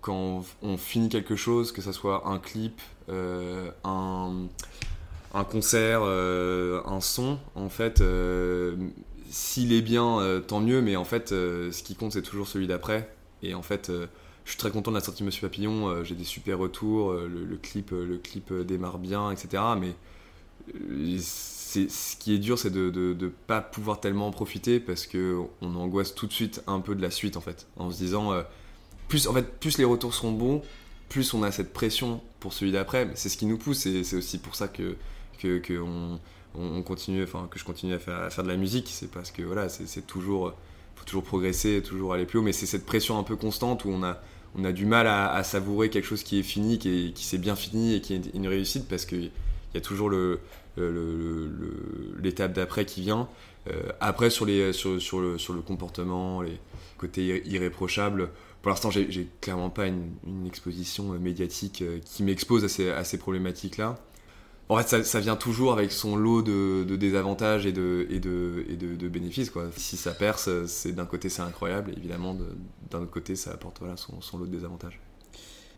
quand 0.00 0.44
on 0.62 0.76
finit 0.78 1.08
quelque 1.10 1.36
chose, 1.36 1.72
que 1.72 1.82
ça 1.82 1.92
soit 1.92 2.28
un 2.28 2.38
clip, 2.38 2.80
euh, 3.10 3.70
un, 3.84 4.48
concert, 5.44 6.00
euh, 6.04 6.82
un 6.86 7.00
son, 7.00 7.38
en 7.54 7.68
fait, 7.68 8.00
euh, 8.00 8.76
s'il 9.30 9.72
est 9.72 9.82
bien, 9.82 10.42
tant 10.46 10.60
mieux, 10.60 10.82
mais 10.82 10.96
en 10.96 11.04
fait, 11.04 11.30
ce 11.30 11.82
qui 11.82 11.94
compte, 11.94 12.12
c'est 12.12 12.22
toujours 12.22 12.48
celui 12.48 12.66
d'après. 12.66 13.14
Et 13.42 13.54
en 13.54 13.62
fait, 13.62 13.90
je 14.44 14.50
suis 14.50 14.58
très 14.58 14.70
content 14.70 14.90
de 14.90 14.96
la 14.96 15.02
sortie 15.02 15.22
de 15.22 15.26
Monsieur 15.26 15.48
Papillon, 15.48 16.04
j'ai 16.04 16.14
des 16.14 16.24
super 16.24 16.58
retours, 16.58 17.12
le, 17.14 17.44
le 17.44 17.56
clip, 17.56 17.90
le 17.92 18.18
clip 18.18 18.52
démarre 18.52 18.98
bien, 18.98 19.30
etc. 19.30 19.76
Mais 19.76 19.94
ce 21.72 22.16
qui 22.16 22.34
est 22.34 22.38
dur, 22.38 22.58
c'est 22.58 22.70
de 22.70 22.90
ne 23.18 23.28
pas 23.28 23.60
pouvoir 23.60 24.00
tellement 24.00 24.26
en 24.26 24.30
profiter 24.30 24.80
parce 24.80 25.06
que 25.06 25.38
on 25.60 25.74
angoisse 25.76 26.14
tout 26.14 26.26
de 26.26 26.32
suite 26.32 26.62
un 26.66 26.80
peu 26.80 26.94
de 26.94 27.02
la 27.02 27.10
suite 27.10 27.36
en 27.36 27.40
fait, 27.40 27.66
en 27.76 27.90
se 27.90 27.98
disant 27.98 28.32
euh, 28.32 28.42
plus 29.08 29.26
en 29.26 29.32
fait 29.32 29.58
plus 29.58 29.78
les 29.78 29.84
retours 29.84 30.14
seront 30.14 30.32
bons, 30.32 30.62
plus 31.08 31.34
on 31.34 31.42
a 31.42 31.50
cette 31.52 31.72
pression 31.72 32.20
pour 32.40 32.52
celui 32.52 32.72
d'après, 32.72 33.10
c'est 33.14 33.28
ce 33.28 33.36
qui 33.36 33.46
nous 33.46 33.58
pousse 33.58 33.86
et 33.86 34.04
c'est 34.04 34.16
aussi 34.16 34.38
pour 34.38 34.54
ça 34.54 34.68
que, 34.68 34.96
que, 35.38 35.58
que 35.58 35.80
on, 35.80 36.18
on 36.54 36.82
continue, 36.82 37.22
enfin 37.22 37.48
que 37.50 37.58
je 37.58 37.64
continue 37.64 37.94
à 37.94 37.98
faire, 37.98 38.42
de 38.42 38.48
la 38.48 38.56
musique, 38.56 38.88
c'est 38.90 39.10
parce 39.10 39.30
que 39.30 39.42
voilà, 39.42 39.68
c'est 39.68 40.06
toujours, 40.06 40.54
faut 40.96 41.04
toujours 41.04 41.24
progresser, 41.24 41.82
toujours 41.82 42.14
aller 42.14 42.26
plus 42.26 42.38
haut, 42.38 42.42
mais 42.42 42.52
c'est 42.52 42.66
cette 42.66 42.86
pression 42.86 43.18
un 43.18 43.22
peu 43.22 43.36
constante 43.36 43.84
où 43.84 43.90
on 43.90 44.02
a, 44.02 44.20
on 44.56 44.64
a 44.64 44.72
du 44.72 44.86
mal 44.86 45.06
à, 45.06 45.42
savourer 45.44 45.90
quelque 45.90 46.04
chose 46.04 46.22
qui 46.22 46.38
est 46.38 46.42
fini, 46.42 46.78
qui, 46.78 47.12
qui 47.14 47.24
s'est 47.24 47.38
bien 47.38 47.56
fini 47.56 47.94
et 47.94 48.00
qui 48.00 48.14
est 48.14 48.34
une 48.34 48.48
réussite 48.48 48.88
parce 48.88 49.06
qu'il 49.06 49.30
y 49.74 49.78
a 49.78 49.80
toujours 49.80 50.10
le, 50.10 50.40
l'étape 50.76 52.52
d'après 52.52 52.84
qui 52.84 53.02
vient. 53.02 53.28
Euh, 53.70 53.82
après, 54.00 54.30
sur, 54.30 54.44
les, 54.44 54.72
sur, 54.72 55.20
le, 55.20 55.38
sur 55.38 55.52
le 55.52 55.60
comportement, 55.60 56.42
les 56.42 56.58
côtés 56.98 57.42
irréprochables, 57.46 58.30
pour 58.60 58.70
l'instant, 58.70 58.90
j'ai 58.90 59.28
clairement 59.40 59.70
pas 59.70 59.86
une, 59.86 60.46
exposition 60.46 61.04
médiatique 61.18 61.82
euh, 61.82 61.98
qui 62.04 62.22
m'expose 62.22 62.64
à 62.64 62.68
ces, 62.68 62.90
à 62.90 63.04
ces 63.04 63.18
problématiques-là. 63.18 63.98
En 64.68 64.78
fait, 64.78 65.02
ça, 65.04 65.20
vient 65.20 65.36
toujours 65.36 65.72
avec 65.72 65.92
son 65.92 66.16
lot 66.16 66.40
de, 66.40 66.96
désavantages 66.96 67.66
et 67.66 67.72
de, 67.72 68.06
et 68.08 68.20
de, 68.20 68.64
et 68.70 68.76
de, 68.76 69.08
bénéfices. 69.08 69.50
Quoi. 69.50 69.68
Si 69.76 69.96
ça 69.96 70.12
perce, 70.12 70.48
d'un 70.86 71.04
côté 71.04 71.28
c'est 71.28 71.42
incroyable, 71.42 71.92
évidemment, 71.96 72.36
d'un 72.90 73.00
autre 73.00 73.10
côté 73.10 73.36
ça 73.36 73.50
apporte 73.50 73.80
voilà, 73.80 73.96
son, 73.96 74.20
son, 74.22 74.38
lot 74.38 74.46
de 74.46 74.52
désavantages. 74.52 74.98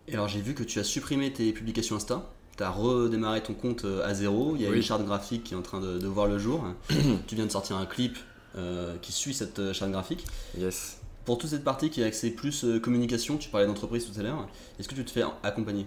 Et 0.07 0.13
alors 0.13 0.29
j'ai 0.29 0.41
vu 0.41 0.55
que 0.55 0.63
tu 0.63 0.79
as 0.79 0.85
supprimé 0.85 1.33
tes 1.33 1.53
publications 1.53 1.97
Insta, 1.97 2.31
tu 2.57 2.63
as 2.63 2.71
redémarré 2.71 3.43
ton 3.43 3.55
compte 3.55 3.85
euh, 3.85 4.07
à 4.07 4.15
zéro, 4.15 4.55
il 4.57 4.63
y 4.63 4.67
a 4.67 4.71
une 4.71 4.83
charte 4.83 5.05
graphique 5.05 5.45
qui 5.45 5.55
est 5.55 5.57
en 5.57 5.63
train 5.63 5.81
de, 5.81 6.07
voir 6.07 6.27
le 6.27 6.39
jour. 6.39 6.65
tu 7.27 7.35
viens 7.35 7.47
de 7.47 7.51
sortir 7.51 7.77
un 7.77 7.87
clip 7.87 8.17
euh, 8.57 8.95
qui 9.03 9.13
suit 9.13 9.35
cette 9.35 9.59
euh, 9.59 9.73
charte 9.73 9.91
graphique. 9.91 10.25
Yes. 10.59 11.01
Pour 11.25 11.39
toute 11.39 11.51
cette 11.51 11.65
partie 11.65 11.91
qui 11.91 12.03
est 12.03 12.05
axée 12.05 12.31
plus 12.31 12.67
communication, 12.83 13.39
tu 13.39 13.49
parlais 13.49 13.67
d'entreprise 13.67 14.07
tout 14.11 14.19
à 14.21 14.23
l'heure, 14.23 14.47
est-ce 14.79 14.89
que 14.89 14.95
tu 14.95 15.05
te 15.07 15.11
fais 15.11 15.23
accompagner? 15.43 15.87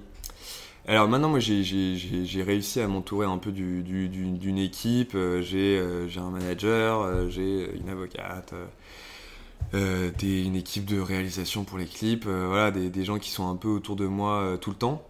Alors 0.88 1.08
maintenant, 1.08 1.30
moi, 1.30 1.40
j'ai 1.40 2.44
réussi 2.44 2.80
à 2.80 2.88
m'entourer 2.88 3.28
un 3.28 3.38
peu 3.38 3.52
d'une 3.52 4.58
équipe. 4.58 5.16
J'ai 5.42 5.80
un 6.18 6.30
manager, 6.32 7.30
j'ai 7.30 7.70
une 7.76 7.88
avocate, 7.88 8.56
une 9.74 10.56
équipe 10.56 10.86
de 10.86 11.00
réalisation 11.00 11.66
pour 11.66 11.78
les 11.78 11.86
clips. 11.86 12.26
voilà, 12.26 12.72
des, 12.72 13.06
gens 13.06 13.20
qui 13.20 13.30
sont 13.30 13.48
un 13.48 13.58
peu 13.58 13.68
autour 13.68 13.96
de 13.96 14.08
moi 14.08 14.58
tout 14.60 14.72
le 14.72 14.78
temps. 14.78 15.07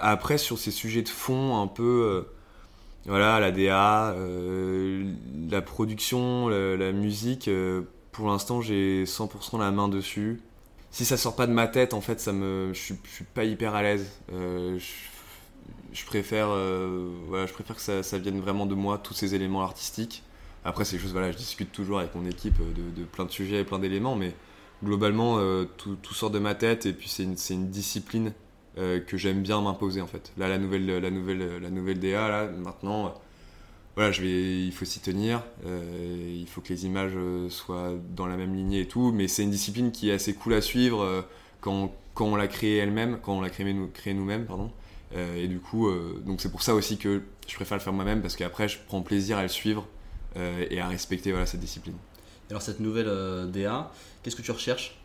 Après, 0.00 0.38
sur 0.38 0.58
ces 0.58 0.70
sujets 0.70 1.02
de 1.02 1.08
fond, 1.08 1.60
un 1.60 1.66
peu, 1.66 2.26
voilà, 3.06 3.40
la 3.40 3.50
DA, 3.50 4.14
la 5.50 5.62
production, 5.62 6.48
la 6.48 6.92
musique, 6.92 7.48
pour 8.12 8.28
l'instant, 8.28 8.60
j'ai 8.60 9.04
100% 9.04 9.58
la 9.58 9.70
main 9.70 9.88
dessus 9.88 10.40
si 10.92 11.06
ça 11.06 11.16
sort 11.16 11.34
pas 11.34 11.46
de 11.46 11.52
ma 11.52 11.66
tête, 11.66 11.94
en 11.94 12.02
fait, 12.02 12.20
ça 12.20 12.32
me, 12.32 12.70
je 12.74 12.78
suis, 12.78 13.24
pas 13.34 13.44
hyper 13.44 13.74
à 13.74 13.82
l'aise. 13.82 14.10
Euh, 14.30 14.78
je, 15.92 16.04
préfère, 16.04 16.48
euh, 16.50 17.10
voilà, 17.28 17.46
je 17.46 17.52
préfère 17.54 17.76
que 17.76 18.02
ça, 18.02 18.18
vienne 18.18 18.40
vraiment 18.40 18.66
de 18.66 18.74
moi, 18.74 18.98
tous 18.98 19.14
ces 19.14 19.34
éléments 19.34 19.62
artistiques. 19.62 20.22
Après, 20.64 20.84
c'est 20.84 20.98
juste, 20.98 21.12
voilà, 21.12 21.32
je 21.32 21.38
discute 21.38 21.72
toujours 21.72 21.98
avec 21.98 22.14
mon 22.14 22.26
équipe 22.26 22.58
de, 22.58 23.04
plein 23.04 23.24
de 23.24 23.30
sujets 23.30 23.60
et 23.60 23.64
plein 23.64 23.78
d'éléments, 23.78 24.16
mais 24.16 24.34
globalement, 24.84 25.38
euh, 25.38 25.64
tout, 25.78 25.96
sort 26.12 26.30
de 26.30 26.38
ma 26.38 26.54
tête 26.54 26.84
et 26.84 26.92
puis 26.92 27.08
c'est 27.08 27.24
une, 27.24 27.70
discipline 27.70 28.34
que 28.76 29.16
j'aime 29.16 29.42
bien 29.42 29.60
m'imposer 29.60 30.00
en 30.00 30.06
fait. 30.06 30.32
Là, 30.36 30.48
la 30.48 30.58
nouvelle, 30.58 30.86
la 30.86 31.10
nouvelle, 31.10 31.58
la 31.60 31.70
nouvelle 31.70 32.00
DA, 32.00 32.28
là, 32.28 32.46
maintenant 32.46 33.14
voilà, 33.94 34.10
je 34.10 34.22
vais, 34.22 34.64
il 34.64 34.72
faut 34.72 34.86
s'y 34.86 35.00
tenir, 35.00 35.42
euh, 35.66 36.38
il 36.40 36.46
faut 36.46 36.62
que 36.62 36.70
les 36.70 36.86
images 36.86 37.12
euh, 37.14 37.50
soient 37.50 37.92
dans 38.16 38.26
la 38.26 38.38
même 38.38 38.54
lignée 38.54 38.80
et 38.80 38.88
tout, 38.88 39.12
mais 39.12 39.28
c'est 39.28 39.42
une 39.42 39.50
discipline 39.50 39.92
qui 39.92 40.08
est 40.08 40.14
assez 40.14 40.32
cool 40.32 40.54
à 40.54 40.62
suivre 40.62 41.02
euh, 41.02 41.20
quand, 41.60 41.92
quand, 42.14 42.24
on 42.24 42.36
l'a 42.36 42.48
créée 42.48 42.78
elle-même, 42.78 43.18
quand 43.22 43.36
on 43.36 43.42
l'a 43.42 43.50
créée, 43.50 43.70
nous, 43.74 43.90
nous-mêmes, 44.06 44.46
pardon. 44.46 44.70
et 45.36 45.46
du 45.46 45.60
coup, 45.60 45.90
donc 46.24 46.40
c'est 46.40 46.50
pour 46.50 46.62
ça 46.62 46.74
aussi 46.74 46.96
que 46.96 47.22
je 47.46 47.54
préfère 47.54 47.76
le 47.76 47.82
faire 47.82 47.92
moi-même 47.92 48.22
parce 48.22 48.34
qu'après 48.34 48.66
je 48.66 48.78
prends 48.86 49.02
plaisir 49.02 49.36
à 49.38 49.42
le 49.42 49.48
suivre 49.48 49.86
et 50.36 50.80
à 50.80 50.88
respecter 50.88 51.30
voilà, 51.30 51.46
cette 51.46 51.60
discipline. 51.60 51.94
Alors 52.50 52.62
cette 52.62 52.80
nouvelle 52.80 53.50
DA, 53.52 53.92
qu'est-ce 54.22 54.36
que 54.36 54.42
tu 54.42 54.50
recherches? 54.50 54.98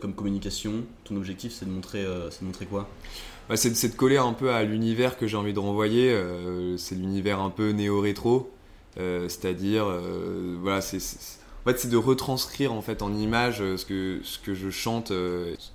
Comme 0.00 0.14
communication 0.14 0.84
Ton 1.04 1.16
objectif 1.16 1.52
c'est 1.52 1.66
de 1.66 1.70
montrer, 1.70 2.04
c'est 2.30 2.42
de 2.42 2.46
montrer 2.46 2.66
quoi? 2.66 2.88
C'est, 3.54 3.88
de 3.88 3.94
coller 3.94 4.16
un 4.16 4.32
peu 4.32 4.50
à 4.50 4.64
l'univers 4.64 5.16
que 5.16 5.28
j'ai 5.28 5.36
envie 5.36 5.52
de 5.52 5.60
renvoyer. 5.60 6.10
Euh, 6.10 6.76
c'est 6.76 6.96
l'univers 6.96 7.40
un 7.40 7.50
peu 7.50 7.70
néo-rétro, 7.70 8.50
euh, 8.98 9.28
c'est-à-dire, 9.28 9.84
euh, 9.86 10.56
voilà, 10.60 10.80
c'est, 10.80 10.96
en 10.96 11.70
fait, 11.70 11.78
c'est 11.78 11.88
de 11.88 11.96
retranscrire 11.96 12.72
en 12.72 12.82
fait 12.82 13.02
en 13.02 13.14
image 13.14 13.58
ce 13.58 13.84
que, 13.84 14.20
ce 14.24 14.38
que 14.40 14.54
je 14.54 14.70
chante, 14.70 15.12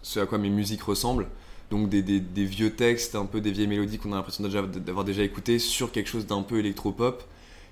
ce 0.01 0.19
à 0.19 0.25
quoi 0.25 0.38
mes 0.38 0.49
musiques 0.49 0.84
ressemblent. 0.84 1.27
Donc 1.69 1.88
des, 1.88 2.19
vieux 2.45 2.71
textes, 2.75 3.15
un 3.15 3.25
peu 3.25 3.39
des 3.39 3.51
vieilles 3.51 3.67
mélodies 3.67 3.97
qu'on 3.97 4.12
a 4.12 4.17
l'impression 4.17 4.43
d'avoir 4.43 5.06
déjà 5.06 5.23
écouté 5.23 5.58
sur 5.58 5.93
quelque 5.93 6.10
chose 6.10 6.25
d'un 6.25 6.41
peu 6.41 6.60
électropop. 6.60 7.23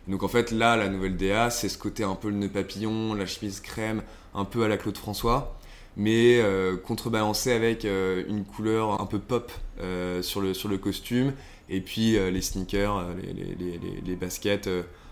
Donc 0.07 0.23
en 0.23 0.29
fait 0.29 0.51
là, 0.51 0.77
la 0.77 0.87
nouvelle 0.87 1.17
DA, 1.17 1.49
c'est 1.49 1.67
ce 1.67 1.77
côté 1.77 2.05
un 2.05 2.15
peu 2.15 2.29
le 2.29 2.35
nœud 2.35 2.49
papillon, 2.49 3.13
la 3.13 3.25
chemise 3.25 3.59
crème, 3.59 4.01
un 4.33 4.45
peu 4.45 4.63
à 4.63 4.69
la 4.69 4.77
Claude 4.77 4.97
François 4.97 5.58
mais 5.99 6.39
euh, 6.39 6.77
contrebalancé 6.77 7.51
avec 7.51 7.83
euh, 7.83 8.23
une 8.29 8.45
couleur 8.45 9.01
un 9.01 9.05
peu 9.05 9.19
pop 9.19 9.51
euh, 9.81 10.21
sur, 10.21 10.39
le, 10.39 10.53
sur 10.53 10.69
le 10.69 10.77
costume, 10.77 11.33
et 11.67 11.81
puis 11.81 12.13
les 12.13 12.41
sneakers, 12.41 13.05
les, 13.21 13.33
les, 13.33 14.01
les, 14.03 14.15
baskets 14.15 14.67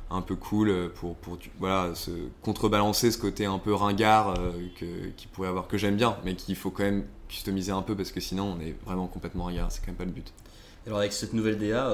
un 0.10 0.21
peu 0.21 0.36
cool 0.36 0.89
pour, 0.95 1.15
pour 1.17 1.38
voilà, 1.60 1.93
se 1.93 2.10
contrebalancer 2.41 3.12
ce 3.12 3.19
côté 3.19 3.45
un 3.45 3.60
peu 3.60 3.76
ringard 3.76 4.34
que, 4.80 5.10
qui 5.15 5.28
pourrait 5.28 5.50
avoir, 5.50 5.67
que 5.67 5.78
j'aime 5.78 5.97
bien, 5.97 6.17
mais 6.26 6.34
qu'il 6.34 6.56
faut 6.56 6.71
quand 6.71 6.84
même 6.84 7.06
customiser 7.28 7.71
un 7.71 7.84
peu 7.84 7.95
parce 7.95 8.12
que 8.12 8.19
sinon 8.19 8.56
on 8.58 8.60
est 8.60 8.76
vraiment 8.86 9.06
complètement 9.06 9.43
ringard, 9.43 9.71
c'est 9.71 9.82
quand 9.82 9.89
même 9.89 9.97
pas 9.97 10.06
le 10.06 10.12
but. 10.12 10.34
Alors 10.88 10.97
avec 10.97 11.13
cette 11.13 11.34
nouvelle 11.34 11.60
DA, 11.60 11.91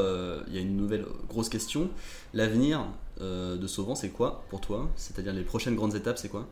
il 0.48 0.54
y 0.56 0.58
a 0.58 0.62
une 0.62 0.78
nouvelle 0.78 1.06
grosse 1.28 1.50
question. 1.50 1.90
L'avenir 2.34 2.86
de 3.20 3.68
Sauvant, 3.68 3.96
c'est 3.96 4.12
quoi 4.12 4.46
pour 4.50 4.62
toi? 4.62 4.90
C'est-à-dire 4.96 5.34
les 5.34 5.44
prochaines 5.44 5.76
grandes 5.76 5.96
étapes, 5.96 6.20
c'est 6.20 6.30
quoi? 6.30 6.48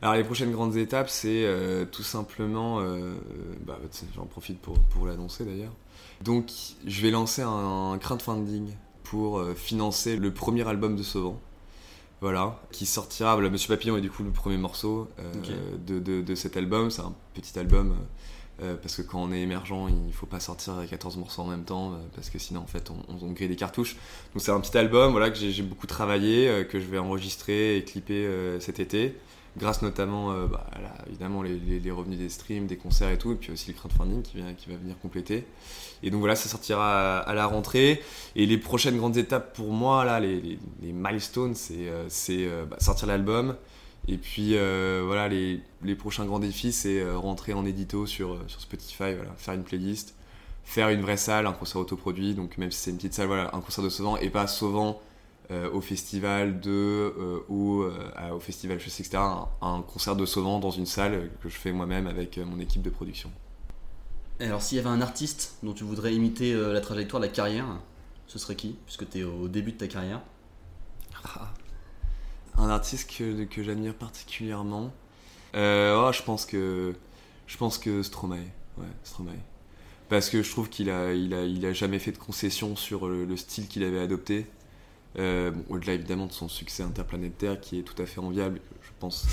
Alors 0.00 0.14
les 0.14 0.24
prochaines 0.24 0.52
grandes 0.52 0.76
étapes, 0.76 1.08
c'est 1.08 1.44
euh, 1.44 1.84
tout 1.84 2.04
simplement, 2.04 2.80
euh, 2.80 3.14
bah, 3.66 3.78
j'en 4.14 4.26
profite 4.26 4.60
pour, 4.60 4.78
pour 4.78 5.06
l'annoncer 5.06 5.44
d'ailleurs. 5.44 5.72
Donc 6.22 6.50
je 6.86 7.02
vais 7.02 7.10
lancer 7.10 7.42
un, 7.42 7.98
crowdfunding 8.00 8.68
pour 9.02 9.38
euh, 9.38 9.54
financer 9.54 10.16
le 10.16 10.32
premier 10.32 10.66
album 10.68 10.94
de 10.94 11.02
Sauvant. 11.02 11.40
Voilà, 12.20 12.60
qui 12.72 12.84
sortira, 12.84 13.34
voilà, 13.34 13.48
Monsieur 13.48 13.68
Papillon 13.68 13.96
est 13.96 14.00
du 14.00 14.10
coup 14.10 14.24
le 14.24 14.32
premier 14.32 14.56
morceau 14.56 15.06
de, 15.86 16.00
de, 16.00 16.20
de, 16.20 16.34
cet 16.34 16.56
album. 16.56 16.90
C'est 16.90 17.02
un 17.02 17.14
petit 17.32 17.56
album 17.56 17.94
parce 18.82 18.96
que 18.96 19.02
quand 19.02 19.22
on 19.22 19.30
est 19.30 19.40
émergent, 19.40 19.86
il 19.88 20.12
faut 20.12 20.26
pas 20.26 20.40
sortir 20.40 20.74
14 20.90 21.16
morceaux 21.16 21.42
en 21.42 21.46
même 21.46 21.62
temps 21.62 21.92
parce 22.16 22.28
que 22.28 22.40
sinon 22.40 22.62
en 22.62 22.66
fait 22.66 22.90
on, 22.90 22.96
on, 23.24 23.30
grille 23.30 23.46
des 23.46 23.54
cartouches. 23.54 23.94
Donc 24.34 24.42
c'est 24.42 24.50
un 24.50 24.58
petit 24.58 24.76
album 24.76 25.12
voilà, 25.12 25.30
que 25.30 25.38
j'ai 25.38 25.62
beaucoup 25.62 25.86
travaillé, 25.86 26.66
que 26.68 26.80
je 26.80 26.86
vais 26.86 26.98
enregistrer 26.98 27.76
et 27.76 27.84
clipper 27.84 28.28
cet 28.58 28.80
été 28.80 29.14
grâce 29.58 29.82
notamment 29.82 30.32
euh, 30.32 30.46
bah, 30.46 30.66
évidemment 31.08 31.42
les, 31.42 31.90
revenus 31.90 32.18
des 32.18 32.28
streams, 32.28 32.66
des 32.66 32.76
concerts 32.76 33.10
et 33.10 33.18
tout, 33.18 33.32
et 33.32 33.34
puis 33.34 33.52
aussi 33.52 33.70
le 33.72 33.76
crowdfunding 33.76 34.22
qui, 34.22 34.36
vient, 34.36 34.54
qui 34.54 34.70
va 34.70 34.76
venir 34.76 34.98
compléter. 35.00 35.44
Et 36.02 36.10
donc 36.10 36.20
voilà, 36.20 36.36
ça 36.36 36.48
sortira 36.48 37.18
à, 37.18 37.34
la 37.34 37.46
rentrée. 37.46 38.00
Et 38.36 38.46
les 38.46 38.58
prochaines 38.58 38.96
grandes 38.96 39.16
étapes 39.16 39.54
pour 39.54 39.72
moi, 39.72 40.04
là, 40.04 40.20
les, 40.20 40.58
les 40.82 40.92
milestones, 40.92 41.54
c'est 41.54 41.88
euh, 41.88 42.08
euh, 42.30 42.64
bah, 42.64 42.76
sortir 42.80 43.08
l'album. 43.08 43.56
Et 44.06 44.16
puis 44.16 44.54
voilà, 44.54 45.28
les, 45.28 45.60
prochains 45.98 46.24
grands 46.24 46.38
défis, 46.38 46.72
c'est 46.72 47.04
rentrer 47.12 47.52
en 47.52 47.66
édito 47.66 48.06
sur, 48.06 48.38
sur 48.46 48.60
Spotify, 48.60 49.14
voilà, 49.14 49.34
faire 49.36 49.52
une 49.52 49.64
playlist, 49.64 50.14
faire 50.64 50.88
une 50.88 51.02
vraie 51.02 51.18
salle, 51.18 51.46
un 51.46 51.52
concert 51.52 51.80
autoproduit. 51.82 52.34
Donc 52.34 52.56
même 52.56 52.70
si 52.70 52.78
c'est 52.78 52.90
une 52.90 52.96
petite 52.96 53.12
salle, 53.12 53.26
voilà, 53.26 53.50
un 53.54 53.60
concert 53.60 53.84
de 53.84 53.90
Sauvant 53.90 54.16
et 54.16 54.30
pas 54.30 54.46
Sauvant 54.46 55.02
euh, 55.50 55.70
au 55.70 55.80
festival 55.80 56.60
de 56.60 56.70
euh, 56.70 57.40
ou 57.48 57.80
euh, 57.80 58.10
au 58.34 58.38
festival 58.38 58.78
je 58.78 58.90
sais 58.90 59.02
etc 59.02 59.16
un, 59.62 59.80
concert 59.80 60.14
de 60.14 60.26
Sauvant 60.26 60.58
dans 60.58 60.70
une 60.70 60.84
salle 60.84 61.30
que 61.42 61.48
je 61.48 61.56
fais 61.56 61.72
moi-même 61.72 62.06
avec 62.06 62.36
mon 62.36 62.60
équipe 62.60 62.82
de 62.82 62.90
production. 62.90 63.30
Alors 64.40 64.60
s'il 64.60 64.76
y 64.76 64.78
avait 64.78 64.90
un 64.90 65.00
artiste 65.00 65.56
dont 65.62 65.72
tu 65.72 65.84
voudrais 65.84 66.14
imiter 66.14 66.52
la 66.52 66.82
trajectoire 66.82 67.22
de 67.22 67.26
la 67.28 67.32
carrière 67.32 67.64
ce 68.26 68.38
serait 68.38 68.56
qui? 68.56 68.76
Puisque 68.84 69.08
tu 69.08 69.20
es 69.20 69.22
au 69.22 69.48
début 69.48 69.72
de 69.72 69.78
ta 69.78 69.88
carrière. 69.88 70.20
Ah. 71.24 71.50
un 72.58 72.68
artiste 72.68 73.10
que, 73.16 73.44
que 73.44 73.62
j'admire 73.62 73.94
particulièrement. 73.94 74.92
Oh, 75.54 76.10
je 76.12 76.22
pense 76.24 76.44
que 76.44 76.94
je 77.46 77.56
pense 77.56 77.78
que 77.78 78.02
Stromae. 78.02 78.36
Ouais 78.76 78.84
Stromae. 79.02 79.40
Parce 80.10 80.28
que 80.28 80.42
je 80.42 80.50
trouve 80.50 80.68
qu'il 80.68 80.90
a, 80.90 81.14
il 81.14 81.32
a, 81.32 81.44
il 81.44 81.64
a 81.64 81.72
jamais 81.72 81.98
fait 81.98 82.12
de 82.12 82.18
concession 82.18 82.76
sur 82.76 83.08
le 83.08 83.34
style 83.38 83.66
qu'il 83.66 83.82
avait 83.82 84.00
adopté 84.00 84.46
euh, 85.18 85.52
au-delà 85.68 85.94
évidemment 85.94 86.26
de 86.26 86.32
son 86.32 86.48
succès 86.48 86.82
interplanétaire 86.82 87.60
qui 87.60 87.78
est 87.78 87.82
tout 87.82 88.00
à 88.00 88.06
fait 88.06 88.20
enviable, 88.20 88.60
je 88.82 88.90
pense, 89.00 89.26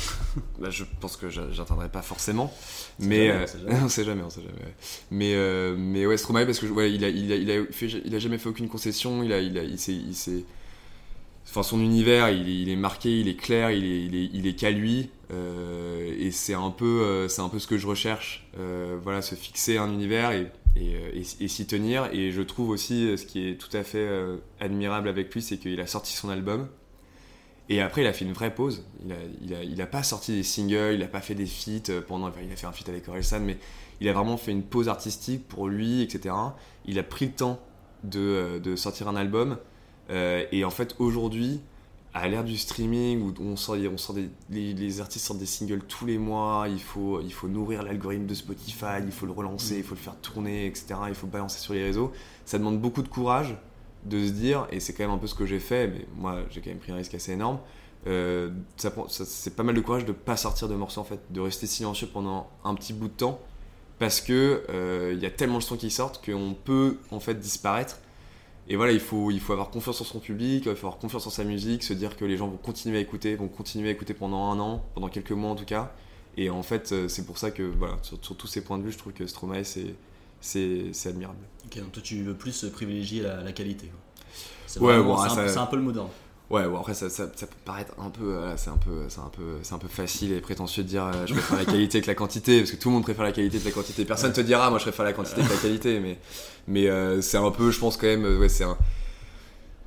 là, 0.60 0.70
je 0.72 0.84
pense 1.02 1.18
que 1.18 1.30
j'atteindrai 1.30 1.90
pas 1.90 2.02
forcément, 2.02 2.54
mais 3.00 3.32
on 3.84 3.90
sait 3.90 4.06
jamais, 4.06 4.24
on 4.24 4.30
sait 4.30 4.42
jamais. 4.42 4.74
Mais 5.12 5.34
euh, 5.36 5.76
mais 5.78 6.06
ouais, 6.06 6.18
Stromae 6.18 6.46
parce 6.46 6.60
que 6.60 6.66
ouais, 6.68 6.92
il 6.92 7.04
a 7.04 7.10
il 7.10 7.32
a, 7.32 7.36
il 7.36 7.52
a, 7.52 7.66
fait, 7.72 7.88
il 7.88 8.16
a 8.16 8.20
jamais 8.20 8.38
fait 8.38 8.50
aucune 8.50 8.70
concession, 8.70 9.22
il 9.22 9.34
a 9.34 9.40
il 9.40 9.58
a 9.58 9.64
il 9.64 9.78
s'est 9.78 9.94
il 9.94 10.16
s'est 10.16 10.44
Enfin, 11.48 11.62
son 11.62 11.80
univers, 11.80 12.32
il 12.32 12.50
est, 12.50 12.62
il 12.64 12.70
est, 12.70 12.76
marqué, 12.76 13.20
il 13.20 13.28
est 13.28 13.36
clair, 13.36 13.70
il 13.70 13.86
est, 13.86 14.04
il 14.06 14.16
est, 14.16 14.30
il 14.34 14.48
est 14.48 14.56
qu'à 14.56 14.72
lui, 14.72 15.12
euh, 15.32 16.12
et 16.18 16.32
c'est 16.32 16.56
un 16.56 16.72
peu, 16.72 17.28
c'est 17.30 17.42
un 17.42 17.50
peu 17.50 17.60
ce 17.60 17.68
que 17.68 17.78
je 17.78 17.86
recherche. 17.86 18.48
voilà, 19.04 19.22
se 19.22 19.36
fixer 19.36 19.78
un 19.78 19.94
univers 19.94 20.32
et 20.32 20.52
et, 20.76 20.96
euh, 20.96 21.22
et- 21.40 21.48
s'y 21.48 21.66
tenir. 21.68 22.10
Et 22.14 22.32
je 22.32 22.42
trouve 22.42 22.70
aussi 22.70 23.08
euh, 23.08 23.18
ce 23.18 23.26
qui 23.26 23.48
est 23.48 23.56
tout 23.60 23.76
à 23.76 23.84
fait 23.84 24.00
euh, 24.00 24.38
admirable 24.60 25.08
avec 25.10 25.34
lui, 25.34 25.42
c'est 25.42 25.58
qu'il 25.58 25.80
a 25.80 25.88
sorti 25.88 26.14
son 26.14 26.30
album. 26.30 26.68
Et 27.68 27.82
après, 27.82 28.02
il 28.02 28.08
a 28.08 28.14
fait 28.14 28.26
une 28.26 28.34
vraie 28.34 28.54
pause. 28.54 28.86
Il 29.04 29.12
a, 29.12 29.16
il 29.42 29.54
a, 29.56 29.64
il 29.64 29.82
a 29.82 29.88
pas 29.88 30.04
sorti 30.04 30.34
des 30.34 30.44
singles, 30.44 30.94
il 30.96 31.04
a 31.04 31.08
pas 31.08 31.22
fait 31.22 31.36
des 31.36 31.48
feats 31.48 31.92
pendant. 32.08 32.28
enfin, 32.28 32.42
il 32.44 32.52
a 32.52 32.56
fait 32.56 32.68
un 32.68 32.72
feat 32.72 32.88
avec 32.90 33.08
Orelsan, 33.08 33.40
mais 33.42 33.58
il 34.02 34.08
a 34.10 34.14
vraiment 34.14 34.38
fait 34.38 34.52
une 34.52 34.64
pause 34.64 34.88
artistique 34.88 35.48
pour 35.48 35.68
lui, 35.68 36.02
etc. 36.04 36.36
Il 36.86 37.00
a 37.00 37.04
pris 37.04 37.26
le 37.26 37.32
temps 37.32 37.60
de, 38.04 38.60
de 38.64 38.76
sortir 38.76 39.08
un 39.08 39.16
album. 39.16 39.58
Et 40.52 40.64
en 40.64 40.70
fait, 40.70 40.96
aujourd'hui, 41.00 41.60
à 42.16 42.28
l'ère 42.30 42.46
du 42.46 42.58
streaming 42.58 43.22
où 43.22 43.34
on 43.42 43.58
sort, 43.58 43.76
on 43.94 43.98
sort 43.98 44.16
des, 44.16 44.30
les, 44.50 44.74
les 44.74 45.02
artistes 45.02 45.26
sortent 45.26 45.40
des 45.40 45.46
singles 45.46 45.82
tous 45.88 46.06
les 46.06 46.18
mois, 46.18 46.66
il 46.70 46.82
faut, 46.82 47.22
il 47.22 47.34
faut 47.34 47.50
nourrir 47.50 47.84
l'algorithme 47.84 48.26
de 48.26 48.34
Spotify, 48.34 49.02
il 49.06 49.12
faut 49.12 49.26
le 49.28 49.34
relancer, 49.34 49.78
il 49.78 49.84
faut 49.84 49.96
le 49.96 50.00
faire 50.02 50.16
tourner, 50.22 50.66
etc. 50.68 50.96
Il 51.10 51.16
faut 51.16 51.28
balancer 51.28 51.60
sur 51.60 51.74
les 51.74 51.84
réseaux. 51.84 52.14
Ça 52.46 52.58
demande 52.58 52.80
beaucoup 52.82 53.04
de 53.04 53.10
courage 53.10 53.56
de 54.06 54.26
se 54.26 54.32
dire, 54.32 54.68
et 54.72 54.80
c'est 54.80 54.94
quand 54.94 55.04
même 55.04 55.12
un 55.14 55.18
peu 55.20 55.28
ce 55.28 55.36
que 55.36 55.46
j'ai 55.46 55.60
fait, 55.60 55.88
mais 55.90 56.08
moi 56.18 56.40
j'ai 56.52 56.62
quand 56.62 56.70
même 56.70 56.80
pris 56.80 56.92
un 56.94 56.96
risque 56.96 57.14
assez 57.16 57.34
énorme. 57.34 57.60
euh, 58.08 58.52
ça- 58.78 58.94
c'est 59.10 59.56
pas 59.56 59.64
mal 59.64 59.76
de 59.76 59.82
courage 59.82 60.06
de 60.06 60.12
pas 60.14 60.38
sortir 60.38 60.68
de 60.70 60.76
morceaux 60.76 61.02
en 61.02 61.06
fait, 61.06 61.20
de 61.32 61.42
rester 61.42 61.68
silencieux 61.68 62.08
pendant 62.12 62.50
un 62.64 62.76
petit 62.76 62.94
bout 62.94 63.08
de 63.08 63.14
temps, 63.14 63.40
parce 64.00 64.22
que 64.22 64.64
euh, 64.70 65.14
il 65.16 65.22
y 65.22 65.26
a 65.26 65.32
tellement 65.32 65.58
de 65.60 65.64
sons 65.64 65.78
qui 65.78 65.90
sortent 65.92 66.24
qu'on 66.26 66.56
peut 66.64 66.98
en 67.12 67.20
fait 67.20 67.36
disparaître. 67.40 68.00
Et 68.68 68.76
voilà, 68.78 68.92
il 68.94 69.00
faut, 69.00 69.30
il 69.30 69.40
faut 69.40 69.54
avoir 69.54 69.70
confiance 69.70 70.02
en 70.02 70.06
son 70.06 70.20
public, 70.20 70.64
il 70.66 70.76
faut 70.76 70.88
avoir 70.88 70.98
confiance 70.98 71.28
en 71.28 71.30
sa 71.30 71.44
musique, 71.44 71.84
se 71.84 71.94
dire 71.94 72.16
que 72.18 72.26
les 72.26 72.36
gens 72.38 72.48
vont 72.48 72.58
continuer 72.58 72.98
à 72.98 73.02
écouter, 73.02 73.36
vont 73.36 73.48
continuer 73.48 73.90
à 73.90 73.92
écouter 73.92 74.14
pendant 74.16 74.50
un 74.52 74.60
an, 74.60 74.84
pendant 74.96 75.08
quelques 75.08 75.32
mois 75.32 75.52
en 75.52 75.56
tout 75.56 75.66
cas. 75.66 75.94
Et 76.38 76.50
en 76.50 76.64
fait, 76.64 76.92
euh, 76.92 77.08
c'est 77.08 77.26
pour 77.26 77.38
ça 77.38 77.52
que, 77.52 77.62
voilà, 77.64 77.98
sur, 78.02 78.18
sur 78.26 78.36
tous 78.36 78.48
ces 78.48 78.62
points 78.64 78.78
de 78.80 78.84
vue, 78.84 78.92
je 78.92 78.98
trouve 78.98 79.14
que 79.14 79.28
Stromae, 79.28 79.64
c'est, 79.64 79.94
c'est, 80.42 80.88
c'est 80.94 81.10
admirable. 81.10 81.38
Ok, 81.66 81.78
donc 81.80 81.92
toi 81.92 82.02
tu 82.04 82.24
veux 82.24 82.34
plus 82.34 82.66
privilégier 82.74 83.22
la, 83.22 83.42
la 83.42 83.52
qualité. 83.52 83.88
quoi. 83.88 84.00
C'est 84.68 84.80
Ouais, 84.82 85.02
bon, 85.02 85.16
c'est 85.18 85.26
un, 85.28 85.30
ça- 85.36 85.48
c'est 85.48 85.60
un 85.60 85.66
peu 85.68 85.76
le 85.76 85.84
mot 85.84 85.92
d'ordre. 85.92 86.12
Ouais, 86.52 86.68
bon, 86.68 86.78
après, 86.78 86.94
ça, 86.94 87.10
ça, 87.10 87.28
ça 87.36 87.48
peut 87.48 87.56
paraître 87.66 87.94
un 88.00 88.12
peu, 88.12 88.36
euh, 88.36 88.56
c'est 88.56 88.70
un 88.70 88.78
peu, 88.78 89.06
c'est 89.10 89.20
un 89.20 89.30
peu, 89.36 89.58
c'est 89.64 89.74
un 89.74 89.80
peu 89.80 89.88
facile 89.88 90.32
et 90.32 90.42
prétentieux 90.42 90.84
de 90.84 90.88
dire 90.88 91.06
euh, 91.06 91.26
je 91.26 91.34
préfère 91.34 91.58
la 91.58 91.66
qualité 91.66 92.02
que 92.02 92.08
la 92.08 92.14
quantité, 92.14 92.60
parce 92.60 92.72
que 92.72 92.76
tout 92.78 92.90
le 92.90 92.94
monde 92.94 93.04
préfère 93.04 93.24
la 93.24 93.32
qualité 93.32 93.58
que 93.58 93.66
la 93.66 93.72
quantité. 93.72 94.06
Personne 94.06 94.32
te 94.32 94.42
dira, 94.42 94.70
moi 94.70 94.78
je 94.78 94.84
préfère 94.84 95.06
la 95.06 95.14
quantité 95.14 95.42
que 95.42 95.50
la 95.50 95.58
qualité, 95.60 96.00
mais, 96.00 96.20
mais 96.68 96.88
euh, 96.88 97.20
c'est 97.22 97.38
un 97.38 97.50
peu, 97.50 97.72
je 97.72 97.80
pense 97.80 97.98
quand 97.98 98.06
même, 98.06 98.26
euh, 98.26 98.38
ouais, 98.38 98.50
c'est 98.50 98.64
un. 98.64 98.78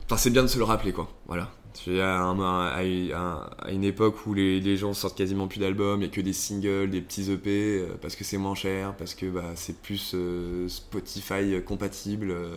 Enfin, 0.06 0.16
c'est 0.16 0.30
bien 0.30 0.42
de 0.42 0.48
se 0.48 0.58
le 0.58 0.64
rappeler, 0.64 0.92
quoi. 0.92 1.08
Voilà. 1.26 1.48
À, 1.86 2.22
un- 2.22 2.66
à- 2.72 3.70
une 3.70 3.84
époque 3.84 4.26
où 4.26 4.34
les, 4.34 4.58
les 4.60 4.76
gens 4.76 4.94
sortent 4.94 5.16
quasiment 5.16 5.46
plus 5.46 5.60
d'albums, 5.60 6.00
il 6.00 6.06
n'y 6.06 6.10
a 6.10 6.14
que 6.14 6.20
des 6.20 6.32
singles, 6.32 6.90
des 6.90 7.00
petits 7.00 7.30
EP, 7.30 7.84
parce 8.02 8.16
que 8.16 8.24
c'est 8.24 8.36
moins 8.38 8.56
cher, 8.56 8.94
parce 8.96 9.14
que 9.14 9.26
bah, 9.26 9.52
c'est 9.54 9.76
plus 9.80 10.10
euh, 10.14 10.66
Spotify 10.68 11.62
compatible. 11.64 12.32
euh, 12.32 12.56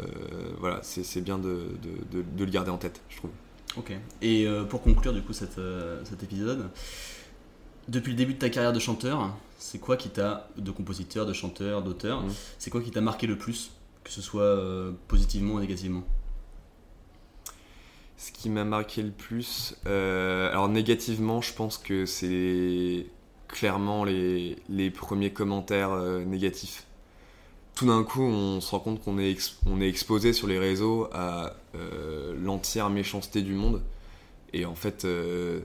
voilà, 0.60 0.80
c'est 0.82 1.04
c'est 1.04 1.22
bien 1.22 1.38
de, 1.38 1.68
de- 2.12 2.18
de- 2.20 2.26
de 2.36 2.46
le 2.46 2.50
garder 2.52 2.72
en 2.72 2.78
tête, 2.78 3.00
je 3.10 3.18
trouve. 3.18 3.30
Ok. 3.78 3.94
Et 4.22 4.46
euh, 4.46 4.64
pour 4.66 4.82
conclure 4.82 5.14
du 5.14 5.22
coup 5.22 5.34
cette, 5.34 5.58
euh, 5.58 6.04
cet 6.06 6.24
épisode, 6.24 6.70
depuis 7.88 8.12
le 8.12 8.18
début 8.18 8.34
de 8.34 8.40
ta 8.40 8.50
carrière 8.50 8.74
de 8.74 8.80
chanteur, 8.80 9.36
c'est 9.60 9.80
quoi 9.80 9.98
qui 9.98 10.10
t'a, 10.10 10.50
de 10.58 10.72
compositeur, 10.72 11.26
de 11.26 11.34
chanteur, 11.34 11.82
d'auteur, 11.82 12.22
Mhm. 12.24 12.34
c'est 12.60 12.70
quoi 12.70 12.82
qui 12.82 12.92
t'a 12.92 13.02
marqué 13.02 13.28
le 13.28 13.38
plus, 13.38 13.72
que 14.04 14.12
ce 14.12 14.22
soit 14.22 14.42
euh, 14.44 14.92
positivement 15.08 15.54
ou 15.56 15.60
négativement? 15.60 16.04
Ce 18.18 18.32
qui 18.32 18.50
m'a 18.50 18.64
marqué 18.66 19.02
le 19.02 19.12
plus, 19.12 19.76
alors 19.86 20.70
négativement, 20.70 21.42
je 21.42 21.54
pense 21.54 21.80
que 21.80 22.06
c'est 22.06 23.08
clairement 23.48 24.04
les, 24.04 24.58
les 24.70 24.92
premiers 24.92 25.34
commentaires 25.34 25.96
négatifs. 26.28 26.86
Tout 27.82 27.88
d'un 27.88 28.04
coup, 28.04 28.22
on 28.22 28.62
se 28.62 28.70
rend 28.70 28.80
compte 28.80 29.04
qu'on 29.04 29.18
est, 29.18 29.32
ex- 29.32 29.58
on 29.66 29.82
est 29.82 29.90
exposé 29.90 30.34
sur 30.34 30.46
les 30.46 30.60
réseaux 30.60 31.08
à 31.14 31.56
euh, 31.74 32.36
l'entière 32.40 32.92
méchanceté 32.92 33.42
du 33.42 33.54
monde. 33.54 33.82
Et 34.54 34.66
en 34.66 34.76
fait, 34.76 35.06
euh, 35.06 35.62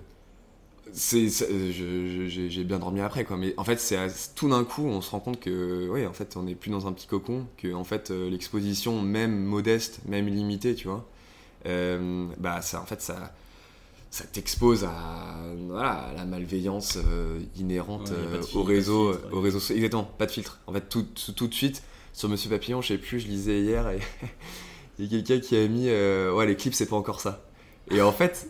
je- 0.95 2.49
j'ai 2.49 2.65
bien 2.65 2.79
dormi 2.79 3.01
après, 3.01 3.25
quoi. 3.25 3.37
Mais 3.37 3.55
en 3.57 3.65
fait, 3.65 3.79
c'est 3.81 3.99
tout 4.35 4.49
d'un 4.49 4.65
coup, 4.65 4.83
on 4.85 5.01
se 5.01 5.11
rend 5.11 5.21
compte 5.21 5.41
que, 5.41 5.89
oui, 5.91 6.07
en 6.07 6.13
fait, 6.13 6.37
on 6.37 6.45
n'est 6.45 6.55
plus 6.55 6.71
dans 6.71 6.87
un 6.87 6.93
petit 6.93 7.07
cocon, 7.07 7.47
que 7.59 7.75
en 7.75 7.85
fait, 7.85 8.11
euh, 8.11 8.31
l'exposition, 8.31 9.03
même 9.03 9.39
modeste, 9.45 10.01
même 10.07 10.27
limitée, 10.27 10.75
tu 10.75 10.89
vois, 10.89 11.05
euh, 11.67 12.27
bah 12.39 12.63
ça 12.63 12.81
en 12.83 12.87
fait 12.87 13.03
ça 13.03 13.35
ça 14.11 14.25
t'expose 14.25 14.85
à, 14.85 15.37
voilà, 15.69 15.91
à 15.93 16.15
la 16.15 16.25
malveillance 16.25 16.99
euh, 16.99 17.41
inhérente 17.59 18.11
Ouais, 18.11 18.17
euh, 18.17 18.43
filtre, 18.43 18.57
au 18.57 18.63
réseau 18.63 19.13
ouais. 19.13 19.19
au 19.33 19.47
exactement 19.47 20.05
pas 20.05 20.27
de 20.27 20.31
filtre 20.33 20.61
en 20.67 20.73
fait 20.73 20.89
tout, 20.89 21.03
tout, 21.05 21.33
tout 21.33 21.49
de 21.49 21.55
suite 21.55 21.83
sur 22.17 22.31
Monsieur 22.31 22.49
Papillon 22.49 22.81
je 22.81 22.89
sais 22.89 22.99
plus 22.99 23.21
je 23.21 23.29
lisais 23.29 23.61
hier 23.61 23.89
et 23.91 24.01
il 24.99 25.05
y 25.05 25.09
a 25.09 25.23
quelqu'un 25.23 25.39
qui 25.39 25.55
a 25.57 25.69
mis 25.69 25.89
euh, 25.89 26.33
ouais 26.33 26.47
les 26.47 26.57
clips 26.57 26.75
c'est 26.75 26.87
pas 26.87 26.97
encore 26.97 27.21
ça. 27.21 27.45
Et 27.91 28.01
en 28.01 28.11
fait 28.11 28.49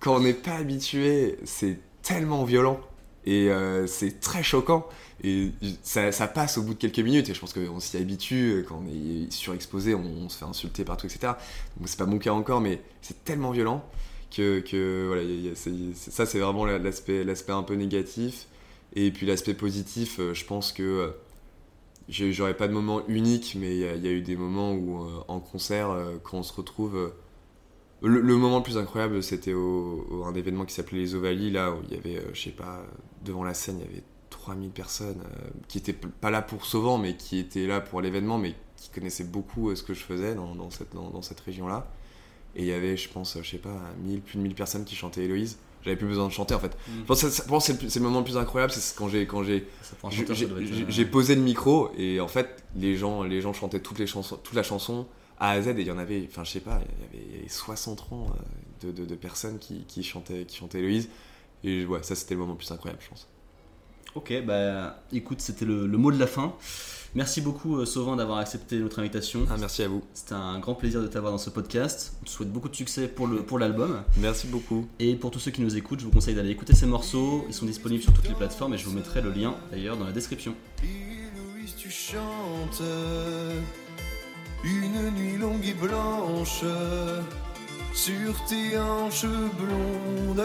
quand 0.00 0.16
on 0.16 0.20
n'est 0.20 0.34
pas 0.34 0.56
habitué 0.56 1.38
c'est 1.44 1.78
tellement 2.02 2.44
violent 2.44 2.80
et 3.24 3.50
euh, 3.50 3.86
c'est 3.86 4.18
très 4.18 4.42
choquant 4.42 4.84
et 5.22 5.52
ça, 5.84 6.10
passe 6.26 6.58
au 6.58 6.62
bout 6.62 6.74
de 6.74 6.78
quelques 6.80 6.98
minutes 6.98 7.28
et 7.28 7.34
je 7.34 7.38
pense 7.38 7.52
qu'on 7.52 7.78
s'y 7.78 7.96
habitue 7.96 8.64
quand 8.68 8.82
on 8.84 8.88
est 8.88 9.30
surexposé 9.30 9.94
on, 9.94 10.28
se 10.28 10.36
fait 10.36 10.44
insulter 10.44 10.84
partout 10.84 11.06
etc 11.06 11.34
donc 11.76 11.88
c'est 11.88 11.98
pas 11.98 12.06
mon 12.06 12.18
cas 12.18 12.32
encore 12.32 12.60
mais 12.60 12.82
c'est 13.00 13.22
tellement 13.22 13.52
violent 13.52 13.88
que, 14.34 15.06
voilà 15.06 15.22
ça 15.94 16.26
c'est 16.26 16.40
vraiment 16.40 16.64
la- 16.64 16.78
l'aspect 16.78 17.52
un 17.52 17.62
peu 17.62 17.74
négatif. 17.74 18.48
Et 18.94 19.10
puis 19.10 19.26
l'aspect 19.26 19.54
positif 19.54 20.18
euh, 20.18 20.34
je 20.34 20.44
pense 20.44 20.72
que 20.72 21.14
j'aurais 22.12 22.56
pas 22.56 22.68
de 22.68 22.72
moment 22.72 23.02
unique 23.08 23.56
mais 23.58 23.74
il 23.76 23.80
y, 23.80 23.86
a- 24.08 24.12
eu 24.12 24.22
des 24.22 24.36
moments 24.36 24.72
où 24.72 25.02
euh, 25.02 25.24
en 25.28 25.40
concert 25.40 25.90
euh, 25.90 26.16
quand 26.22 26.38
on 26.38 26.42
se 26.42 26.52
retrouve 26.52 26.96
euh, 26.96 27.10
le, 28.02 28.36
moment 28.36 28.58
le 28.58 28.62
plus 28.64 28.78
incroyable, 28.78 29.22
c'était 29.22 29.54
au, 29.54 30.24
un 30.26 30.34
événement 30.34 30.64
qui 30.64 30.74
s'appelait 30.74 30.98
les 30.98 31.14
Ovalies, 31.14 31.50
là 31.52 31.70
où 31.72 31.76
il 31.88 31.94
y 31.94 31.98
avait, 31.98 32.20
je 32.34 32.42
sais 32.42 32.50
pas, 32.50 32.82
devant 33.24 33.44
la 33.44 33.54
scène, 33.54 33.78
il 33.78 33.86
y 33.86 33.92
avait 33.92 34.02
3000 34.30 34.70
personnes 34.70 35.22
qui 35.68 35.78
étaient 35.78 35.92
pas 35.92 36.30
là 36.30 36.42
pour 36.42 36.66
Sauvant, 36.66 36.98
mais 36.98 37.16
qui 37.16 37.38
étaient 37.38 37.66
là 37.66 37.80
pour 37.80 38.00
l'événement, 38.00 38.38
mais 38.38 38.54
qui 38.76 38.90
connaissaient 38.90 39.22
beaucoup 39.24 39.72
ce 39.76 39.84
que 39.84 39.94
je 39.94 40.02
faisais 40.02 40.34
dans, 40.34 40.70
cette, 40.70 40.88
cette 41.22 41.40
région-là. 41.40 41.86
Et 42.56 42.62
il 42.62 42.66
y 42.66 42.72
avait, 42.72 42.96
je 42.96 43.08
pense, 43.08 43.38
je 43.40 43.48
sais 43.48 43.58
pas, 43.58 43.80
1000, 44.04 44.20
plus 44.20 44.36
de 44.38 44.42
1000 44.42 44.54
personnes 44.56 44.84
qui 44.84 44.96
chantaient 44.96 45.24
Héloïse. 45.24 45.58
J'avais 45.84 45.96
plus 45.96 46.06
besoin 46.06 46.26
de 46.28 46.32
chanter 46.32 46.54
en 46.54 46.60
fait. 46.60 46.76
Mm. 46.88 46.92
Je 47.00 47.02
pense 47.06 47.22
que 47.22 47.88
c'est- 47.88 47.96
le 47.98 48.02
moment 48.04 48.18
le 48.20 48.24
plus 48.24 48.36
incroyable, 48.36 48.72
c'est 48.72 48.96
quand 48.96 49.08
j'ai 49.08 49.26
quand 49.26 49.42
j'ai 49.42 49.66
j'ai- 50.88 51.04
posé 51.06 51.34
le 51.34 51.42
micro 51.42 51.90
et 51.98 52.20
en 52.20 52.28
fait 52.28 52.62
les 52.76 52.96
gens 52.96 53.22
les 53.24 53.40
gens 53.40 53.52
chantaient 53.52 53.80
toutes 53.80 53.98
les 53.98 54.06
chansons 54.06 54.36
toute 54.36 54.54
la 54.54 54.62
chanson 54.62 55.06
A 55.40 55.50
à 55.50 55.60
Z 55.62 55.68
et 55.68 55.74
il 55.80 55.86
y 55.86 55.90
en 55.90 55.98
avait 55.98 56.26
enfin 56.30 56.44
je 56.44 56.50
sais 56.52 56.60
pas 56.60 56.80
il 57.14 57.20
y 57.36 57.38
avait 57.40 57.48
60 57.48 58.00
rangs 58.00 58.28
euh, 58.30 58.86
de, 58.86 58.92
de, 58.92 59.04
de 59.04 59.14
personnes 59.16 59.58
qui, 59.58 59.84
qui 59.88 60.02
chantaient 60.02 60.44
qui 60.44 60.56
chantaient 60.56 60.78
Héloïse 60.78 61.08
et 61.64 61.84
ouais 61.84 62.02
ça 62.02 62.14
c'était 62.14 62.34
le 62.34 62.40
moment 62.40 62.52
le 62.52 62.58
plus 62.58 62.70
incroyable 62.70 63.00
je 63.02 63.08
pense 63.08 63.26
Ok, 64.14 64.30
bah 64.44 65.02
écoute, 65.10 65.40
c'était 65.40 65.64
le, 65.64 65.86
le 65.86 65.96
mot 65.96 66.12
de 66.12 66.18
la 66.18 66.26
fin. 66.26 66.52
Merci 67.14 67.42
beaucoup 67.42 67.76
euh, 67.76 67.84
Sauvin 67.84 68.16
d'avoir 68.16 68.38
accepté 68.38 68.78
notre 68.78 68.98
invitation. 68.98 69.40
ah, 69.50 69.56
merci 69.58 69.82
à 69.82 69.88
vous 69.88 70.02
C'était 70.14 70.32
un 70.32 70.58
grand 70.60 70.74
plaisir 70.74 71.02
de 71.02 71.06
t'avoir 71.08 71.30
dans 71.32 71.38
ce 71.38 71.50
podcast. 71.50 72.14
On 72.22 72.24
te 72.24 72.30
souhaite 72.30 72.50
beaucoup 72.50 72.70
de 72.70 72.74
succès 72.74 73.06
pour 73.06 73.26
le 73.26 73.42
pour 73.42 73.58
l'album. 73.58 74.02
merci 74.16 74.46
beaucoup 74.46 74.86
Et 74.98 75.14
pour 75.14 75.30
tous 75.30 75.38
ceux 75.38 75.50
qui 75.50 75.60
nous 75.60 75.76
écoutent, 75.76 76.00
je 76.00 76.06
vous 76.06 76.10
conseille 76.10 76.34
d'aller 76.34 76.50
écouter 76.50 76.74
ces 76.74 76.86
morceaux. 76.86 77.44
Ils 77.48 77.54
sont 77.54 77.66
disponibles 77.66 78.02
sur 78.02 78.12
toutes 78.14 78.28
les 78.28 78.34
plateformes 78.34 78.72
et 78.74 78.78
je 78.78 78.86
vous 78.86 78.94
mettrai 78.94 79.20
le 79.20 79.30
lien 79.30 79.54
d'ailleurs 79.70 79.96
dans 79.98 80.06
la 80.06 80.12
description. 80.12 80.54
Louise, 80.82 81.74
tu 81.76 81.90
chantes 81.90 82.80
une 84.64 85.10
nuit 85.16 85.36
longue 85.38 85.66
et 85.66 85.74
blanche 85.74 86.62
sur 87.92 88.44
tes 88.46 88.78
hanches 88.78 89.26
blondes. 89.26 90.44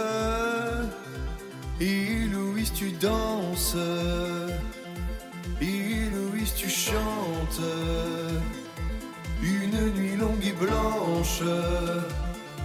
Et 1.80 2.26
Louise, 2.28 2.74
tu 2.74 2.92
danses. 2.92 3.76
Et 5.60 6.10
Louise, 6.14 6.54
tu 6.56 6.70
chantes 6.70 7.62
une 9.42 9.94
nuit 9.96 10.16
longue 10.16 10.46
et 10.46 10.54
blanche 10.54 11.42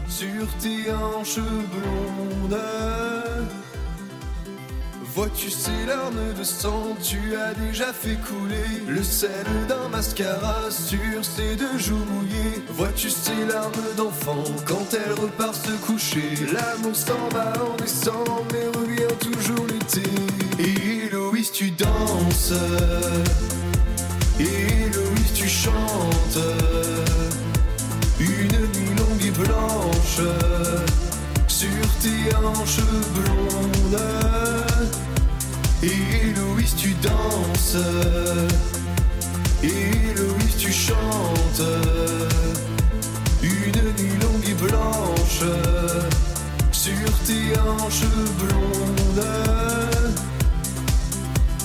sur 0.09 0.47
tes 0.61 0.93
hanches 0.93 1.39
blondes. 1.39 2.61
Vois-tu 5.15 5.51
ces 5.51 5.87
larmes 5.87 6.35
de 6.39 6.43
sang, 6.43 6.97
tu 7.03 7.37
as 7.37 7.53
déjà 7.53 7.93
fait 7.93 8.17
couler 8.17 8.83
le 8.89 9.03
sel 9.03 9.45
d'un 9.69 9.89
mascara 9.91 10.71
sur 10.71 11.23
ses 11.23 11.55
deux 11.57 11.79
joues 11.79 11.97
mouillées. 11.97 12.63
Vois-tu 12.71 13.11
ces 13.11 13.45
larmes 13.47 13.73
d'enfant 13.97 14.45
quand 14.67 14.87
elle 14.95 15.13
repart 15.13 15.55
se 15.55 15.73
coucher? 15.87 16.35
L'amour 16.53 16.97
s'en 16.97 17.29
va 17.31 17.53
en 17.63 17.77
décembre 17.77 18.45
mais 18.53 18.67
revient 18.79 19.17
toujours 19.21 19.67
l'été. 19.67 20.03
Héloïse, 21.43 21.53
tu 21.53 21.71
danses. 21.73 22.53
Héloïse, 24.39 25.33
tu 25.35 25.49
chantes. 25.49 26.39
Une 28.21 28.29
nuit 28.29 28.95
longue 28.97 29.27
et 29.27 29.31
blanche 29.33 30.21
sur 31.49 31.89
tes 32.01 32.37
hanches 32.37 32.87
blondes. 33.17 34.03
Héloïse, 35.83 36.77
tu 36.77 36.95
danses 37.03 37.77
Et 39.65 40.15
Louise, 40.17 40.57
tu 40.59 40.73
chantes 40.73 41.63
une 43.43 43.83
nuit 43.99 44.19
longue 44.21 44.49
et 44.49 44.55
blanche 44.55 45.43
sur 46.71 47.13
tes 47.27 47.59
hanches 47.59 48.07
blondes. 48.39 49.72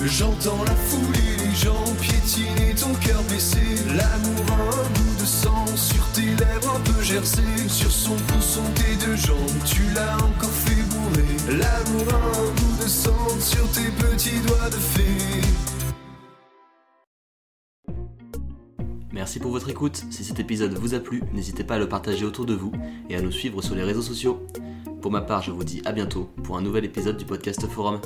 J'entends 0.04 0.62
la 0.62 0.74
foule 0.76 1.16
et 1.16 1.44
les 1.44 1.54
gens 1.56 1.82
piétiner 2.00 2.72
ton 2.74 2.94
cœur 3.04 3.20
baissé. 3.24 3.58
L'amour 3.88 4.44
a 4.50 4.82
un 4.82 4.88
bout 4.90 5.20
de 5.20 5.26
sang 5.26 5.66
sur 5.74 6.06
tes 6.12 6.22
lèvres 6.22 6.76
un 6.76 6.80
peu 6.80 7.02
gercées. 7.02 7.42
Sur 7.68 7.90
son 7.90 8.14
cou 8.14 8.40
sont 8.40 8.62
tes 8.76 8.94
deux 9.04 9.16
jambes, 9.16 9.64
tu 9.64 9.82
l'as 9.96 10.16
encore 10.16 10.50
fait 10.50 10.82
bourrer. 10.84 11.58
L'amour 11.58 12.14
a 12.14 12.38
un 12.38 12.50
bout 12.54 12.84
de 12.84 12.88
sang 12.88 13.28
sur 13.40 13.68
tes 13.72 13.90
petits 14.00 14.38
doigts 14.46 14.70
de 14.70 14.76
fée. 14.76 15.42
Merci 19.12 19.40
pour 19.40 19.50
votre 19.50 19.68
écoute. 19.68 20.04
Si 20.10 20.22
cet 20.22 20.38
épisode 20.38 20.74
vous 20.74 20.94
a 20.94 21.00
plu, 21.00 21.24
n'hésitez 21.34 21.64
pas 21.64 21.74
à 21.74 21.78
le 21.78 21.88
partager 21.88 22.24
autour 22.24 22.46
de 22.46 22.54
vous 22.54 22.70
et 23.10 23.16
à 23.16 23.20
nous 23.20 23.32
suivre 23.32 23.62
sur 23.62 23.74
les 23.74 23.82
réseaux 23.82 24.02
sociaux. 24.02 24.46
Pour 25.02 25.10
ma 25.10 25.22
part, 25.22 25.42
je 25.42 25.50
vous 25.50 25.64
dis 25.64 25.82
à 25.84 25.90
bientôt 25.90 26.30
pour 26.44 26.56
un 26.56 26.62
nouvel 26.62 26.84
épisode 26.84 27.16
du 27.16 27.24
podcast 27.24 27.66
Forum. 27.66 28.00